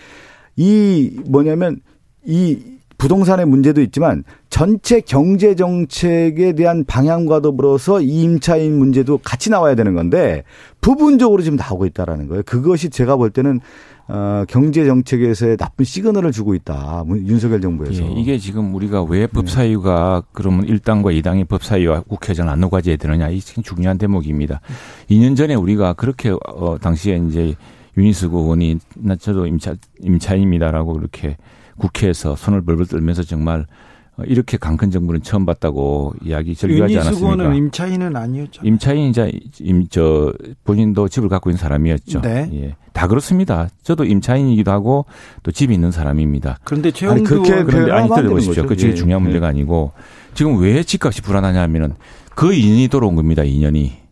이 0.55 1.19
뭐냐면 1.25 1.81
이 2.25 2.76
부동산의 2.97 3.45
문제도 3.45 3.81
있지만 3.81 4.23
전체 4.49 5.01
경제 5.01 5.55
정책에 5.55 6.53
대한 6.53 6.83
방향과 6.85 7.41
더불어서 7.41 8.01
이 8.01 8.23
임차인 8.23 8.77
문제도 8.77 9.17
같이 9.19 9.49
나와야 9.49 9.75
되는 9.75 9.93
건데 9.93 10.43
부분적으로 10.81 11.43
지금 11.43 11.57
나오고 11.57 11.85
있다라는 11.85 12.27
거예요. 12.27 12.43
그것이 12.45 12.89
제가 12.89 13.15
볼 13.15 13.29
때는 13.29 13.59
어, 14.09 14.45
경제 14.47 14.85
정책에서의 14.85 15.57
나쁜 15.57 15.83
시그널을 15.83 16.31
주고 16.31 16.55
있다. 16.55 17.03
윤석열 17.09 17.59
정부에서. 17.59 18.03
예, 18.03 18.07
이게 18.13 18.37
지금 18.37 18.73
우리가 18.73 19.03
왜 19.03 19.27
법사위가 19.27 20.21
네. 20.23 20.29
그러면 20.31 20.65
1당과 20.65 21.21
2당의 21.21 21.47
법사위와 21.47 22.03
국회의장 22.07 22.47
안 22.47 22.61
녹아져야 22.61 22.95
되느냐. 22.95 23.29
이 23.29 23.41
중요한 23.41 23.97
대목입니다. 23.97 24.61
2년 25.09 25.35
전에 25.35 25.55
우리가 25.55 25.91
그렇게 25.93 26.29
어, 26.29 26.77
당시에 26.79 27.21
이제 27.27 27.55
윤희숙 27.97 28.33
의원이 28.33 28.77
나 28.95 29.15
저도 29.17 29.45
임차 29.45 29.75
임차인입니다라고 30.01 30.93
그렇게 30.93 31.35
국회에서 31.77 32.35
손을 32.35 32.61
벌벌 32.61 32.87
떨면서 32.87 33.23
정말 33.23 33.65
어, 34.17 34.23
이렇게 34.25 34.57
강큰 34.57 34.89
정부는 34.89 35.21
처음 35.21 35.45
봤다고 35.45 36.13
이야기 36.23 36.55
절규하지 36.55 36.97
않았습니까? 36.97 37.33
윤희숙은 37.33 37.55
임차인은 37.55 38.15
아니었죠. 38.15 38.61
임차인이자 38.65 39.29
임, 39.59 39.87
저 39.89 40.33
본인도 40.63 41.07
집을 41.07 41.29
갖고 41.29 41.49
있는 41.51 41.59
사람이었죠. 41.59 42.21
네. 42.21 42.49
예. 42.53 42.75
다 42.93 43.07
그렇습니다. 43.07 43.69
저도 43.83 44.05
임차인이기도 44.05 44.71
하고 44.71 45.05
또 45.43 45.51
집이 45.51 45.73
있는 45.73 45.91
사람입니다. 45.91 46.57
그런데 46.63 46.89
최영두 46.89 47.43
그렇게 47.43 47.63
그런데 47.63 47.91
아니 47.91 48.09
들어보십시오. 48.09 48.65
그게 48.65 48.87
예. 48.87 48.93
중요한 48.95 49.21
문제가 49.21 49.45
예. 49.45 49.49
아니고 49.51 49.91
지금 50.33 50.59
왜 50.59 50.81
집값이 50.83 51.21
불안하냐면은 51.21 51.93
그 52.33 52.49
2년이 52.49 52.89
돌아온 52.89 53.15
겁니다. 53.15 53.43
2년이. 53.43 54.06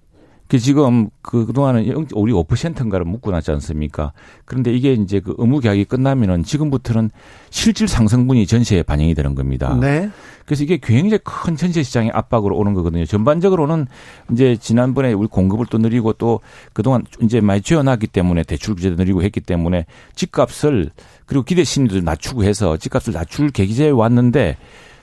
그 0.56 0.60
지금 0.60 1.10
그 1.22 1.46
그동안은 1.46 2.08
우리 2.14 2.32
5%인가를 2.32 3.06
묶어놨지 3.06 3.52
않습니까? 3.52 4.14
그런데 4.46 4.72
이게 4.72 4.94
이제 4.94 5.20
그 5.20 5.36
의무 5.38 5.60
계약이 5.60 5.84
끝나면은 5.84 6.44
지금부터는 6.44 7.12
실질 7.50 7.90
상승분이 7.90 8.48
전세에 8.48 8.84
반영이 8.84 9.16
되는 9.16 9.36
겁니다. 9.36 9.78
네. 9.80 10.10
그래서 10.46 10.64
이게 10.64 10.78
굉장히 10.82 11.20
큰 11.24 11.58
전세 11.58 11.84
시장의 11.84 12.12
압박으로 12.14 12.56
오는 12.56 12.74
거거든요. 12.74 13.06
전반적으로는 13.06 13.88
이제 14.32 14.56
지난번에 14.56 15.12
우리 15.12 15.28
공급을 15.28 15.66
또 15.70 15.78
늘리고 15.78 16.14
또 16.14 16.40
그동안 16.72 17.04
이제 17.22 17.42
많이 17.42 17.62
지어놨기 17.62 18.08
때문에 18.08 18.44
대출 18.44 18.76
규제도 18.76 18.96
늘리고 18.96 19.22
했기 19.22 19.42
때문에 19.42 19.86
집값을 20.16 20.92
그리고 21.26 21.44
기대 21.44 21.66
심리도 21.66 22.00
낮추고 22.00 22.46
해서 22.46 22.78
집값을 22.78 23.12
낮출 23.12 23.50
계기제에 23.50 23.90
왔는데 23.90 24.56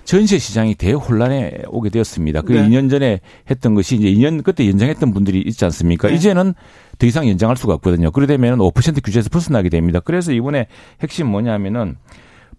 전세 0.04 0.38
시장이 0.38 0.74
대혼란에 0.74 1.62
오게 1.68 1.90
되었습니다. 1.90 2.42
그 2.42 2.52
네. 2.52 2.68
2년 2.68 2.90
전에 2.90 3.20
했던 3.50 3.74
것이 3.74 3.96
이제 3.96 4.10
2년 4.12 4.42
그때 4.42 4.68
연장했던 4.68 5.12
분들이 5.12 5.40
있지 5.40 5.64
않습니까? 5.64 6.08
네. 6.08 6.14
이제는 6.14 6.54
더 6.98 7.06
이상 7.06 7.28
연장할 7.28 7.56
수가 7.56 7.74
없거든요. 7.74 8.10
그러다 8.10 8.34
되면 8.34 8.58
5% 8.58 9.04
규제에서 9.04 9.28
벗어나게 9.30 9.68
됩니다. 9.68 10.00
그래서 10.00 10.32
이번에 10.32 10.66
핵심 11.00 11.28
뭐냐면은 11.28 11.96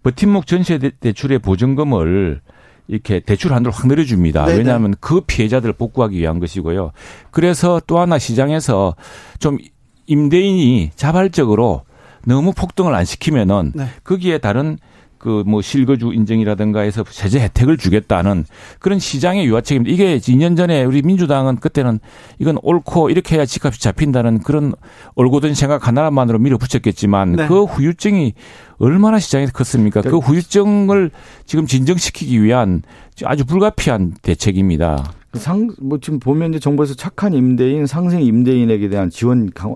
버팀목 0.02 0.46
전세 0.46 0.78
대출의 0.78 1.38
보증금을 1.38 2.40
이렇게 2.88 3.20
대출 3.20 3.54
한도를 3.54 3.76
확 3.76 3.86
늘려줍니다. 3.86 4.46
네네. 4.46 4.58
왜냐하면 4.58 4.94
그 5.00 5.22
피해자들을 5.22 5.74
복구하기 5.74 6.18
위한 6.18 6.38
것이고요. 6.38 6.92
그래서 7.30 7.80
또 7.86 7.98
하나 7.98 8.18
시장에서 8.18 8.94
좀 9.38 9.58
임대인이 10.06 10.90
자발적으로 10.94 11.82
너무 12.26 12.52
폭등을 12.52 12.94
안 12.94 13.04
시키면은 13.04 13.72
네. 13.74 13.86
거기에 14.02 14.38
다른 14.38 14.78
그 15.24 15.42
뭐 15.46 15.62
실거주 15.62 16.12
인증이라든가 16.12 16.80
해서 16.80 17.02
세제 17.08 17.40
혜택을 17.40 17.78
주겠다는 17.78 18.44
그런 18.78 18.98
시장의 18.98 19.46
유화책입니다. 19.46 19.90
이게 19.90 20.18
2년 20.18 20.54
전에 20.54 20.84
우리 20.84 21.00
민주당은 21.00 21.56
그때는 21.56 21.98
이건 22.38 22.58
옳고 22.62 23.08
이렇게 23.08 23.36
해야 23.36 23.46
집값이 23.46 23.80
잡힌다는 23.80 24.40
그런 24.40 24.74
올고든 25.14 25.54
생각 25.54 25.88
하나만으로 25.88 26.38
밀어붙였겠지만 26.40 27.32
네. 27.32 27.48
그 27.48 27.64
후유증이 27.64 28.34
얼마나 28.76 29.18
시장에서 29.18 29.52
컸습니까? 29.52 30.02
그 30.02 30.18
후유증을 30.18 31.10
지금 31.46 31.66
진정시키기 31.66 32.42
위한 32.42 32.82
아주 33.24 33.46
불가피한 33.46 34.14
대책입니다. 34.20 35.10
그 35.30 35.38
상, 35.38 35.70
뭐 35.80 35.98
지금 36.00 36.20
보면 36.20 36.50
이제 36.50 36.58
정부에서 36.60 36.94
착한 36.94 37.32
임대인, 37.32 37.86
상생 37.86 38.20
임대인에게 38.22 38.90
대한 38.90 39.08
지원 39.08 39.50
강, 39.54 39.74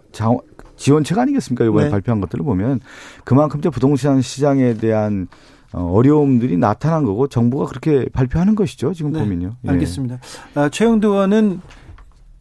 지원책 0.78 1.18
아니겠습니까? 1.18 1.64
이번에 1.64 1.84
네. 1.86 1.90
발표한 1.90 2.20
것들을 2.20 2.44
보면 2.44 2.80
그만큼 3.24 3.60
이제 3.60 3.68
부동산 3.68 4.22
시장에 4.22 4.74
대한 4.74 5.28
어, 5.72 5.82
어려움들이 5.92 6.56
나타난 6.56 7.04
거고 7.04 7.28
정부가 7.28 7.66
그렇게 7.66 8.08
발표하는 8.08 8.54
것이죠. 8.54 8.94
지금 8.94 9.12
네. 9.12 9.20
보면요. 9.20 9.56
예. 9.66 9.70
알겠습니다. 9.70 10.18
아, 10.54 10.70
최영두 10.70 11.08
의원은 11.08 11.60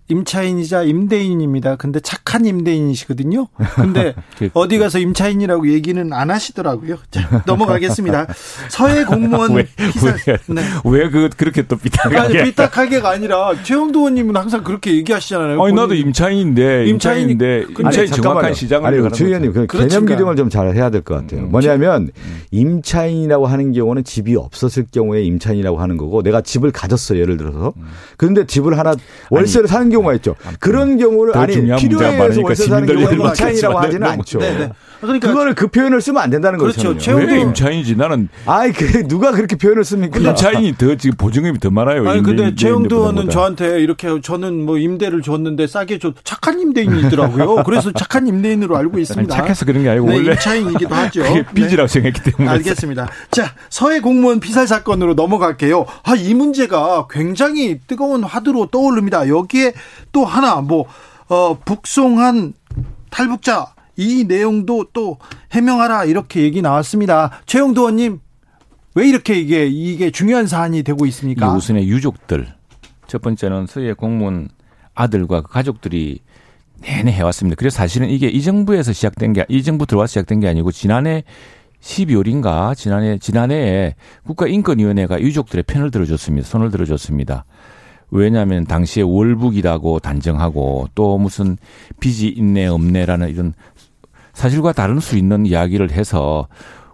임차인이자 0.09 0.83
임대인입니다. 0.83 1.75
근데 1.75 1.99
착한 1.99 2.45
임대인이시거든요. 2.45 3.47
근데 3.75 4.13
그 4.37 4.49
어디 4.53 4.77
가서 4.77 4.99
임차인이라고 4.99 5.69
얘기는 5.71 6.13
안 6.13 6.31
하시더라고요. 6.31 6.97
자, 7.11 7.43
넘어가겠습니다. 7.45 8.27
서해 8.69 9.03
공무원 9.05 9.53
왜, 9.53 9.67
피살. 9.75 10.17
왜, 10.27 10.37
네. 10.47 10.61
왜 10.85 11.09
그, 11.09 11.29
그렇게 11.35 11.63
또 11.63 11.75
삐딱하게. 11.77 12.17
아니, 12.39 12.51
삐딱하게가 12.51 13.09
아니라 13.09 13.51
최영도 13.63 13.99
의원님은 13.99 14.35
항상 14.35 14.63
그렇게 14.63 14.95
얘기하시잖아요. 14.95 15.61
아니, 15.61 15.73
나도 15.73 15.93
임차인인데. 15.93 16.85
임차인인데. 16.87 17.65
임차인 17.77 18.07
정확한 18.07 18.53
시장을. 18.53 18.87
아니, 18.87 19.13
최 19.13 19.25
의원님, 19.25 19.53
그 19.53 19.67
개념 19.67 20.05
규정을 20.05 20.35
좀 20.35 20.47
잘 20.49 20.73
해야 20.73 20.89
될 20.89 21.01
것 21.01 21.15
같아요. 21.15 21.41
음, 21.41 21.51
뭐냐면 21.51 22.09
음. 22.15 22.41
임차인이라고 22.51 23.47
하는 23.47 23.71
경우는 23.73 24.03
집이 24.03 24.35
없었을 24.35 24.85
경우에 24.91 25.23
임차인이라고 25.23 25.77
하는 25.79 25.97
거고 25.97 26.23
내가 26.23 26.41
집을 26.41 26.71
가졌어요. 26.71 27.19
예를 27.19 27.37
들어서. 27.37 27.73
음. 27.77 27.83
그런데 28.17 28.45
집을 28.45 28.77
하나 28.77 28.95
월세를 29.29 29.65
아니, 29.65 29.71
사는 29.71 29.89
경우 29.89 29.96
가 30.05 30.13
있죠. 30.15 30.35
그런 30.59 30.97
경우를 30.97 31.37
아니 31.37 31.53
필요에 31.75 32.15
의해서 32.15 32.41
월세 32.41 32.67
사는 32.67 32.87
경우는 32.87 33.21
임차인이라고 33.21 33.79
하지는 33.79 34.07
않죠. 34.07 34.39
네 34.39 34.57
네. 34.57 34.69
네. 34.99 35.07
그러니까 35.07 35.27
그거를 35.29 35.55
그 35.55 35.67
표현을 35.67 36.01
쓰면 36.01 36.21
안 36.21 36.29
된다는 36.29 36.59
거죠. 36.59 36.81
그렇죠. 36.93 37.15
왜 37.15 37.39
임차인이지? 37.41 37.95
나는 37.95 38.29
아이 38.45 38.71
그 38.71 39.07
누가 39.07 39.31
그렇게 39.31 39.55
표현을 39.55 39.83
씁니까? 39.83 40.19
임차인이 40.19 40.77
더 40.77 40.95
지금 40.95 41.15
보증금이 41.17 41.59
더 41.59 41.69
많아요. 41.71 42.07
아니 42.09 42.21
근데 42.21 42.53
최영도 42.53 42.95
의원은 42.97 43.29
저한테 43.29 43.79
이렇게 43.81 44.19
저는 44.21 44.65
뭐 44.65 44.77
임대를 44.77 45.21
줬는데 45.21 45.67
싸게 45.67 45.99
줘 45.99 46.13
착한 46.23 46.59
임대인이 46.59 47.07
있더라고요. 47.07 47.63
그래서 47.65 47.91
착한 47.91 48.27
임대인으로 48.27 48.77
알고 48.77 48.99
있습니다. 48.99 49.33
아니, 49.33 49.41
착해서 49.41 49.65
그런 49.65 49.83
게 49.83 49.89
아니고 49.89 50.07
네, 50.09 50.15
원래 50.17 50.31
임차인이기도 50.33 50.93
하죠. 50.93 51.23
빚이라고 51.53 51.87
네. 51.87 51.93
생각했기 51.93 52.31
때문에. 52.31 52.49
알겠습니다. 52.55 53.09
자 53.31 53.53
서해 53.69 53.99
공무원 54.01 54.39
피살 54.39 54.67
사건으로 54.67 55.13
넘어갈게요. 55.13 55.85
아 56.03 56.17
이 56.17 56.33
문제가 56.33 57.05
굉장히 57.09 57.79
뜨거운 57.87 58.23
화두로 58.23 58.65
떠오릅니다. 58.67 59.29
여기에 59.29 59.73
또 60.11 60.25
하나 60.25 60.55
뭐 60.61 60.85
어, 61.29 61.57
북송한 61.63 62.53
탈북자 63.09 63.67
이 63.97 64.23
내용도 64.25 64.85
또 64.93 65.17
해명하라 65.51 66.05
이렇게 66.05 66.41
얘기 66.41 66.61
나왔습니다. 66.61 67.41
최영도 67.45 67.81
의원님 67.81 68.19
왜 68.95 69.07
이렇게 69.07 69.35
이게 69.35 69.67
이게 69.67 70.11
중요한 70.11 70.47
사안이 70.47 70.83
되고 70.83 71.05
있습니까? 71.07 71.53
우선의 71.53 71.87
유족들 71.87 72.47
첫 73.07 73.21
번째는 73.21 73.67
서해 73.67 73.93
공무원 73.93 74.49
아들과 74.93 75.41
그 75.41 75.51
가족들이 75.51 76.19
내내 76.81 77.11
해왔습니다. 77.11 77.55
그래서 77.57 77.77
사실은 77.77 78.09
이게 78.09 78.27
이 78.27 78.41
정부에서 78.41 78.93
시작된 78.93 79.33
게, 79.33 79.45
이 79.49 79.63
정부 79.63 79.85
들어와서 79.85 80.11
시작된 80.11 80.39
게 80.39 80.47
아니고 80.47 80.71
지난해 80.71 81.23
12월인가 81.81 82.75
지난해 82.75 83.17
지난해에 83.17 83.95
국가인권위원회가 84.25 85.21
유족들의 85.21 85.63
편을 85.63 85.91
들어줬습니다. 85.91 86.47
손을 86.47 86.71
들어줬습니다. 86.71 87.45
왜냐하면 88.09 88.65
당시에 88.65 89.03
월북이라고 89.03 89.99
단정하고 89.99 90.87
또 90.95 91.17
무슨 91.17 91.57
빚이 91.99 92.29
있네 92.29 92.67
없네라는 92.67 93.29
이런 93.29 93.53
사실과 94.37 94.71
다를 94.71 95.01
수 95.01 95.17
있는 95.17 95.47
이야기를 95.47 95.91
해서 95.91 96.47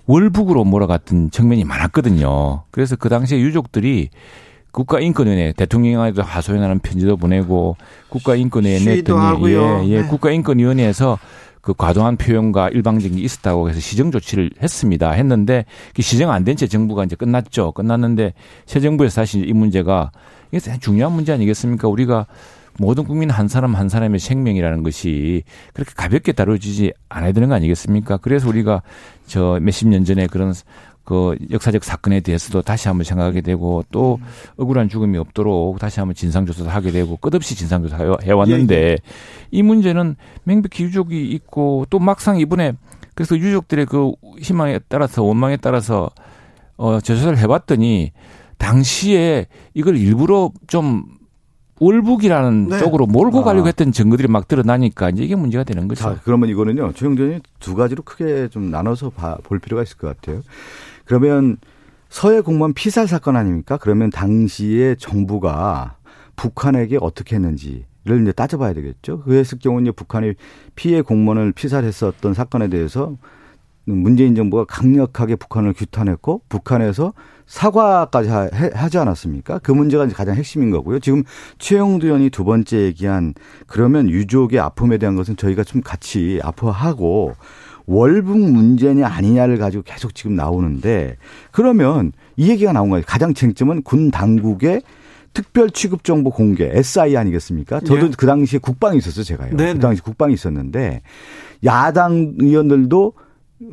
월북으로 0.05 0.63
몰아갔던 0.63 1.31
측면이 1.31 1.65
많았거든요. 1.65 2.63
그래서 2.71 2.95
그 2.95 3.09
당시에 3.09 3.37
유족들이 3.37 4.11
국가인권위원회 4.71 5.51
대통령에도 5.51 6.23
하소연하는 6.23 6.79
편지도 6.79 7.17
보내고 7.17 7.75
하고요. 9.19 9.83
예, 9.83 9.89
예 9.89 10.01
네. 10.03 10.07
국가인권위원회에서 10.07 11.19
그 11.59 11.73
과도한 11.73 12.15
표현과 12.15 12.69
일방적인 12.69 13.17
게 13.17 13.23
있었다고 13.23 13.69
해서 13.69 13.81
시정 13.81 14.09
조치를 14.09 14.51
했습니다. 14.61 15.11
했는데 15.11 15.65
그 15.93 16.01
시정 16.01 16.31
안 16.31 16.45
된 16.45 16.55
채 16.55 16.67
정부가 16.67 17.03
이제 17.03 17.17
끝났죠. 17.17 17.73
끝났는데 17.73 18.33
새 18.65 18.79
정부에서 18.79 19.15
다시 19.21 19.39
이 19.39 19.51
문제가 19.51 20.11
이게 20.53 20.77
중요한 20.79 21.11
문제 21.13 21.33
아니겠습니까? 21.33 21.89
우리가 21.89 22.25
모든 22.79 23.03
국민 23.03 23.29
한 23.29 23.47
사람 23.47 23.75
한 23.75 23.89
사람의 23.89 24.19
생명이라는 24.19 24.83
것이 24.83 25.43
그렇게 25.73 25.91
가볍게 25.95 26.31
다뤄지지 26.31 26.93
않아야 27.09 27.31
되는 27.31 27.49
거 27.49 27.55
아니겠습니까? 27.55 28.17
그래서 28.17 28.49
우리가 28.49 28.81
저 29.27 29.59
몇십 29.61 29.87
년 29.87 30.05
전에 30.05 30.27
그런 30.27 30.53
그 31.03 31.35
역사적 31.51 31.83
사건에 31.83 32.21
대해서도 32.21 32.61
다시 32.61 32.87
한번 32.87 33.03
생각하게 33.03 33.41
되고 33.41 33.83
또 33.91 34.19
억울한 34.57 34.87
죽음이 34.87 35.17
없도록 35.17 35.77
다시 35.79 35.99
한번 35.99 36.15
진상조사도 36.15 36.69
하게 36.69 36.91
되고 36.91 37.17
끝없이 37.17 37.55
진상조사 37.55 38.17
해왔는데 38.23 38.97
이 39.51 39.63
문제는 39.63 40.15
명백히 40.45 40.85
유족이 40.85 41.25
있고 41.31 41.85
또 41.89 41.99
막상 41.99 42.39
이번에 42.39 42.73
그래서 43.15 43.37
유족들의 43.37 43.85
그 43.85 44.13
희망에 44.39 44.79
따라서 44.87 45.23
원망에 45.23 45.57
따라서 45.57 46.09
어 46.77 46.99
조사를 47.01 47.37
해봤더니 47.37 48.11
당시에 48.57 49.47
이걸 49.73 49.97
일부러 49.97 50.51
좀 50.67 51.03
월북이라는 51.83 52.67
네. 52.69 52.79
쪽으로 52.79 53.05
몰고 53.05 53.41
아. 53.41 53.43
가려고 53.43 53.67
했던 53.67 53.91
증거들이 53.91 54.27
막 54.27 54.47
드러나니까 54.47 55.09
이제 55.09 55.23
이게 55.23 55.35
문제가 55.35 55.63
되는 55.63 55.87
거죠. 55.87 56.03
자, 56.03 56.19
그러면 56.23 56.49
이거는요. 56.49 56.93
최영전이 56.93 57.39
두 57.59 57.75
가지로 57.75 58.03
크게 58.03 58.47
좀 58.49 58.71
나눠서 58.71 59.09
봐- 59.11 59.37
볼 59.43 59.59
필요가 59.59 59.83
있을 59.83 59.97
것 59.97 60.07
같아요. 60.15 60.41
그러면 61.05 61.57
서해 62.09 62.41
공무원 62.41 62.73
피살 62.73 63.07
사건 63.07 63.35
아닙니까? 63.35 63.77
그러면 63.77 64.09
당시에 64.09 64.95
정부가 64.95 65.95
북한에게 66.35 66.97
어떻게 67.01 67.35
했는지 67.35 67.85
를 68.05 68.21
이제 68.21 68.33
따져봐야 68.33 68.73
되겠죠. 68.73 69.21
그랬을 69.21 69.59
경우는 69.59 69.93
북한이 69.93 70.33
피해 70.75 71.01
공무원을 71.01 71.53
피살했었던 71.53 72.33
사건에 72.33 72.67
대해서 72.67 73.15
문재인 73.85 74.35
정부가 74.35 74.65
강력하게 74.65 75.35
북한을 75.35 75.73
규탄했고 75.73 76.41
북한에서 76.49 77.13
사과까지 77.45 78.29
하- 78.29 78.49
하지 78.73 78.97
않았습니까? 78.97 79.59
그 79.59 79.71
문제가 79.71 80.05
이제 80.05 80.13
가장 80.13 80.35
핵심인 80.35 80.71
거고요. 80.71 80.99
지금 80.99 81.23
최영두 81.59 82.05
의원이 82.07 82.29
두 82.29 82.45
번째 82.45 82.77
얘기한 82.83 83.33
그러면 83.67 84.09
유족의 84.09 84.59
아픔에 84.59 84.97
대한 84.97 85.15
것은 85.15 85.35
저희가 85.35 85.63
좀 85.65 85.81
같이 85.81 86.39
아파하고 86.41 87.33
월북 87.85 88.37
문제냐 88.39 89.05
아니냐를 89.05 89.57
가지고 89.57 89.83
계속 89.83 90.15
지금 90.15 90.35
나오는데 90.35 91.17
그러면 91.51 92.13
이 92.37 92.49
얘기가 92.49 92.71
나온 92.71 92.89
거예요. 92.89 93.03
가장 93.05 93.33
쟁점은 93.33 93.81
군 93.83 94.09
당국의 94.09 94.81
특별 95.33 95.69
취급 95.71 96.03
정보 96.05 96.29
공개 96.29 96.69
SI 96.71 97.17
아니겠습니까? 97.17 97.81
저도 97.81 98.05
예. 98.07 98.11
그 98.15 98.25
당시에 98.25 98.59
국방이 98.59 98.99
있었어요, 98.99 99.23
제가요. 99.25 99.57
네네. 99.57 99.73
그 99.73 99.79
당시 99.79 100.01
국방이 100.01 100.33
있었는데 100.33 101.01
야당 101.65 102.35
의원들도 102.39 103.13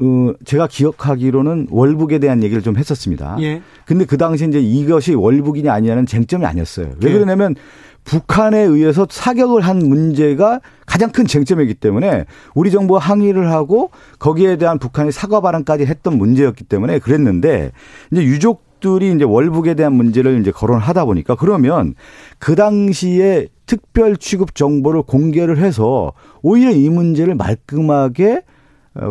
어, 0.00 0.32
제가 0.44 0.66
기억하기로는 0.66 1.68
월북에 1.70 2.18
대한 2.18 2.42
얘기를 2.42 2.62
좀 2.62 2.76
했었습니다. 2.76 3.36
예. 3.40 3.62
근데 3.84 4.04
그 4.04 4.16
당시 4.16 4.46
이제 4.46 4.60
이것이 4.60 5.14
월북이냐 5.14 5.72
아니냐는 5.72 6.06
쟁점이 6.06 6.44
아니었어요. 6.46 6.92
왜 7.02 7.10
예. 7.10 7.12
그러냐면 7.12 7.54
북한에 8.04 8.58
의해서 8.60 9.06
사격을 9.08 9.62
한 9.62 9.78
문제가 9.78 10.60
가장 10.86 11.10
큰 11.10 11.26
쟁점이기 11.26 11.74
때문에 11.74 12.24
우리 12.54 12.70
정부가 12.70 12.98
항의를 12.98 13.50
하고 13.50 13.90
거기에 14.18 14.56
대한 14.56 14.78
북한이 14.78 15.12
사과 15.12 15.40
발언까지 15.40 15.86
했던 15.86 16.16
문제였기 16.18 16.64
때문에 16.64 16.98
그랬는데 16.98 17.72
이제 18.10 18.22
유족들이 18.22 19.12
이제 19.12 19.24
월북에 19.24 19.74
대한 19.74 19.92
문제를 19.92 20.40
이제 20.40 20.50
거론하다 20.50 21.04
보니까 21.04 21.34
그러면 21.36 21.94
그 22.38 22.54
당시에 22.54 23.48
특별 23.66 24.16
취급 24.16 24.54
정보를 24.54 25.02
공개를 25.02 25.58
해서 25.58 26.12
오히려 26.42 26.70
이 26.70 26.88
문제를 26.88 27.34
말끔하게 27.34 28.36
어, 28.36 28.42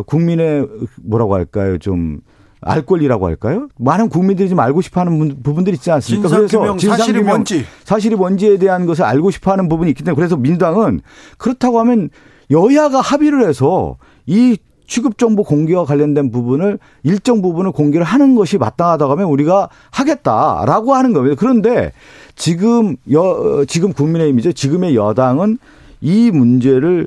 국민의 0.06 0.66
뭐라고 1.02 1.34
할까요? 1.34 1.78
좀 1.78 2.20
알 2.62 2.82
권리라고 2.84 3.24
할까요? 3.26 3.68
많은 3.78 4.10
국민들이 4.10 4.50
좀 4.50 4.60
알고 4.60 4.82
싶어하는 4.82 5.14
문- 5.16 5.42
부분들이 5.42 5.76
있지 5.76 5.90
않습니까? 5.92 6.28
진상규명, 6.28 6.78
사실이 6.78 7.22
뭔지. 7.22 7.64
사실이 7.84 8.16
뭔지에 8.16 8.58
대한 8.58 8.84
것을 8.84 9.04
알고 9.04 9.30
싶어하는 9.30 9.66
부분이 9.70 9.88
있기 9.92 10.02
때문에 10.04 10.14
그래서 10.16 10.36
민주당은 10.36 11.00
그렇다고 11.38 11.80
하면 11.80 12.10
여야가 12.50 13.00
합의를 13.00 13.48
해서 13.48 13.96
이 14.26 14.58
취급 14.86 15.16
정보 15.16 15.42
공개와 15.42 15.86
관련된 15.86 16.30
부분을 16.30 16.78
일정 17.02 17.40
부분을 17.40 17.72
공개를 17.72 18.04
하는 18.04 18.34
것이 18.34 18.58
마땅하다고 18.58 19.10
하면 19.12 19.24
우리가 19.28 19.70
하겠다라고 19.90 20.92
하는 20.94 21.14
겁니다. 21.14 21.36
그런데 21.38 21.92
지금 22.34 22.96
여 23.10 23.64
지금 23.68 23.94
국민의힘이죠. 23.94 24.52
지금의 24.52 24.96
여당은 24.96 25.56
이 26.02 26.30
문제를 26.30 27.06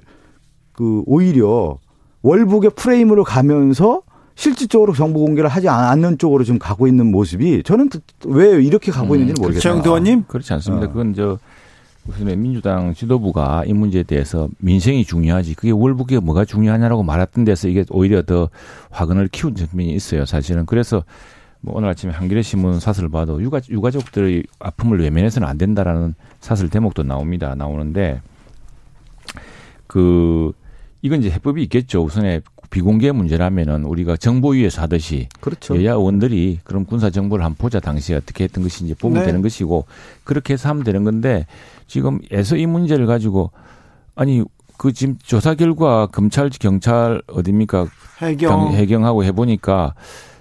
그 0.71 1.03
오히려 1.05 1.77
월북의 2.23 2.71
프레임으로 2.75 3.23
가면서 3.23 4.01
실질적으로 4.35 4.93
정보 4.93 5.19
공개를 5.19 5.49
하지 5.49 5.69
않는 5.69 6.17
쪽으로 6.17 6.43
좀 6.43 6.57
가고 6.57 6.87
있는 6.87 7.11
모습이 7.11 7.61
저는 7.63 7.89
왜 8.25 8.63
이렇게 8.63 8.91
가고 8.91 9.15
있는지는 9.15 9.41
모르겠어요. 9.41 9.61
최영두 9.61 9.89
의원님. 9.89 10.23
그렇지 10.27 10.51
않습니다. 10.53 10.87
어. 10.87 10.89
그건 10.89 11.13
저 11.13 11.37
무슨 12.05 12.25
민주당 12.41 12.93
지도부가 12.93 13.63
이 13.65 13.73
문제에 13.73 14.03
대해서 14.03 14.49
민생이 14.57 15.05
중요하지 15.05 15.53
그게 15.55 15.71
월북이 15.71 16.17
뭐가 16.19 16.45
중요하냐라고 16.45 17.03
말했던 17.03 17.45
데서 17.45 17.67
이게 17.67 17.85
오히려 17.91 18.23
더 18.23 18.49
화근을 18.89 19.27
키운 19.27 19.55
측면이 19.55 19.93
있어요. 19.93 20.25
사실은 20.25 20.65
그래서 20.65 21.03
뭐 21.61 21.77
오늘 21.77 21.89
아침에 21.89 22.11
한겨레 22.11 22.41
신문 22.41 22.79
사설을 22.79 23.09
봐도 23.09 23.41
유가 23.41 23.61
유가족들의 23.69 24.43
아픔을 24.59 24.99
외면해서는 24.99 25.47
안 25.47 25.57
된다라는 25.57 26.15
사설 26.41 26.69
대목도 26.69 27.03
나옵니다. 27.03 27.55
나오는데 27.55 28.21
그 29.87 30.51
이건 31.03 31.19
이제 31.19 31.29
해법이 31.29 31.61
있겠죠. 31.63 32.01
우선에 32.03 32.41
비공개 32.69 33.11
문제라면은 33.11 33.83
우리가 33.83 34.15
정보위에서 34.17 34.81
하듯이 34.81 35.27
그렇죠. 35.41 35.75
여야 35.75 35.93
의원들이 35.93 36.59
그럼 36.63 36.85
군사 36.85 37.09
정보를 37.09 37.43
한번 37.45 37.57
보자 37.57 37.79
당시에 37.79 38.15
어떻게 38.15 38.45
했던 38.45 38.63
것인지 38.63 38.95
보면 38.95 39.19
네. 39.19 39.25
되는 39.27 39.41
것이고 39.41 39.85
그렇게 40.23 40.53
해서 40.53 40.69
하면 40.69 40.83
되는 40.83 41.03
건데 41.03 41.45
지금 41.87 42.19
에서 42.31 42.55
이 42.55 42.65
문제를 42.65 43.05
가지고 43.05 43.51
아니 44.15 44.43
그 44.77 44.91
지금 44.93 45.17
조사 45.21 45.53
결과 45.55 46.07
검찰 46.07 46.49
경찰 46.49 47.21
어딥니까 47.27 47.85
해경. 48.21 48.49
당- 48.49 48.73
해경하고 48.73 49.23
해보니까 49.25 49.93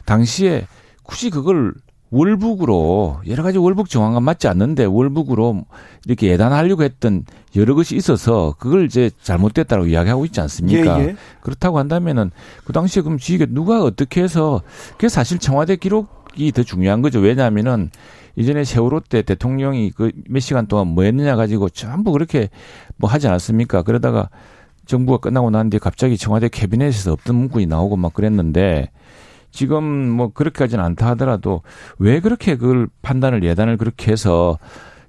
당시에 0.07 0.67
굳이 1.03 1.29
그걸 1.29 1.75
월북으로 2.13 3.23
여러 3.27 3.43
가지 3.43 3.57
월북 3.57 3.89
정황과 3.89 4.21
맞지 4.21 4.47
않는데 4.47 4.85
월북으로 4.85 5.65
이렇게 6.07 6.29
예단하려고 6.29 6.83
했던 6.83 7.25
여러 7.57 7.75
것이 7.75 7.97
있어서 7.97 8.55
그걸 8.59 8.85
이제 8.85 9.11
잘못됐다고 9.23 9.87
이야기하고 9.87 10.27
있지 10.27 10.41
않습니까? 10.43 11.01
예, 11.01 11.09
예. 11.09 11.17
그렇다고 11.41 11.79
한다면은 11.79 12.31
그 12.65 12.75
당시에 12.75 13.03
그럼 13.03 13.17
지게 13.19 13.47
누가 13.47 13.83
어떻게 13.83 14.23
해서 14.23 14.61
그게 14.93 15.09
사실 15.09 15.39
청와대 15.39 15.77
기록이 15.77 16.53
더 16.53 16.63
중요한 16.63 17.01
거죠. 17.01 17.19
왜냐하면은 17.19 17.91
이전에 18.37 18.65
세월호 18.65 19.01
때 19.09 19.23
대통령이 19.23 19.91
그 19.91 20.13
몇 20.29 20.41
시간 20.41 20.67
동안 20.67 20.89
뭐 20.89 21.05
했느냐 21.05 21.35
가지고 21.37 21.71
전부 21.71 22.13
그렇게 22.13 22.51
뭐 22.97 23.09
하지 23.09 23.27
않았습니까? 23.27 23.83
그러다가 23.83 24.29
정부가 24.85 25.19
끝나고 25.19 25.51
난 25.51 25.71
뒤에 25.71 25.79
갑자기 25.79 26.19
청와대 26.19 26.49
캐비넷에서 26.51 27.13
없던 27.13 27.37
문구이 27.37 27.67
나오고 27.67 27.97
막 27.97 28.13
그랬는데 28.13 28.91
지금 29.53 29.85
뭐 29.85 30.33
그렇게까지는 30.33 30.83
않다 30.83 31.07
하더라도 31.11 31.63
왜 31.99 32.21
그렇게 32.21 32.57
그걸 32.57 32.89
판단을 33.03 33.45
예단을 33.45 33.77
그렇게 33.77 34.11
해서 34.11 34.59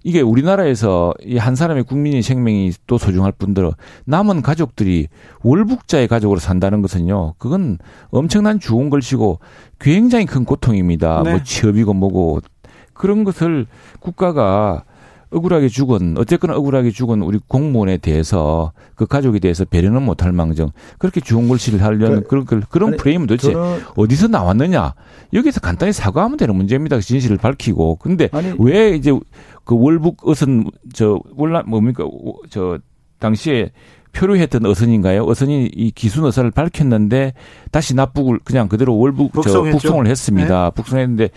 이게 0.03 0.19
우리나라에서 0.19 1.13
이 1.23 1.37
한 1.37 1.55
사람의 1.55 1.83
국민의 1.83 2.21
생명이 2.23 2.73
또 2.87 2.97
소중할 2.97 3.31
뿐더러 3.31 3.73
남은 4.05 4.41
가족들이 4.41 5.07
월북자의 5.43 6.09
가족으로 6.09 6.39
산다는 6.39 6.81
것은요, 6.81 7.35
그건 7.37 7.77
엄청난 8.11 8.59
좋은 8.59 8.89
걸치고 8.89 9.39
굉장히 9.79 10.25
큰 10.25 10.43
고통입니다. 10.43 11.23
네. 11.23 11.31
뭐 11.31 11.43
취업이고 11.43 11.93
뭐고 11.93 12.41
그런 12.93 13.23
것을 13.23 13.65
국가가 14.01 14.83
억울하게 15.33 15.67
죽은 15.67 16.15
어쨌거나 16.17 16.55
억울하게 16.55 16.91
죽은 16.91 17.21
우리 17.21 17.39
공무원에 17.47 17.97
대해서 17.97 18.71
그 18.95 19.05
가족에 19.05 19.39
대해서 19.39 19.65
배려는 19.65 20.03
못할 20.03 20.31
망정. 20.31 20.71
그렇게 20.99 21.21
좋은 21.21 21.47
글씨를 21.49 21.81
하려는 21.81 22.23
그런 22.27 22.45
그런, 22.45 22.63
그런 22.69 22.89
아니, 22.89 22.97
프레임은 22.97 23.27
도대체 23.27 23.53
저는 23.53 23.81
어디서 23.95 24.27
나왔느냐? 24.27 24.93
여기서 25.33 25.59
간단히 25.59 25.91
사과하면 25.93 26.37
되는 26.37 26.55
문제입니다. 26.55 26.99
진실을 26.99 27.37
밝히고. 27.37 27.95
근데 27.97 28.29
아니 28.31 28.53
왜 28.59 28.91
이제 28.95 29.11
그 29.63 29.75
월북 29.79 30.27
어선 30.27 30.65
저 30.93 31.19
월라 31.35 31.63
뭡니까? 31.63 32.03
오- 32.05 32.41
저 32.49 32.77
당시에 33.19 33.71
표류했던 34.13 34.65
어선인가요? 34.65 35.23
어선이 35.25 35.71
이 35.73 35.91
기순 35.91 36.25
의사를 36.25 36.49
밝혔는데 36.51 37.33
다시 37.73 37.95
납북을 37.95 38.37
그냥 38.43 38.67
그대로 38.67 38.95
월북 38.95 39.31
저 39.41 39.63
북송을 39.63 40.05
했습니다. 40.05 40.65
네. 40.65 40.71
북송했는데 40.75 41.29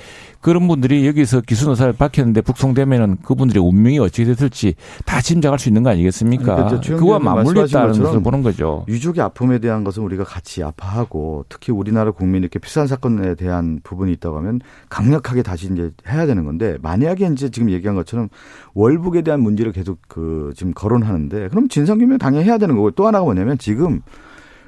그런 0.42 0.68
분들이 0.68 1.06
여기서 1.06 1.40
기순 1.40 1.70
의사를 1.70 1.94
밝혔는데 1.94 2.42
북송되면은 2.42 3.16
그분들의 3.22 3.62
운명이 3.62 3.98
어떻게 4.00 4.26
됐을지 4.26 4.74
다 5.06 5.22
짐작할 5.22 5.58
수 5.58 5.70
있는 5.70 5.82
거 5.82 5.88
아니겠습니까? 5.88 6.54
그러니까 6.66 6.96
그와 6.96 7.18
맞물렸다는 7.20 8.02
것을 8.02 8.22
보는 8.22 8.42
거죠. 8.42 8.84
유족의 8.86 9.24
아픔에 9.24 9.60
대한 9.60 9.82
것은 9.82 10.02
우리가 10.02 10.24
같이 10.24 10.62
아파하고 10.62 11.46
특히 11.48 11.72
우리나라 11.72 12.10
국민이 12.10 12.40
이렇게 12.40 12.58
필산 12.58 12.86
사건에 12.86 13.34
대한 13.34 13.80
부분이 13.82 14.12
있다고 14.12 14.36
하면 14.36 14.60
강력하게 14.90 15.42
다시 15.42 15.72
이제 15.72 15.90
해야 16.06 16.26
되는 16.26 16.44
건데 16.44 16.76
만약에 16.82 17.30
이제 17.32 17.48
지금 17.48 17.70
얘기한 17.70 17.96
것처럼 17.96 18.28
월북에 18.74 19.22
대한 19.22 19.40
문제를 19.40 19.72
계속 19.72 20.00
그 20.06 20.52
지금 20.54 20.74
거론하는데 20.74 21.48
그럼 21.48 21.68
진상규명 21.68 22.18
당연히 22.18 22.44
해야 22.44 22.58
되는 22.58 22.76
거고 22.76 22.90
또 22.90 23.06
하나가 23.06 23.24
뭐냐면 23.24 23.56
지금 23.56 24.02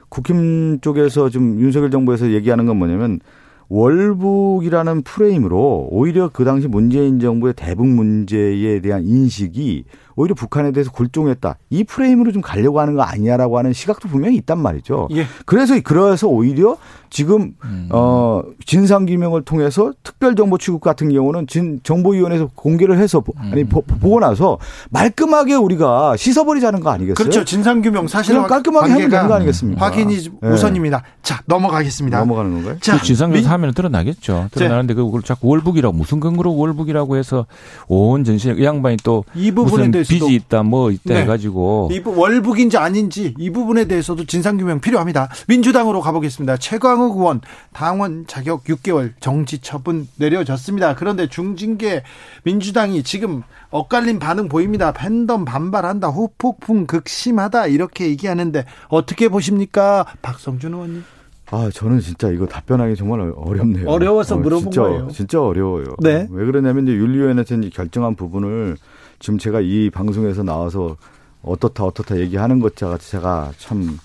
국힘 0.08 0.80
쪽에서 0.80 1.28
지금 1.30 1.60
윤석열 1.60 1.90
정부에서 1.90 2.30
얘기하는 2.32 2.66
건 2.66 2.76
뭐냐면 2.76 3.20
월북이라는 3.68 5.02
프레임으로 5.02 5.88
오히려 5.90 6.30
그 6.32 6.44
당시 6.44 6.68
문재인 6.68 7.20
정부의 7.20 7.54
대북 7.54 7.86
문제에 7.86 8.80
대한 8.80 9.04
인식이 9.04 9.84
오히려 10.18 10.34
북한에 10.34 10.72
대해서 10.72 10.90
굴종했다. 10.90 11.56
이 11.70 11.84
프레임으로 11.84 12.32
좀 12.32 12.42
가려고 12.42 12.80
하는 12.80 12.94
거 12.96 13.02
아니냐라고 13.02 13.56
하는 13.56 13.72
시각도 13.72 14.08
분명히 14.08 14.36
있단 14.38 14.58
말이죠. 14.58 15.08
예. 15.12 15.26
그래서 15.46 15.78
그래서 15.82 16.26
오히려 16.26 16.76
지금 17.08 17.54
음. 17.64 17.88
어 17.90 18.42
진상 18.66 19.06
규명을 19.06 19.42
통해서 19.42 19.92
특별 20.02 20.34
정보 20.34 20.58
취급 20.58 20.80
같은 20.80 21.10
경우는 21.10 21.46
진 21.46 21.80
정보위원회에서 21.84 22.50
공개를 22.54 22.98
해서 22.98 23.22
아니 23.36 23.62
음. 23.62 23.68
보, 23.68 23.80
고 23.82 24.20
나서 24.20 24.58
말끔하게 24.90 25.54
우리가 25.54 26.16
씻어버리자는 26.16 26.80
거 26.80 26.90
아니겠어요? 26.90 27.14
그렇죠. 27.14 27.44
진상 27.44 27.80
규명 27.80 28.08
사실은 28.08 28.42
깔끔하게 28.42 28.92
하면 28.92 29.10
되는 29.10 29.28
거 29.28 29.34
아니겠습니까? 29.34 29.84
확인이 29.84 30.18
네. 30.18 30.48
우선입니다. 30.48 31.02
자 31.22 31.40
넘어가겠습니다. 31.46 32.18
넘어가는 32.18 32.52
건가요? 32.52 32.76
자, 32.80 32.98
그 32.98 33.04
진상 33.04 33.30
규명 33.30 33.50
하면 33.52 33.72
드러나겠죠. 33.72 34.48
드러나는데 34.50 34.94
그걸 34.94 35.22
자꾸 35.22 35.48
월북이라고 35.48 35.96
무슨 35.96 36.20
근거로 36.20 36.56
월북이라고 36.56 37.16
해서 37.16 37.46
온 37.86 38.24
전신 38.24 38.62
양반이 38.62 38.96
또 38.98 39.24
이 39.34 39.50
부분에 39.52 39.90
대해서 39.90 40.07
빚이 40.08 40.34
있다 40.34 40.62
뭐 40.62 40.90
있다 40.90 41.14
네. 41.14 41.22
해가지고 41.22 41.90
이 41.92 42.02
월북인지 42.04 42.76
아닌지 42.76 43.34
이 43.38 43.50
부분에 43.50 43.86
대해서도 43.86 44.24
진상규명 44.24 44.80
필요합니다. 44.80 45.28
민주당으로 45.48 46.00
가보겠습니다. 46.00 46.56
최광욱 46.56 47.16
의원 47.16 47.40
당원 47.72 48.26
자격 48.26 48.64
6개월 48.64 49.12
정지 49.20 49.58
처분 49.58 50.08
내려졌습니다. 50.16 50.94
그런데 50.94 51.28
중징계 51.28 52.02
민주당이 52.44 53.02
지금 53.02 53.42
엇갈린 53.70 54.18
반응 54.18 54.48
보입니다. 54.48 54.92
팬덤 54.92 55.44
반발한다. 55.44 56.08
후폭풍 56.08 56.86
극심하다. 56.86 57.66
이렇게 57.66 58.08
얘기하는데 58.08 58.64
어떻게 58.88 59.28
보십니까? 59.28 60.06
박성준 60.22 60.74
의원님. 60.74 61.04
아, 61.50 61.70
저는 61.72 62.00
진짜 62.00 62.28
이거 62.28 62.46
답변하기 62.46 62.96
정말 62.96 63.32
어렵네요. 63.34 63.88
어려워서 63.88 64.34
어, 64.34 64.38
물어본 64.38 64.64
진짜, 64.64 64.82
거예요. 64.82 65.08
진짜 65.10 65.40
어려워요. 65.42 65.84
네. 66.00 66.26
왜 66.30 66.44
그러냐면 66.44 66.86
이제 66.86 66.94
윤리위원회에서 66.94 67.54
이제 67.56 67.70
결정한 67.70 68.16
부분을 68.16 68.76
지금 69.18 69.38
제가 69.38 69.60
이 69.60 69.90
방송에서 69.90 70.42
나와서 70.42 70.96
어떻다 71.42 71.84
어떻다 71.84 72.18
얘기하는 72.18 72.60
것 72.60 72.76
자체가 72.76 73.52
참 73.58 73.98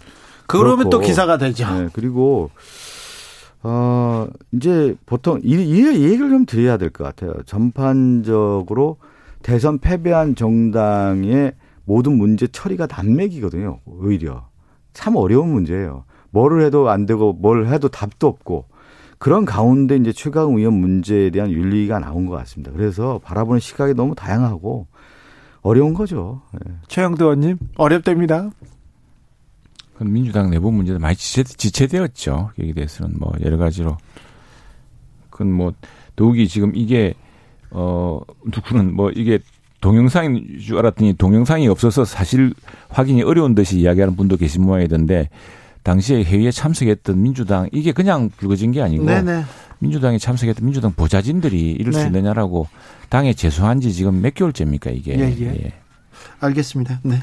그러면 0.48 0.78
그렇고. 0.78 0.90
또 0.90 1.00
기사가 1.00 1.38
되죠. 1.38 1.66
네, 1.74 1.90
그리고 1.94 2.50
어 3.64 4.28
이제 4.52 4.96
보통 5.06 5.40
이, 5.44 5.52
이 5.54 5.86
얘기를 6.04 6.30
좀 6.30 6.46
드려야 6.46 6.78
될 6.78 6.90
것 6.90 7.04
같아요. 7.04 7.34
전반적으로 7.46 8.98
대선 9.42 9.80
패배한 9.80 10.36
정당의 10.36 11.54
모든 11.86 12.18
문제 12.18 12.48
처리가 12.48 12.88
단맥이거든요. 12.88 13.80
오히려 13.86 14.48
참 14.94 15.16
어려운 15.16 15.50
문제예요. 15.50 16.04
뭐를 16.32 16.64
해도 16.66 16.90
안 16.90 17.06
되고 17.06 17.34
뭘 17.34 17.68
해도 17.68 17.88
답도 17.90 18.28
없고 18.28 18.66
그런 19.18 19.46
가운데 19.46 19.96
이제 19.96 20.12
최강 20.12 20.50
의원 20.56 20.74
문제에 20.74 21.30
대한 21.30 21.52
윤리가 21.52 22.00
나온 22.00 22.26
것 22.26 22.36
같습니다. 22.38 22.72
그래서 22.74 23.20
바라보는 23.24 23.60
시각이 23.60 23.94
너무 23.94 24.16
다양하고 24.16 24.88
어려운 25.64 25.94
거죠. 25.94 26.42
네. 26.52 26.74
최영도 26.88 27.26
의원님 27.26 27.58
어렵답니다. 27.78 28.52
그 29.98 30.04
민주당 30.04 30.50
내부 30.50 30.72
문제도 30.72 31.00
많이 31.00 31.16
지체, 31.16 31.88
되었죠 31.88 32.52
여기 32.60 32.74
대해서는 32.74 33.16
뭐 33.18 33.34
여러 33.44 33.58
가지로. 33.58 33.98
그건 35.30 35.52
뭐 35.52 35.74
더욱이 36.16 36.48
지금 36.48 36.74
이게 36.76 37.14
어 37.72 38.20
누구는 38.46 38.96
뭐 38.96 39.10
이게 39.12 39.40
동영상인 39.82 40.60
줄 40.60 40.78
알았더니 40.78 41.14
동영상이 41.14 41.68
없어서 41.68 42.06
사실 42.06 42.54
확인이 42.90 43.24
어려운 43.24 43.56
듯이 43.56 43.80
이야기하는 43.80 44.16
분도 44.16 44.38
계신 44.38 44.64
모양이던데 44.64 45.30
당시에 45.84 46.24
회의에 46.24 46.52
참석했던 46.52 47.22
민주당 47.22 47.68
이게 47.72 47.92
그냥 47.92 48.30
불거진 48.38 48.72
게 48.72 48.82
아니고 48.82 49.06
네네. 49.06 49.44
민주당에 49.80 50.18
참석했던 50.18 50.64
민주당 50.64 50.94
보좌진들이 50.94 51.72
이럴 51.72 51.92
네. 51.92 52.00
수 52.00 52.06
있느냐라고 52.06 52.68
당에 53.10 53.34
재수한 53.34 53.82
지 53.82 53.94
지금 53.94 54.22
몇 54.22 54.34
개월째입니까 54.34 54.92
이게. 54.92 55.18
예, 55.18 55.36
예. 55.40 55.66
예. 55.66 55.74
알겠습니다. 56.40 57.00
네. 57.04 57.20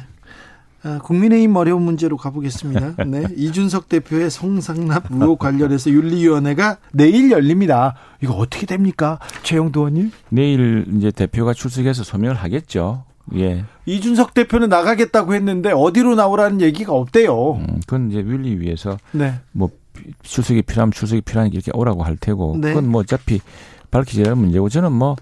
아, 0.83 0.99
국민의힘 1.03 1.55
어려운 1.57 1.83
문제로 1.83 2.17
가보겠습니다. 2.17 3.05
네. 3.05 3.27
이준석 3.37 3.89
대표의 3.89 4.31
성상납 4.31 5.05
의혹 5.11 5.39
관련해서 5.39 5.91
윤리위원회가 5.91 6.79
내일 6.93 7.31
열립니다. 7.31 7.95
이거 8.23 8.35
어떻게 8.35 8.65
됩니까? 8.67 9.19
최영도 9.43 9.81
의원님? 9.81 10.11
내일 10.31 10.87
이제 10.97 11.11
대표가 11.11 11.53
출석해서 11.53 12.03
소명을 12.03 12.37
하겠죠. 12.37 13.05
예. 13.37 13.65
이준석 13.85 14.33
대표는 14.33 14.71
나가겠다고 14.71 15.35
했는데 15.35 15.71
어디로 15.71 16.15
나오라는 16.15 16.63
얘기가 16.63 16.93
없대요. 16.93 17.57
음, 17.57 17.81
그건 17.87 18.11
이제 18.11 18.21
윤리위에서 18.21 18.97
네. 19.13 19.35
뭐 19.53 19.69
출석이 20.23 20.63
필요하면 20.63 20.93
출석이 20.93 21.21
필요하니까 21.21 21.55
이렇게 21.55 21.71
오라고 21.75 22.03
할 22.03 22.17
테고 22.17 22.57
네. 22.59 22.69
그건 22.69 22.89
뭐 22.89 23.03
어차피 23.03 23.41
밝히지 23.91 24.23
않을 24.23 24.37
문제고 24.37 24.69
저는 24.69 24.93
뭐 24.93 25.17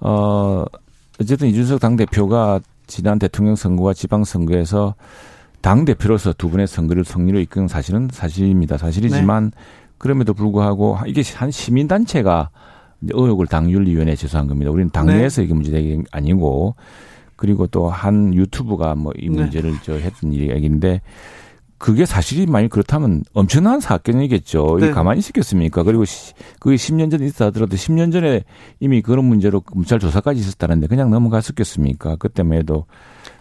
어, 0.00 0.64
어쨌든 1.20 1.48
이준석 1.48 1.80
당대표가 1.80 2.60
지난 2.86 3.18
대통령 3.18 3.56
선거와 3.56 3.94
지방 3.94 4.24
선거에서 4.24 4.94
당 5.60 5.84
대표로서 5.84 6.32
두 6.32 6.48
분의 6.50 6.66
선거를 6.66 7.04
승리로 7.04 7.40
이끈 7.40 7.68
사실은 7.68 8.08
사실입니다. 8.10 8.78
사실이지만 8.78 9.50
네. 9.50 9.58
그럼에도 9.98 10.32
불구하고 10.32 10.98
이게 11.06 11.22
한 11.34 11.50
시민 11.50 11.88
단체가 11.88 12.50
의혹을 13.02 13.46
당윤리위원회에 13.46 14.16
제소한 14.16 14.46
겁니다. 14.46 14.70
우리는 14.70 14.90
당내에서 14.90 15.40
네. 15.40 15.44
이게 15.44 15.54
문제된 15.54 16.02
게 16.02 16.08
아니고 16.10 16.76
그리고 17.36 17.66
또 17.66 17.88
한 17.88 18.34
유튜브가 18.34 18.94
뭐이 18.94 19.28
네. 19.28 19.28
문제를 19.28 19.72
네. 19.72 19.78
저 19.82 19.92
했던 19.94 20.32
얘기인데 20.32 21.00
그게 21.78 22.04
사실이 22.04 22.46
만약 22.46 22.70
그렇다면 22.70 23.22
엄청난 23.32 23.80
사건이겠죠. 23.80 24.78
네. 24.80 24.90
가만히 24.90 25.20
있었겠습니까? 25.20 25.84
그리고 25.84 26.04
그게 26.58 26.74
10년 26.74 27.10
전에 27.10 27.26
있다 27.26 27.46
하더라도 27.46 27.76
10년 27.76 28.12
전에 28.12 28.42
이미 28.80 29.00
그런 29.00 29.24
문제로 29.24 29.60
검찰 29.60 30.00
조사까지 30.00 30.40
있었다는데 30.40 30.88
그냥 30.88 31.10
넘어갔었겠습니까? 31.10 32.16
그때만 32.16 32.58
해도 32.58 32.86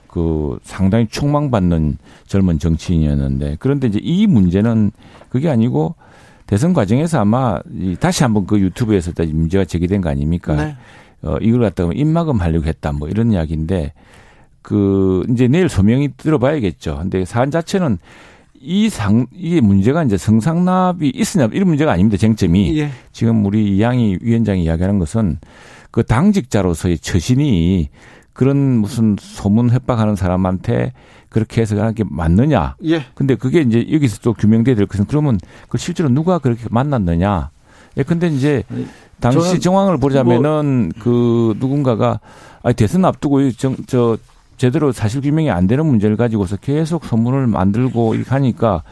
그 0.07 0.59
상당히 0.63 1.07
총망받는 1.07 1.97
젊은 2.27 2.59
정치인이었는데 2.59 3.57
그런데 3.59 3.87
이제 3.87 3.99
이 4.01 4.27
문제는 4.27 4.91
그게 5.29 5.49
아니고 5.49 5.95
대선 6.45 6.73
과정에서 6.73 7.19
아마 7.19 7.59
다시 7.99 8.23
한번 8.23 8.45
그 8.45 8.59
유튜브에서 8.59 9.11
문제가 9.33 9.65
제기된 9.65 9.99
거 10.01 10.09
아닙니까? 10.09 10.55
네. 10.55 10.75
어, 11.23 11.37
이걸 11.41 11.61
갖다가 11.61 11.91
입막음 11.93 12.39
하려고 12.39 12.67
했다 12.67 12.91
뭐 12.91 13.09
이런 13.09 13.31
이야기인데 13.31 13.93
그 14.67 15.25
이제 15.29 15.47
내일 15.47 15.69
소명이 15.69 16.17
들어봐야겠죠. 16.17 16.97
근데 16.97 17.23
사안 17.23 17.51
자체는 17.51 17.99
이 18.59 18.89
상, 18.89 19.25
이게 19.33 19.61
문제가 19.61 20.03
이제 20.03 20.17
성상납이 20.17 21.13
있으냐 21.15 21.47
이런 21.53 21.69
문제가 21.69 21.93
아닙니다. 21.93 22.17
쟁점이. 22.17 22.77
예. 22.77 22.89
지금 23.13 23.45
우리 23.45 23.77
이양희 23.77 24.17
위원장이 24.21 24.65
이야기하는 24.65 24.99
것은 24.99 25.37
그 25.89 26.03
당직자로서의 26.03 26.97
처신이 26.97 27.87
그런 28.33 28.57
무슨 28.57 29.15
소문 29.17 29.69
협박하는 29.69 30.17
사람한테 30.17 30.91
그렇게 31.29 31.61
해서 31.61 31.79
하는 31.79 31.93
게 31.93 32.03
맞느냐. 32.05 32.75
예. 32.83 33.05
근데 33.13 33.35
그게 33.35 33.61
이제 33.61 33.87
여기서 33.89 34.17
또 34.21 34.33
규명돼야 34.33 34.75
될 34.75 34.85
것은 34.85 35.05
그러면 35.05 35.39
그 35.69 35.77
실제로 35.77 36.09
누가 36.09 36.39
그렇게 36.39 36.65
만났느냐. 36.69 37.51
예, 37.95 38.03
근데 38.03 38.27
이제 38.27 38.63
당시 39.21 39.61
정황을 39.61 39.97
보자면은 39.97 40.91
뭐 40.93 41.03
그 41.03 41.55
누군가가 41.57 42.19
아니 42.63 42.75
대선 42.75 43.05
앞두고 43.05 43.49
정, 43.51 43.77
저 43.87 44.17
제대로 44.57 44.91
사실 44.91 45.21
규명이 45.21 45.49
안 45.49 45.67
되는 45.67 45.85
문제를 45.85 46.17
가지고서 46.17 46.57
계속 46.57 47.05
소문을 47.05 47.47
만들고 47.47 48.15
이렇게 48.15 48.29
하니까 48.31 48.83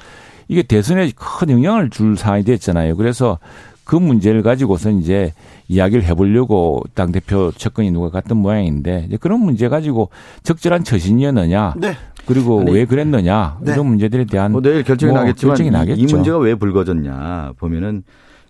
이게 0.47 0.63
대선에 0.63 1.11
큰 1.15 1.49
영향을 1.49 1.89
줄 1.89 2.15
사안이 2.15 2.43
됐잖아요. 2.43 2.95
그래서 2.95 3.39
그 3.83 3.95
문제를 3.95 4.41
가지고서 4.41 4.89
이제 4.91 5.33
이야기를 5.67 6.03
해보려고 6.03 6.83
당 6.93 7.11
대표 7.11 7.51
측근이 7.51 7.91
누가 7.91 8.09
갔던 8.09 8.37
모양인데 8.37 9.05
이제 9.07 9.17
그런 9.17 9.39
문제 9.41 9.67
가지고 9.69 10.09
적절한 10.43 10.83
처신이었느냐. 10.83 11.75
네. 11.77 11.93
그리고 12.25 12.61
아니, 12.61 12.71
왜 12.71 12.85
그랬느냐. 12.85 13.57
네. 13.61 13.73
이런 13.73 13.87
문제들에 13.87 14.25
대한 14.25 14.51
뭐 14.51 14.61
내일 14.61 14.83
결정이 14.83 15.11
뭐 15.11 15.21
나겠지만 15.21 15.51
결정이 15.51 15.71
나겠죠. 15.71 16.01
이 16.01 16.05
문제가 16.13 16.37
왜 16.39 16.55
불거졌냐 16.55 17.53
보면은 17.57 18.03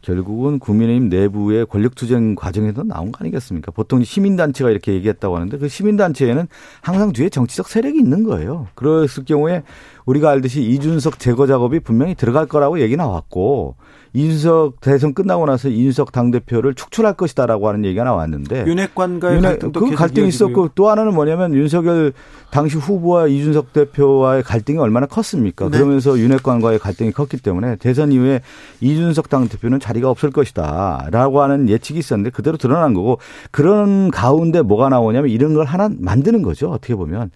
결국은 0.05 0.59
국민의힘 0.59 1.09
내부의 1.09 1.65
권력투쟁 1.65 2.35
과정에서 2.35 2.83
나온 2.83 3.11
거 3.11 3.19
아니겠습니까? 3.21 3.71
보통 3.71 4.03
시민단체가 4.03 4.69
이렇게 4.69 4.93
얘기했다고 4.93 5.35
하는데 5.35 5.57
그 5.57 5.67
시민단체에는 5.67 6.47
항상 6.81 7.11
뒤에 7.11 7.29
정치적 7.29 7.67
세력이 7.67 7.97
있는 7.97 8.23
거예요. 8.23 8.67
그랬을 8.75 9.25
경우에 9.25 9.63
우리가 10.05 10.29
알듯이 10.29 10.61
이준석 10.61 11.17
제거 11.17 11.47
작업이 11.47 11.79
분명히 11.79 12.13
들어갈 12.13 12.45
거라고 12.45 12.79
얘기 12.81 12.95
나왔고 12.95 13.75
이준석 14.15 14.79
대선 14.79 15.13
끝나고 15.13 15.45
나서 15.45 15.67
이준석 15.67 16.13
당대표를 16.13 16.73
축출할 16.73 17.15
것이다라고 17.15 17.67
하는 17.67 17.83
얘기가 17.83 18.05
나왔는데 18.05 18.65
윤핵관과의 18.65 19.35
윤핵, 19.35 19.49
갈등도 19.49 19.79
그 19.79 19.93
갈등이 19.93 20.27
이어지고요. 20.27 20.27
있었고 20.27 20.69
또 20.73 20.89
하나는 20.89 21.13
뭐냐면 21.13 21.53
윤석열 21.53 22.13
당시 22.49 22.77
후보와 22.77 23.27
이준석 23.27 23.73
대표와의 23.73 24.43
갈등이 24.43 24.77
얼마나 24.77 25.05
컸습니까? 25.05 25.69
네. 25.69 25.77
그러면서 25.77 26.17
윤핵관과의 26.17 26.79
갈등이 26.79 27.11
컸기 27.11 27.37
때문에 27.37 27.75
대선 27.75 28.13
이후에 28.13 28.41
이준석 28.79 29.27
당대표는 29.27 29.79
자리가 29.95 30.09
없을 30.09 30.31
것이다 30.31 31.07
라고 31.11 31.41
하는 31.41 31.69
예측이 31.69 31.99
있었는데 31.99 32.29
그대로 32.29 32.57
드러난 32.57 32.93
거고 32.93 33.19
그런 33.51 34.11
가운데 34.11 34.61
뭐가 34.61 34.89
나오냐면 34.89 35.31
이런 35.31 35.53
걸 35.53 35.65
하나 35.65 35.89
만드는 35.97 36.41
거죠. 36.41 36.69
어떻게 36.69 36.95
보면. 36.95 37.31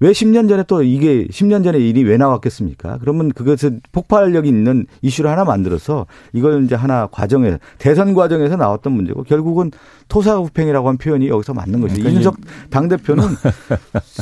왜 0.00 0.10
10년 0.10 0.48
전에 0.48 0.64
또 0.66 0.82
이게 0.82 1.28
10년 1.28 1.62
전에 1.62 1.78
일이 1.78 2.02
왜 2.02 2.16
나왔겠습니까? 2.16 2.98
그러면 3.00 3.30
그것은 3.30 3.82
폭발력이 3.92 4.48
있는 4.48 4.86
이슈를 5.00 5.30
하나 5.30 5.44
만들어서 5.44 6.06
이걸 6.32 6.64
이제 6.64 6.74
하나 6.74 7.06
과정에 7.06 7.58
대선 7.78 8.12
과정에서 8.12 8.56
나왔던 8.56 8.92
문제고 8.92 9.22
결국은 9.22 9.70
토사구팽이라고 10.08 10.88
한 10.88 10.96
표현이 10.96 11.28
여기서 11.28 11.54
맞는 11.54 11.80
거죠. 11.80 11.94
그러니까 11.94 12.10
이준석 12.10 12.36
당 12.70 12.88
대표는 12.88 13.22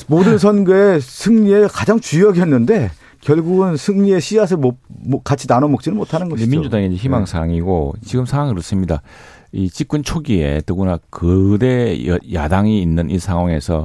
모든 0.07 0.37
선거의 0.37 1.01
승리의 1.01 1.69
가장 1.69 1.99
주역이었는데 1.99 2.91
결국은 3.21 3.77
승리의 3.77 4.21
씨앗을 4.21 4.57
못, 4.57 4.79
못- 4.89 5.23
같이 5.23 5.47
나눠 5.47 5.69
먹지는 5.69 5.97
못하는 5.99 6.29
것이죠. 6.29 6.51
민주당의 6.51 6.95
희망 6.97 7.27
사항이고 7.27 7.95
지금 8.03 8.25
상황은 8.25 8.55
그렇습니다. 8.55 9.03
이 9.53 9.69
집권 9.69 10.03
초기에 10.03 10.63
더구나 10.65 10.99
거대 11.11 12.07
여- 12.07 12.19
야당이 12.33 12.81
있는 12.81 13.11
이 13.11 13.19
상황에서 13.19 13.85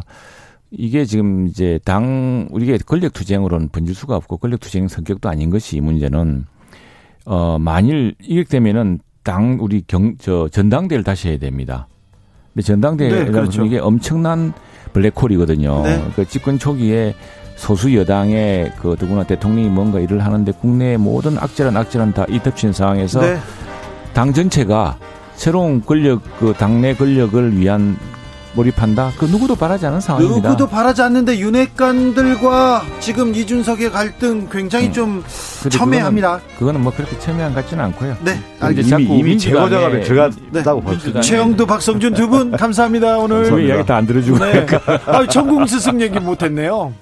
이게 0.71 1.05
지금 1.05 1.47
이제 1.47 1.79
당 1.85 2.47
우리가 2.51 2.77
권력 2.85 3.13
투쟁으로는 3.13 3.69
번질 3.69 3.93
수가 3.95 4.15
없고 4.15 4.37
권력 4.37 4.59
투쟁 4.59 4.87
성격도 4.87 5.29
아닌 5.29 5.49
것이 5.49 5.77
이 5.77 5.81
문제는 5.81 6.45
어 7.25 7.57
만일 7.59 8.15
이게 8.21 8.43
되면은 8.43 8.99
당 9.23 9.57
우리 9.59 9.83
경 9.87 10.15
저 10.19 10.47
전당대를 10.49 11.03
다시 11.03 11.29
해야 11.29 11.37
됩니다. 11.39 11.87
근데 12.53 12.63
전당대회라는 12.67 13.25
네, 13.25 13.31
그렇죠. 13.31 13.65
이게 13.65 13.79
엄청난 13.79 14.53
블랙홀이거든요. 14.93 15.81
네. 15.83 16.03
그 16.15 16.25
집권 16.27 16.57
초기에 16.59 17.15
소수 17.55 17.93
여당의 17.95 18.73
그 18.81 18.95
더구나 18.99 19.23
대통령이 19.23 19.69
뭔가 19.69 19.99
일을 19.99 20.23
하는데 20.23 20.51
국내의 20.51 20.97
모든 20.97 21.37
악재란 21.37 21.75
악재란 21.77 22.13
다 22.13 22.25
이덮친 22.29 22.73
상황에서 22.73 23.21
네. 23.21 23.37
당 24.13 24.33
전체가 24.33 24.97
새로운 25.35 25.83
권력 25.83 26.21
그 26.39 26.53
당내 26.57 26.95
권력을 26.95 27.57
위한 27.57 27.97
몰입한다. 28.53 29.11
그 29.17 29.25
누구도 29.25 29.53
바라지 29.57 29.85
않은 29.85 29.99
상황입니다. 29.99 30.47
누구도 30.49 30.67
바라지 30.69 31.01
않는데 31.01 31.37
윤핵관들과 31.39 32.83
지금 33.01 33.35
이준석의 33.35 33.91
갈등 33.91 34.47
굉장히 34.49 34.87
음. 34.87 34.93
좀 34.93 35.23
첨예합니다. 35.69 36.37
그거는, 36.37 36.55
그거는 36.57 36.81
뭐 36.83 36.93
그렇게 36.95 37.19
첨예한 37.19 37.53
것 37.53 37.61
같지는 37.63 37.83
않고요. 37.83 38.15
네, 38.23 38.39
알겠습니다. 38.61 38.97
자꾸 38.97 39.03
이미, 39.03 39.19
이미 39.31 39.37
제거 39.37 39.65
민주당의- 39.65 39.69
작업에 39.71 40.01
들어갔다고 40.03 40.83
네. 40.85 40.95
민주당의- 40.97 41.21
최영두, 41.21 41.65
박성준 41.65 42.13
두 42.13 42.29
분 42.29 42.51
감사합니다 42.51 43.17
오늘. 43.17 43.51
왜 43.51 43.65
이야기 43.67 43.85
다 43.85 43.97
안 43.97 44.05
들어주고 44.05 44.39
네. 44.39 44.65
아, 45.05 45.27
전공 45.27 45.65
스승 45.65 45.99
얘기 45.99 46.17
못했네요. 46.17 46.93